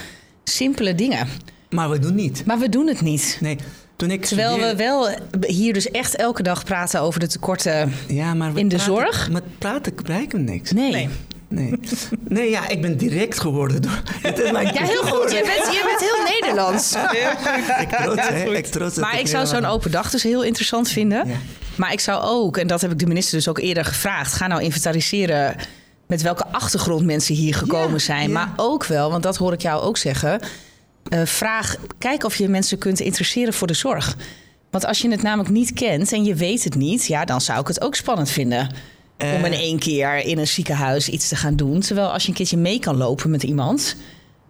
simpele 0.44 0.96
dingen. 0.96 1.28
Maar 1.70 1.90
we 1.90 2.00
doen 2.00 2.16
niet. 2.16 2.46
Maar 2.46 2.60
we 2.60 2.70
doen 2.70 2.88
het 2.88 3.02
niet. 3.02 3.38
Nee, 3.42 3.58
toen 3.96 4.12
ik 4.12 4.26
Terwijl 4.26 4.58
we 4.60 4.76
wel 4.76 5.10
hier 5.48 5.74
dus 5.74 5.92
echt 5.92 6.16
elke 6.16 6.44
dag 6.44 6.63
praten 6.63 7.02
over 7.02 7.20
de 7.20 7.28
tekorten. 7.28 7.92
ja, 8.08 8.34
maar 8.34 8.54
we 8.54 8.60
in 8.60 8.68
de 8.68 8.76
praten- 8.76 8.94
zorg? 8.94 9.30
Met 9.30 9.58
praten 9.58 9.96
bereiken 9.96 10.46
we 10.46 10.52
niks. 10.52 10.72
Nee. 10.72 10.92
Nee. 10.92 11.10
Nee. 11.50 11.80
nee, 12.28 12.50
ja, 12.50 12.68
ik 12.68 12.82
ben 12.82 12.98
direct 12.98 13.40
geworden. 13.40 13.82
Door, 13.82 14.02
het 14.22 14.40
is 14.40 14.52
mijn 14.52 14.74
Ja, 14.74 14.84
heel 14.84 15.04
goed. 15.04 15.32
Je 15.32 15.42
bent, 15.42 15.76
je 15.76 15.84
bent 15.86 16.00
heel 16.00 16.40
Nederlands. 16.40 16.94
Ik 17.82 17.90
trots, 17.90 18.28
hè? 18.28 18.56
Ik 18.56 18.66
trots 18.66 18.96
Maar 18.98 19.20
ik 19.20 19.28
zou 19.28 19.46
zo'n 19.46 19.66
open 19.66 19.92
dag 19.92 20.10
dus 20.12 20.24
heel 20.24 20.44
interessant 20.44 20.90
vinden. 20.90 21.28
Ja. 21.28 21.36
Maar 21.76 21.92
ik 21.92 22.00
zou 22.00 22.24
ook, 22.24 22.58
en 22.58 22.68
dat 22.68 22.82
heb 22.82 22.92
ik 22.92 23.00
de 23.00 23.06
minister 23.08 23.38
dus 23.38 23.48
ook 23.48 23.60
eerder 23.60 23.86
gevraagd, 23.86 24.34
ga 24.34 24.48
nou 24.48 24.62
inventariseren 24.62 25.56
met 26.08 26.22
welke 26.22 26.46
achtergrond 26.52 27.06
mensen 27.06 27.36
hier 27.36 27.56
gekomen 27.56 27.92
Ja, 27.92 27.98
zijn. 28.00 28.28
ja. 28.28 28.34
Maar 28.34 28.54
ook 28.56 28.86
wel, 28.86 29.10
want 29.12 29.24
dat 29.24 29.38
hoor 29.38 29.54
ik 29.54 29.62
jou 29.62 29.82
ook 29.82 29.98
zeggen, 29.98 30.40
eh, 31.10 31.22
vraag, 31.26 31.76
kijk 31.98 32.24
of 32.24 32.36
je 32.36 32.48
mensen 32.50 32.78
kunt 32.78 33.00
interesseren 33.00 33.54
voor 33.54 33.68
de 33.68 33.74
zorg. 33.74 34.16
Want 34.72 34.86
als 34.86 35.02
je 35.02 35.10
het 35.12 35.22
namelijk 35.22 35.50
niet 35.50 35.74
kent 35.74 36.12
en 36.14 36.24
je 36.24 36.36
weet 36.36 36.64
het 36.64 36.76
niet, 36.76 37.06
ja, 37.06 37.26
dan 37.26 37.42
zou 37.42 37.60
ik 37.60 37.68
het 37.68 37.82
ook 37.82 37.96
spannend 37.96 38.30
vinden. 38.30 38.70
Om 39.20 39.26
Eh, 39.28 39.46
in 39.46 39.52
één 39.54 39.80
keer 39.80 40.16
in 40.26 40.38
een 40.38 40.48
ziekenhuis 40.48 41.10
iets 41.10 41.28
te 41.28 41.36
gaan 41.36 41.56
doen. 41.56 41.80
Terwijl 41.80 42.12
als 42.12 42.24
je 42.24 42.30
een 42.30 42.36
keertje 42.36 42.58
mee 42.58 42.80
kan 42.80 42.98
lopen 42.98 43.30
met 43.30 43.44
iemand, 43.44 43.96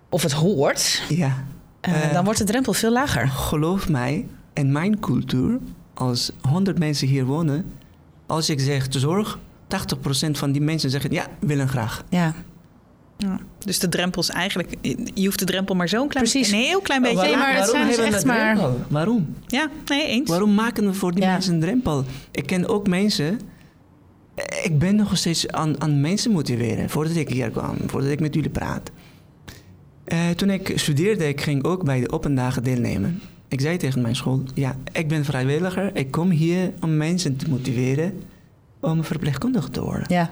of 0.10 0.22
het 0.24 0.32
hoort, 0.32 1.02
Ja. 1.10 1.44
eh, 1.82 2.04
Eh, 2.06 2.14
dan 2.14 2.24
wordt 2.24 2.40
de 2.40 2.46
drempel 2.46 2.74
veel 2.74 2.92
lager. 2.92 3.28
Geloof 3.28 3.90
mij, 3.90 4.26
in 4.54 4.72
mijn 4.72 5.00
cultuur, 5.00 5.60
als 5.94 6.32
100 6.42 6.80
mensen 6.80 7.08
hier 7.08 7.26
wonen, 7.26 7.66
als 8.26 8.50
ik 8.50 8.60
zeg 8.60 8.86
zorg, 8.90 9.40
80% 9.68 10.38
van 10.38 10.52
die 10.52 10.62
mensen 10.62 10.90
zeggen 10.90 11.12
ja, 11.12 11.26
willen 11.40 11.68
graag. 11.68 12.04
Ja. 12.10 12.34
Ja. 13.18 13.40
Dus 13.60 13.80
de 13.80 13.90
drempel 13.90 14.22
is 14.22 14.30
eigenlijk... 14.30 14.76
Je 15.14 15.26
hoeft 15.26 15.40
de 15.40 15.46
drempel 15.46 15.76
maar 15.76 15.90
zo'n 15.90 16.08
klein, 16.08 16.26
Precies. 16.30 16.52
een 16.52 16.60
heel 16.60 16.80
klein 16.82 17.02
beetje... 17.02 17.22
Nee, 17.22 17.36
maar 17.38 17.56
het 17.56 17.70
zijn 17.70 17.88
dus 17.88 17.98
echt 17.98 18.22
een 18.22 18.28
maar- 18.28 18.56
drempel? 18.56 18.82
Waarom? 18.90 19.36
Ja, 19.48 19.70
nee, 19.86 20.08
eens. 20.08 20.30
Waarom 20.30 20.54
maken 20.54 20.86
we 20.86 20.94
voor 20.94 21.12
die 21.14 21.24
Ja. 21.24 21.32
mensen 21.32 21.54
een 21.54 21.60
drempel? 21.60 22.04
Ik 22.32 22.46
ken 22.46 22.68
ook 22.70 22.88
mensen. 22.88 23.40
Ik 24.63 24.80
ben 24.80 24.95
nog 24.95 25.17
steeds 25.17 25.47
aan, 25.47 25.82
aan 25.82 26.02
mensen 26.02 26.32
motiveren 26.32 26.89
voordat 26.89 27.15
ik 27.15 27.30
hier 27.30 27.50
kwam, 27.50 27.76
voordat 27.86 28.12
ik 28.12 28.19
met 28.19 28.34
jullie 28.34 28.50
praat. 28.50 28.91
Eh, 30.04 30.30
toen 30.30 30.50
ik 30.50 30.71
studeerde, 30.76 31.28
ik 31.28 31.41
ging 31.41 31.63
ook 31.63 31.84
bij 31.84 32.00
de 32.00 32.12
open 32.12 32.36
dagen 32.36 32.63
deelnemen. 32.63 33.21
Ik 33.47 33.62
zei 33.62 33.78
tegen 33.78 34.02
mijn 34.02 34.15
school: 34.15 34.41
Ja, 34.54 34.76
ik 34.91 35.08
ben 35.08 35.26
vrijwilliger. 35.26 35.95
Ik 35.95 36.12
kom 36.12 36.30
hier 36.30 36.73
om 36.82 36.97
mensen 36.97 37.36
te 37.36 37.50
motiveren 37.50 38.23
om 38.80 39.04
verpleegkundige 39.04 39.69
te 39.69 39.82
worden. 39.82 40.06
Ja. 40.08 40.32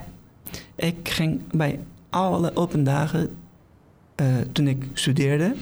Ik 0.75 1.09
ging 1.09 1.41
bij 1.51 1.79
alle 2.09 2.55
open 2.55 2.83
dagen 2.83 3.29
eh, 4.15 4.25
toen 4.51 4.67
ik 4.67 4.85
studeerde. 4.93 5.55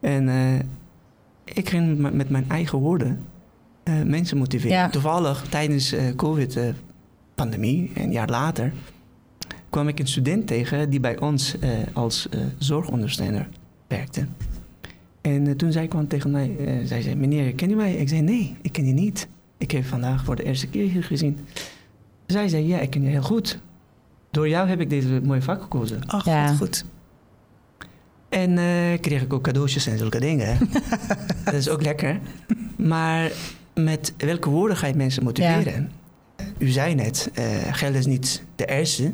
En 0.00 0.28
eh, 0.28 0.58
ik 1.44 1.68
ging 1.68 1.98
met, 2.12 2.30
mijn 2.30 2.44
eigen 2.48 2.78
woorden 2.78 3.20
mensen 4.04 4.38
motiveren. 4.38 4.76
Ja. 4.76 4.88
Toevallig 4.88 5.46
tijdens 5.48 5.90
de 5.90 6.12
COVID-pandemie, 7.36 7.90
een 7.94 8.12
jaar 8.12 8.28
later, 8.28 8.72
kwam 9.70 9.88
ik 9.88 9.98
een 9.98 10.06
student 10.06 10.46
tegen 10.46 10.90
die 10.90 11.00
bij 11.00 11.18
ons 11.18 11.58
eh, 11.58 11.70
als 11.92 12.28
eh, 12.28 12.40
zorgondersteuner 12.58 13.48
werkte. 13.86 14.26
En 15.20 15.46
eh, 15.46 15.54
toen 15.54 15.72
zij 15.72 15.88
kwam 15.88 16.08
tegen 16.08 16.30
mij, 16.30 16.56
eh, 16.58 16.74
zij 16.84 17.02
zei, 17.02 17.14
meneer, 17.14 17.54
ken 17.54 17.68
je 17.68 17.76
mij? 17.76 17.94
Ik 17.94 18.08
zei, 18.08 18.20
nee, 18.20 18.56
ik 18.62 18.72
ken 18.72 18.86
je 18.86 18.92
niet. 18.92 19.28
Ik 19.58 19.70
heb 19.70 19.82
je 19.82 19.88
vandaag 19.88 20.24
voor 20.24 20.36
de 20.36 20.42
eerste 20.44 20.66
keer 20.68 20.88
hier 20.90 21.02
gezien. 21.04 21.38
Zij 22.26 22.48
zei, 22.48 22.66
ja, 22.66 22.78
ik 22.78 22.90
ken 22.90 23.02
je 23.02 23.08
heel 23.08 23.22
goed. 23.22 23.58
Door 24.30 24.48
jou 24.48 24.68
heb 24.68 24.80
ik 24.80 24.90
deze 24.90 25.20
mooie 25.24 25.42
vak 25.42 25.62
gekozen. 25.62 26.06
Ach, 26.06 26.24
Ja. 26.24 26.46
wat 26.48 26.56
goed. 26.56 26.84
En 28.28 28.58
eh, 28.58 29.00
kreeg 29.00 29.22
ik 29.22 29.32
ook 29.32 29.42
cadeautjes 29.42 29.86
en 29.86 29.98
zulke 29.98 30.20
dingen. 30.20 30.58
dat 31.44 31.54
is 31.54 31.68
ook 31.68 31.82
lekker. 31.82 32.18
Maar 32.76 33.30
met 33.74 34.14
welke 34.16 34.50
woorden 34.50 34.76
ga 34.76 34.86
je 34.86 34.94
mensen 34.94 35.24
motiveren? 35.24 35.90
U 36.58 36.68
zei 36.68 36.94
net, 36.94 37.30
eh, 37.34 37.44
geld 37.74 37.94
is 37.94 38.06
niet 38.06 38.42
de 38.56 38.66
eerste. 38.66 39.12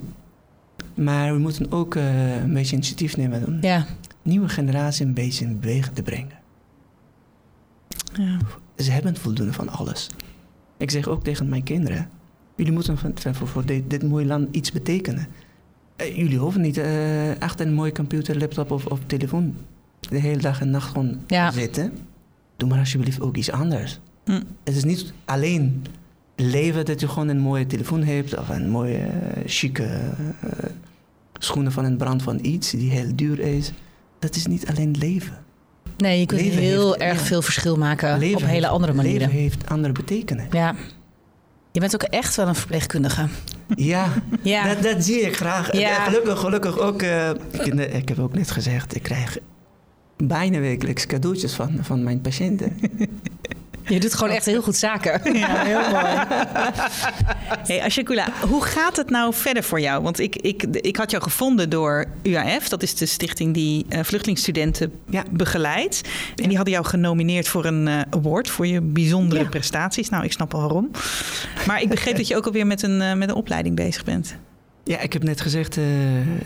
Maar 0.95 1.33
we 1.33 1.39
moeten 1.39 1.73
ook 1.73 1.95
eh, 1.95 2.37
een 2.43 2.53
beetje 2.53 2.75
initiatief 2.77 3.17
nemen 3.17 3.47
om 3.47 3.59
Ja. 3.61 3.87
nieuwe 4.23 4.49
generatie 4.49 5.07
een 5.07 5.15
beetje 5.15 5.45
in 5.45 5.61
beweging 5.61 5.95
te 5.95 6.03
brengen. 6.03 6.39
Ja. 8.15 8.39
Ze 8.77 8.91
hebben 8.91 9.17
voldoende 9.17 9.53
van 9.53 9.69
alles. 9.69 10.11
Ik 10.77 10.91
zeg 10.91 11.07
ook 11.09 11.25
tegen 11.25 11.49
mijn 11.49 11.63
kinderen: 11.63 12.09
jullie 12.57 12.73
moeten 12.73 12.99
voor, 13.35 13.49
voor 13.49 13.65
dit, 13.67 13.91
dit 13.91 14.03
mooie 14.03 14.27
land 14.27 14.57
iets 14.57 14.73
betekenen. 14.73 15.27
Eh, 15.97 16.17
jullie 16.17 16.39
hoeven 16.39 16.61
niet 16.61 16.81
achter 17.39 17.67
een 17.67 17.73
mooie 17.75 17.93
computer, 17.93 18.39
laptop 18.39 18.71
of, 18.71 18.87
of 18.87 19.01
telefoon 19.07 19.55
de 20.01 20.19
hele 20.19 20.41
dag 20.41 20.61
en 20.61 20.71
nacht 20.71 20.91
gewoon 20.91 21.21
Ja. 21.27 21.51
te 21.51 21.59
zitten. 21.59 21.93
Doe 22.57 22.69
maar 22.69 22.79
alsjeblieft 22.79 23.21
ook 23.21 23.37
iets 23.37 23.51
anders. 23.51 24.01
Hm. 24.25 24.43
Het 24.65 24.77
is 24.77 24.85
niet 24.85 25.13
alleen 25.25 25.85
leven 26.37 26.85
dat 26.85 27.01
je 27.01 27.09
gewoon 27.09 27.29
een 27.29 27.39
mooie 27.41 27.67
telefoon 27.67 28.03
hebt 28.03 28.39
of 28.39 28.49
een 28.49 28.69
mooie 28.71 28.97
eh, 28.99 29.43
chique 29.47 29.85
eh, 29.85 30.49
schoenen 31.39 31.73
van 31.73 31.85
een 31.85 31.97
brand 31.97 32.23
van 32.23 32.39
iets 32.43 32.71
die 32.71 32.91
heel 32.91 33.13
duur 33.17 33.39
is. 33.39 33.73
Dat 34.19 34.37
is 34.37 34.47
niet 34.47 34.67
alleen 34.69 34.91
leven. 34.99 35.39
Nee, 35.97 36.21
je 36.21 36.27
kunt 36.27 36.41
Leven 36.41 36.59
heel 36.63 36.87
heeft- 36.93 37.01
erg 37.03 37.19
ja. 37.21 37.25
veel 37.27 37.43
verschil 37.43 37.77
maken 37.77 38.15
op 38.15 38.21
hele 38.21 38.47
heeft- 38.47 38.65
andere 38.65 38.93
manieren. 38.93 39.21
Leven 39.29 39.41
heeft 39.41 39.69
andere 39.69 39.93
betekenis. 39.93 40.45
Ja. 40.51 40.75
Je 41.73 41.81
bent 41.81 41.95
ook 41.95 42.03
echt 42.03 42.37
wel 42.37 42.49
een 42.49 42.55
verpleegkundige. 42.55 43.27
Ja, 43.77 44.09
Ja. 44.43 44.75
Dat, 44.75 44.83
dat 44.83 45.05
zie 45.05 45.21
ik 45.21 45.37
graag. 45.37 45.77
Ja. 45.77 45.95
Gelukkig, 46.05 46.39
gelukkig 46.39 46.79
ook. 46.79 47.03
eh, 47.03 47.31
ik, 47.51 47.67
ik 47.75 48.09
heb 48.09 48.19
ook 48.19 48.35
net 48.35 48.51
gezegd, 48.51 48.95
ik 48.95 49.03
krijg 49.03 49.39
bijna 50.17 50.59
wekelijks 50.59 51.07
cadeautjes 51.07 51.53
van, 51.53 51.79
van 51.81 52.03
mijn 52.03 52.21
patiënten. 52.21 52.77
Je 53.87 54.01
doet 54.01 54.15
gewoon 54.15 54.33
echt 54.33 54.47
heel 54.47 54.63
goed 54.63 54.77
zaken. 54.77 55.35
Ja, 55.39 55.65
heel 55.65 55.91
mooi. 55.91 56.05
Hey, 57.67 57.83
Ashakula, 57.83 58.29
hoe 58.49 58.65
gaat 58.65 58.97
het 58.97 59.11
nou 59.11 59.35
verder 59.35 59.63
voor 59.63 59.81
jou? 59.81 60.03
Want 60.03 60.19
ik, 60.19 60.37
ik, 60.37 60.63
ik 60.63 60.97
had 60.97 61.11
jou 61.11 61.23
gevonden 61.23 61.71
door 61.71 62.05
UAF. 62.23 62.69
Dat 62.69 62.83
is 62.83 62.95
de 62.95 63.07
stichting 63.07 63.55
die 63.55 63.87
uh, 63.89 64.01
vluchtelingsstudenten 64.03 64.93
Ja. 65.11 65.23
begeleidt. 65.31 66.01
En 66.37 66.47
die 66.49 66.57
hadden 66.57 66.75
jou 66.75 66.87
genomineerd 66.87 67.49
voor 67.49 67.65
een 67.65 67.89
eh, 67.89 68.01
award 68.11 68.51
voor 68.51 68.67
je 68.67 68.81
bijzondere 68.81 69.43
Ja. 69.43 69.49
prestaties. 69.49 70.09
Nou, 70.09 70.25
ik 70.25 70.33
snap 70.33 70.53
wel 70.53 70.61
waarom. 70.61 70.91
Maar 71.67 71.83
ik 71.83 71.89
begreep 71.89 72.17
dat 72.23 72.29
je 72.29 72.37
ook 72.37 72.47
alweer 72.47 72.67
met 72.67 72.83
een, 72.83 73.01
eh, 73.01 73.15
met 73.15 73.29
een 73.29 73.35
opleiding 73.35 73.77
bezig 73.77 74.05
bent. 74.05 74.37
Ja, 74.85 74.99
ik 75.01 75.13
heb 75.13 75.23
net 75.23 75.41
gezegd, 75.41 75.77
eh, 75.77 75.85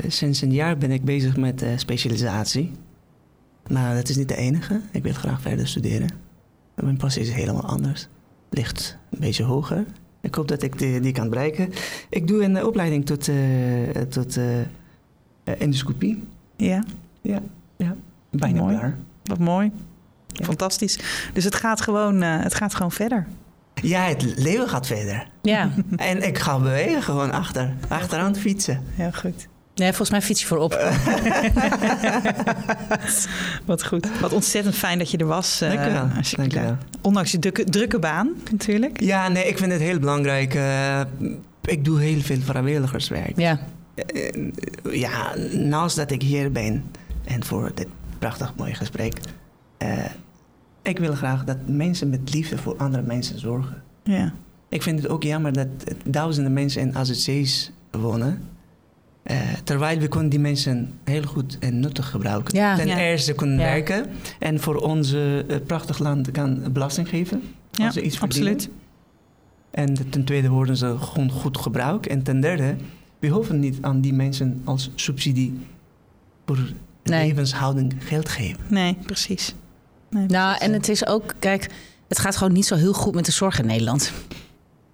sinds 0.08 0.40
een 0.40 0.52
jaar 0.52 0.78
ben 0.78 0.90
ik 0.90 1.04
bezig 1.04 1.36
met 1.36 1.62
eh, 1.62 1.68
specialisatie. 1.76 2.72
Maar 3.68 3.94
dat 3.94 4.08
is 4.08 4.16
niet 4.16 4.28
de 4.28 4.36
enige. 4.36 4.80
Ik 4.92 5.02
wil 5.02 5.12
graag 5.12 5.40
verder 5.40 5.68
studeren. 5.68 6.08
Mijn 6.84 6.96
passie 6.96 7.22
is 7.22 7.30
helemaal 7.32 7.64
anders. 7.64 8.08
Ligt 8.50 8.98
een 9.10 9.18
beetje 9.20 9.44
hoger. 9.44 9.84
Ik 10.20 10.34
hoop 10.34 10.48
dat 10.48 10.62
ik 10.62 10.78
die, 10.78 11.00
die 11.00 11.12
kan 11.12 11.28
bereiken. 11.28 11.72
Ik 12.10 12.28
doe 12.28 12.42
een 12.44 12.64
opleiding 12.64 13.06
tot, 13.06 13.28
eh, 13.28 13.36
tot 14.08 14.36
eh, 14.36 14.44
endoscopie. 15.44 16.22
Ja, 16.56 16.84
Ja, 17.22 17.40
ja. 17.76 17.96
Bijna 18.30 18.60
Mooi. 18.62 18.76
klaar. 18.76 18.96
wat 19.24 19.38
mooi. 19.38 19.70
Ja. 20.26 20.44
Fantastisch. 20.44 20.98
Dus 21.32 21.44
het 21.44 21.54
gaat 21.54 21.80
gewoon, 21.80 22.22
eh, 22.22 22.40
het 22.42 22.54
gaat 22.54 22.74
gewoon 22.74 22.92
verder. 22.92 23.26
Ja, 23.82 24.02
het 24.02 24.38
leven 24.38 24.68
gaat 24.68 24.86
verder. 24.86 25.26
Ja. 25.42 25.70
En 25.96 26.22
ik 26.26 26.38
ga 26.38 26.58
bewegen 26.58 27.02
gewoon 27.02 27.32
achter. 27.32 27.74
Achteraan 27.88 28.36
fietsen. 28.36 28.82
Heel 28.90 29.12
goed. 29.12 29.48
Nee, 29.76 29.88
volgens 29.88 30.10
mij 30.10 30.22
fiets 30.22 30.40
je 30.40 30.46
voorop. 30.46 30.72
Wat 33.64 33.86
goed. 33.86 34.20
Wat 34.20 34.32
ontzettend 34.32 34.74
fijn 34.74 34.98
dat 34.98 35.10
je 35.10 35.16
er 35.18 35.26
was. 35.26 35.60
eh, 35.60 35.68
Dank 35.70 35.84
je 35.84 35.90
wel. 35.92 36.08
Dank 36.36 36.52
je 36.52 36.60
wel. 36.60 36.76
Ondanks 37.00 37.30
je 37.32 37.38
drukke, 37.38 37.64
drukke 37.64 37.98
baan 37.98 38.30
natuurlijk. 38.50 39.00
Ja, 39.00 39.28
nee, 39.28 39.44
ik 39.48 39.58
vind 39.58 39.72
het 39.72 39.80
heel 39.80 39.98
belangrijk. 39.98 40.54
Eh, 40.54 41.00
ik 41.62 41.84
doe 41.84 42.00
heel 42.00 42.20
veel 42.20 42.40
vrijwilligerswerk. 42.40 43.38
Ja. 43.38 43.58
Eh, 43.94 44.50
ja, 44.90 45.34
naast 45.52 45.96
dat 45.96 46.10
ik 46.10 46.22
hier 46.22 46.52
ben 46.52 46.84
en 47.24 47.44
voor 47.44 47.70
dit 47.74 47.86
prachtig 48.18 48.52
mooie 48.56 48.74
gesprek. 48.74 49.14
eh, 49.78 49.88
ik 50.82 50.98
wil 50.98 51.14
graag 51.14 51.44
dat 51.44 51.56
mensen 51.66 52.10
met 52.10 52.34
liefde 52.34 52.58
voor 52.58 52.76
andere 52.76 53.02
mensen 53.02 53.38
zorgen. 53.40 53.82
Ja. 54.04 54.32
Ik 54.68 54.82
vind 54.82 55.02
het 55.02 55.08
ook 55.10 55.22
jammer 55.22 55.52
dat 55.52 55.66
duizenden 56.04 56.52
mensen 56.52 56.80
in 56.82 56.96
AZC's 56.96 57.70
wonen. 57.90 58.42
Eh, 59.26 59.38
terwijl 59.64 59.98
we 59.98 60.08
kunnen 60.08 60.28
die 60.28 60.38
mensen 60.38 60.92
heel 61.04 61.22
goed 61.22 61.58
en 61.58 61.80
nuttig 61.80 62.10
gebruiken. 62.10 62.58
Ja. 62.58 62.76
Ten 62.76 62.86
Ja. 62.86 62.98
eerste 62.98 63.32
kunnen 63.32 63.58
Ja. 63.58 63.62
werken 63.64 64.06
en 64.38 64.60
voor 64.60 64.76
ons 64.76 65.12
eh, 65.12 65.20
prachtig 65.66 65.98
land 65.98 66.30
kan 66.30 66.72
belasting 66.72 67.08
geven. 67.08 67.42
Ja, 67.70 67.84
als 67.84 67.94
ze 67.94 68.02
iets 68.02 68.18
verdienen. 68.18 68.52
absoluut. 68.52 68.74
En 69.70 70.10
ten 70.10 70.24
tweede 70.24 70.48
worden 70.48 70.76
ze 70.76 70.96
gewoon 70.98 71.30
goed 71.30 71.58
gebruikt. 71.58 72.06
En 72.06 72.22
ten 72.22 72.40
derde, 72.40 72.76
we 73.18 73.28
hoeven 73.28 73.60
niet 73.60 73.78
aan 73.80 74.00
die 74.00 74.12
mensen 74.12 74.60
als 74.64 74.90
subsidie 74.94 75.58
voor 76.46 76.58
Nee. 77.02 77.26
levenshouding 77.28 77.92
geld 77.98 78.28
geven. 78.28 78.60
Nee, 78.68 78.96
precies. 79.06 79.54
Nee, 80.10 80.26
Nou, 80.26 80.46
precies. 80.56 80.66
en 80.66 80.72
het 80.72 80.88
is 80.88 81.06
ook, 81.06 81.34
kijk, 81.38 81.70
het 82.08 82.18
gaat 82.18 82.36
gewoon 82.36 82.52
niet 82.52 82.66
zo 82.66 82.74
heel 82.74 82.92
goed 82.92 83.14
met 83.14 83.24
de 83.24 83.32
zorg 83.32 83.58
in 83.58 83.66
Nederland. 83.66 84.12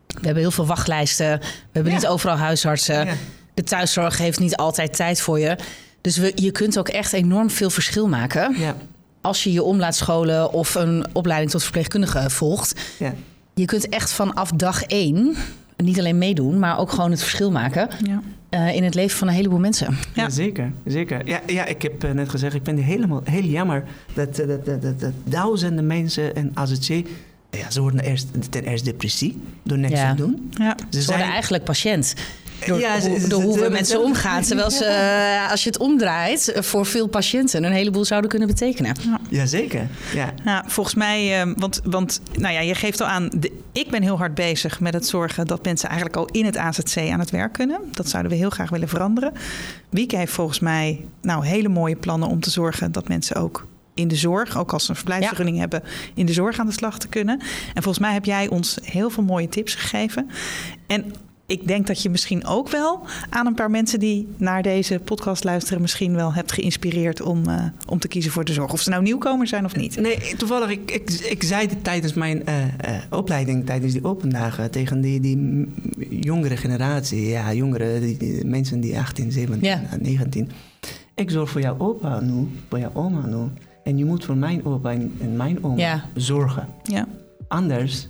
We 0.06 0.20
hebben 0.24 0.42
heel 0.42 0.50
veel 0.50 0.66
wachtlijsten. 0.66 1.38
We 1.40 1.46
hebben 1.72 1.92
Ja. 1.92 1.98
niet 1.98 2.06
overal 2.08 2.36
huisartsen. 2.36 3.04
Ja. 3.06 3.14
De 3.55 3.62
thuiszorg 3.62 4.18
heeft 4.18 4.38
niet 4.40 4.57
altijd 4.57 4.96
tijd 4.96 5.20
voor 5.20 5.38
je. 5.38 5.57
Dus 6.00 6.16
we, 6.16 6.32
je 6.34 6.50
kunt 6.50 6.78
ook 6.78 6.88
echt 6.88 7.12
enorm 7.12 7.50
veel 7.50 7.70
verschil 7.70 8.09
maken. 8.09 8.55
Ja, 8.59 8.76
Als 9.20 9.44
je 9.44 9.53
je 9.53 9.62
om 9.62 9.78
laat 9.78 9.94
scholen 9.96 10.53
of 10.53 10.74
een 10.74 11.07
opleiding 11.12 11.50
tot 11.50 11.62
verpleegkundige 11.62 12.30
volgt. 12.30 12.80
ja. 12.98 13.14
Je 13.55 13.64
kunt 13.64 13.88
echt 13.88 14.12
vanaf 14.12 14.50
dag 14.50 14.82
één 14.82 15.36
niet 15.76 15.98
alleen 15.98 16.18
meedoen, 16.18 16.59
maar 16.59 16.78
ook 16.78 16.90
gewoon 16.90 17.11
het 17.11 17.20
verschil 17.20 17.50
maken 17.50 17.88
Ja. 18.05 18.22
eh, 18.48 18.74
in 18.74 18.84
het 18.84 18.94
leven 18.94 19.18
van 19.18 19.28
een 19.28 19.34
heleboel 19.34 19.59
mensen. 19.59 19.96
Ja. 20.14 20.22
Ja. 20.22 20.30
zeker. 20.30 20.72
zeker. 20.86 21.26
Ja, 21.28 21.40
ja, 21.46 21.64
ik 21.66 21.82
heb 21.82 22.05
eh, 22.05 22.11
net 22.11 22.28
gezegd, 22.28 22.55
ik 22.55 22.61
vind 22.64 22.78
het 22.78 22.86
helemaal 22.86 23.20
heel 23.24 23.42
jammer 23.42 23.84
dat, 24.14 24.38
eh, 24.38 24.46
dat, 24.48 24.64
dat, 24.66 24.82
dat, 24.82 25.00
dat 25.00 25.12
duizenden 25.24 25.86
mensen 25.86 26.34
in 26.34 26.50
AZC, 26.55 26.88
ja, 27.50 27.70
ze 27.70 27.80
worden 27.80 28.00
eerst, 28.00 28.26
ten 28.50 28.64
eerste 28.64 28.90
depressie 28.90 29.42
door 29.62 29.78
niks 29.78 30.00
Ja. 30.00 30.11
te 30.11 30.16
doen. 30.16 30.50
Ja. 30.50 30.76
Ze 30.90 31.05
worden 31.07 31.26
eigenlijk 31.26 31.64
patiënt. 31.64 32.14
Door, 32.66 32.78
Ja, 32.80 33.00
ze- 33.00 33.08
hoe, 33.08 33.18
ze- 33.20 33.28
door 33.28 33.42
hoe 33.42 33.58
we 33.60 33.68
met 33.68 33.88
ze- 33.88 33.98
omgaan. 34.00 34.42
Terwijl 34.42 34.70
ze, 34.70 34.84
eh, 34.84 35.50
als 35.50 35.62
je 35.62 35.68
het 35.70 35.78
omdraait, 35.78 36.48
eh, 36.52 36.62
voor 36.62 36.86
veel 36.86 37.06
patiënten 37.06 37.64
een 37.64 37.72
heleboel 37.72 38.04
zouden 38.04 38.30
kunnen 38.30 38.48
betekenen. 38.48 38.94
Jazeker. 39.28 39.86
Ja. 40.14 40.32
Nou, 40.44 40.64
volgens 40.66 40.94
mij, 40.94 41.40
eh, 41.42 41.52
want, 41.56 41.80
want 41.84 42.20
nou 42.38 42.54
ja, 42.54 42.60
je 42.60 42.74
geeft 42.74 43.00
al 43.00 43.06
aan, 43.06 43.30
de, 43.36 43.52
ik 43.72 43.90
ben 43.90 44.02
heel 44.02 44.18
hard 44.18 44.34
bezig 44.34 44.80
met 44.80 44.94
het 44.94 45.06
zorgen 45.06 45.46
dat 45.46 45.64
mensen 45.64 45.88
eigenlijk 45.88 46.18
al 46.18 46.26
in 46.26 46.44
het 46.44 46.56
AZC 46.56 46.96
aan 47.10 47.20
het 47.20 47.30
werk 47.30 47.52
kunnen. 47.52 47.80
Dat 47.90 48.08
zouden 48.08 48.32
we 48.32 48.38
heel 48.38 48.50
graag 48.50 48.70
willen 48.70 48.88
veranderen. 48.88 49.32
Wieke 49.88 50.16
heeft 50.16 50.32
volgens 50.32 50.60
mij 50.60 51.04
nou 51.22 51.46
hele 51.46 51.68
mooie 51.68 51.96
plannen 51.96 52.28
om 52.28 52.40
te 52.40 52.50
zorgen 52.50 52.92
dat 52.92 53.08
mensen 53.08 53.36
ook 53.36 53.66
in 53.94 54.08
de 54.08 54.16
zorg, 54.16 54.58
ook 54.58 54.72
als 54.72 54.84
ze 54.84 54.90
een 54.90 54.96
verblijfsvergunning 54.96 55.58
hebben, 55.58 55.82
in 56.14 56.26
de 56.26 56.32
zorg 56.32 56.58
aan 56.58 56.66
de 56.66 56.72
slag 56.72 56.98
te 56.98 57.08
kunnen. 57.08 57.38
En 57.74 57.82
volgens 57.82 57.98
mij 57.98 58.12
heb 58.12 58.24
jij 58.24 58.48
ons 58.48 58.78
heel 58.82 59.10
veel 59.10 59.22
mooie 59.22 59.48
tips 59.48 59.74
gegeven. 59.74 60.30
En 60.86 61.12
ik 61.53 61.66
denk 61.68 61.86
dat 61.86 62.03
je 62.03 62.11
misschien 62.11 62.46
ook 62.46 62.68
wel 62.68 63.00
aan 63.30 63.46
een 63.46 63.55
paar 63.55 63.70
mensen 63.70 63.98
die 64.00 64.28
naar 64.36 64.62
deze 64.62 64.98
podcast 65.05 65.44
luisteren, 65.44 65.80
misschien 65.80 66.14
wel 66.14 66.32
hebt 66.34 66.53
geïnspireerd 66.53 67.22
om, 67.22 67.48
eh, 67.48 67.64
om 67.86 67.98
te 67.98 68.09
kiezen 68.09 68.32
voor 68.32 68.44
de 68.44 68.53
zorg. 68.53 68.72
Of 68.72 68.80
ze 68.80 68.90
nou 68.90 69.03
nieuwkomer 69.03 69.46
zijn 69.46 69.64
of 69.64 69.76
niet. 69.76 69.96
Nee, 70.00 70.18
toevallig, 70.36 70.70
ik, 70.70 70.90
ik, 70.90 71.11
ik 71.11 71.42
zei 71.42 71.68
dit 71.68 71.84
tijdens 71.84 72.12
mijn 72.14 72.46
eh, 72.46 72.62
eh, 72.62 73.03
opleiding, 73.11 73.66
tijdens 73.66 73.92
die 73.92 74.05
open 74.05 74.28
dagen, 74.28 74.70
tegen 74.70 75.00
die, 75.00 75.20
die 75.20 75.68
jongere 76.20 76.57
generatie, 76.57 77.28
ja, 77.28 77.53
jongeren, 77.55 78.00
die, 78.00 78.16
die 78.16 78.44
mensen 78.44 78.80
die 78.80 78.98
18, 78.98 79.32
17, 79.32 79.68
Ja. 79.68 79.82
en 79.90 79.98
19. 80.03 80.50
Ik 81.14 81.30
zorg 81.30 81.50
voor 81.50 81.61
jouw 81.61 81.78
opa 81.78 82.20
nu, 82.20 82.48
voor 82.68 82.78
jouw 82.78 82.90
oma 82.94 83.26
nu. 83.26 83.36
En 83.84 83.98
je 83.98 84.05
moet 84.05 84.24
voor 84.24 84.36
mijn 84.36 84.64
opa 84.64 84.90
en, 84.92 85.12
en 85.20 85.36
mijn 85.36 85.64
oma 85.64 85.76
Ja. 85.76 86.05
zorgen. 86.14 86.68
Ja, 86.82 87.07
Anders 87.48 88.09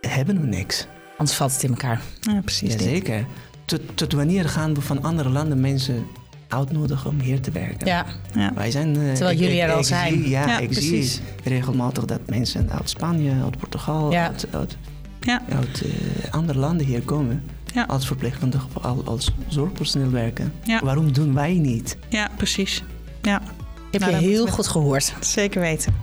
hebben 0.00 0.40
we 0.40 0.46
niks. 0.46 0.86
Anders 1.20 1.36
valt 1.36 1.52
het 1.52 1.62
in 1.62 1.70
elkaar. 1.70 2.00
ja 2.20 2.40
precies. 2.44 2.70
dit. 2.76 2.80
Jazeker. 2.80 3.26
Tot, 3.64 3.80
tot 3.94 4.12
wanneer 4.12 4.48
gaan 4.48 4.74
we 4.74 4.80
van 4.80 5.02
andere 5.02 5.28
landen 5.28 5.60
mensen 5.60 6.06
uitnodigen 6.48 7.10
om 7.10 7.20
hier 7.20 7.40
te 7.40 7.50
werken? 7.50 7.86
Ja, 7.86 8.06
Ja. 8.34 8.52
Wij 8.54 8.70
zijn, 8.70 8.96
eh, 8.96 9.12
Terwijl 9.12 9.38
jullie 9.38 9.60
er 9.60 9.72
al 9.72 9.84
zijn. 9.84 10.12
Zie, 10.12 10.28
ja, 10.28 10.46
Ja, 10.46 10.58
ik 10.58 10.70
precies. 10.70 11.14
zie 11.14 11.22
regelmatig 11.44 12.04
dat 12.04 12.20
mensen 12.26 12.70
uit 12.70 12.90
Spanje, 12.90 13.32
uit 13.44 13.58
Portugal, 13.58 14.12
Ja. 14.12 14.26
uit, 14.26 14.46
uit, 14.50 14.76
Ja. 15.20 15.42
uit 15.52 15.82
eh, 15.82 16.32
andere 16.34 16.58
landen 16.58 16.86
hier 16.86 17.02
komen. 17.02 17.42
Ja. 17.74 17.84
Als 17.88 18.06
verpleegkundige 18.06 18.66
of 18.74 18.84
al- 18.84 19.02
als 19.04 19.30
zorgpersoneel 19.48 20.10
werken. 20.10 20.52
Ja. 20.64 20.80
Waarom 20.84 21.12
doen 21.12 21.34
wij 21.34 21.54
niet? 21.54 21.96
ja, 22.08 22.30
precies. 22.36 22.82
Ja, 23.22 23.42
heb 23.90 24.00
Nou, 24.00 24.12
je 24.12 24.18
heel 24.28 24.46
goed 24.46 24.68
gehoord. 24.68 25.12
zeker 25.20 25.60
weten. 25.60 25.94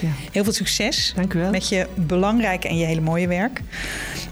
Ja. 0.00 0.08
Heel 0.32 0.44
veel 0.44 0.52
succes 0.52 1.12
Dank 1.16 1.34
u 1.34 1.38
wel. 1.38 1.50
met 1.50 1.68
je 1.68 1.86
belangrijke 1.94 2.68
en 2.68 2.76
je 2.76 2.84
hele 2.84 3.00
mooie 3.00 3.28
werk. 3.28 3.60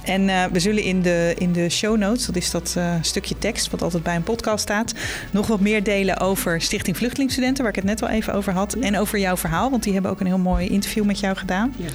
En 0.03 0.29
eh, 0.29 0.45
we 0.53 0.61
zullen 0.61 0.83
in 0.83 1.03
de, 1.03 1.35
in 1.39 1.53
de 1.53 1.69
show 1.69 1.97
notes, 1.97 2.27
dat 2.27 2.37
is 2.37 2.51
dat 2.51 2.75
eh, 2.77 2.95
stukje 3.01 3.39
tekst 3.39 3.71
wat 3.71 3.83
altijd 3.83 4.03
bij 4.03 4.17
een 4.17 4.23
podcast 4.23 4.63
staat, 4.63 4.95
nog 5.31 5.47
wat 5.47 5.61
meer 5.61 5.83
delen 5.83 6.19
over 6.19 6.61
Stichting 6.61 6.97
Vluchtelingstudenten, 6.97 7.63
waar 7.63 7.73
ik 7.73 7.79
het 7.79 7.89
net 7.89 8.03
al 8.03 8.09
even 8.09 8.35
over 8.35 8.53
had. 8.53 8.75
En 8.75 8.99
over 8.99 9.19
jouw 9.19 9.37
verhaal, 9.37 9.71
want 9.71 9.83
die 9.83 9.93
hebben 9.93 10.11
ook 10.11 10.21
een 10.21 10.27
heel 10.27 10.39
mooi 10.39 10.69
interview 10.69 11.05
met 11.05 11.21
jou 11.21 11.37
gedaan. 11.37 11.75
Ja. 11.77 11.89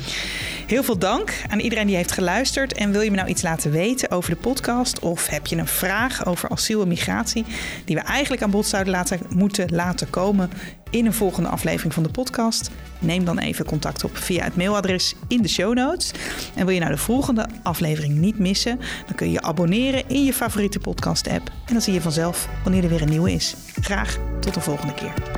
Heel 0.68 0.84
veel 0.84 0.98
dank 0.98 1.44
aan 1.50 1.60
iedereen 1.60 1.88
die 1.88 1.96
heeft 1.96 2.12
geluisterd. 2.12 2.74
En 2.74 2.92
wil 2.92 3.02
je 3.02 3.10
me 3.10 3.16
nou 3.16 3.30
iets 3.30 3.42
laten 3.42 3.72
weten 3.72 4.12
over 4.12 4.30
de 4.30 4.36
podcast? 4.36 5.00
Of 5.00 5.28
heb 5.28 5.48
je 5.48 5.56
een 5.56 5.68
vraag 5.68 6.26
over 6.26 6.50
asiel 6.50 6.82
en 6.82 6.88
migratie 6.88 7.46
die 7.86 7.96
we 7.96 8.02
eigenlijk 8.02 8.42
aan 8.42 8.52
bod 8.52 8.66
zouden 8.66 8.94
laten, 8.94 9.20
moeten 9.30 9.76
laten 9.76 10.10
komen 10.10 10.50
in 10.90 11.06
een 11.06 11.14
volgende 11.14 11.50
aflevering 11.50 11.94
van 11.94 12.04
de 12.04 12.10
podcast? 12.10 12.70
Neem 13.00 13.26
dan 13.26 13.40
even 13.40 13.66
contact 13.66 14.04
op 14.04 14.18
via 14.18 14.44
het 14.44 14.56
mailadres 14.56 15.16
in 15.28 15.42
de 15.42 15.48
show 15.48 15.74
notes. 15.74 16.12
En 16.56 16.66
wil 16.66 16.74
je 16.74 16.80
nou 16.80 16.92
de 16.92 16.98
volgende 16.98 17.48
aflevering 17.64 18.16
niet 18.16 18.40
missen? 18.40 18.80
Dan 19.06 19.16
kun 19.16 19.28
je 19.28 19.34
je 19.34 19.42
abonneren 19.42 20.04
in 20.08 20.24
je 20.24 20.34
favoriete 20.34 20.80
podcast 20.80 21.28
app. 21.28 21.48
En 21.66 21.74
dan 21.74 21.82
zie 21.82 21.94
je 21.94 22.02
vanzelf 22.02 22.48
wanneer 22.64 22.84
er 22.84 22.90
weer 22.90 23.02
een 23.02 23.10
nieuwe 23.10 23.32
is. 23.32 23.56
Graag 23.82 24.18
tot 24.40 24.54
de 24.54 24.62
volgende 24.62 24.94
keer. 24.94 25.37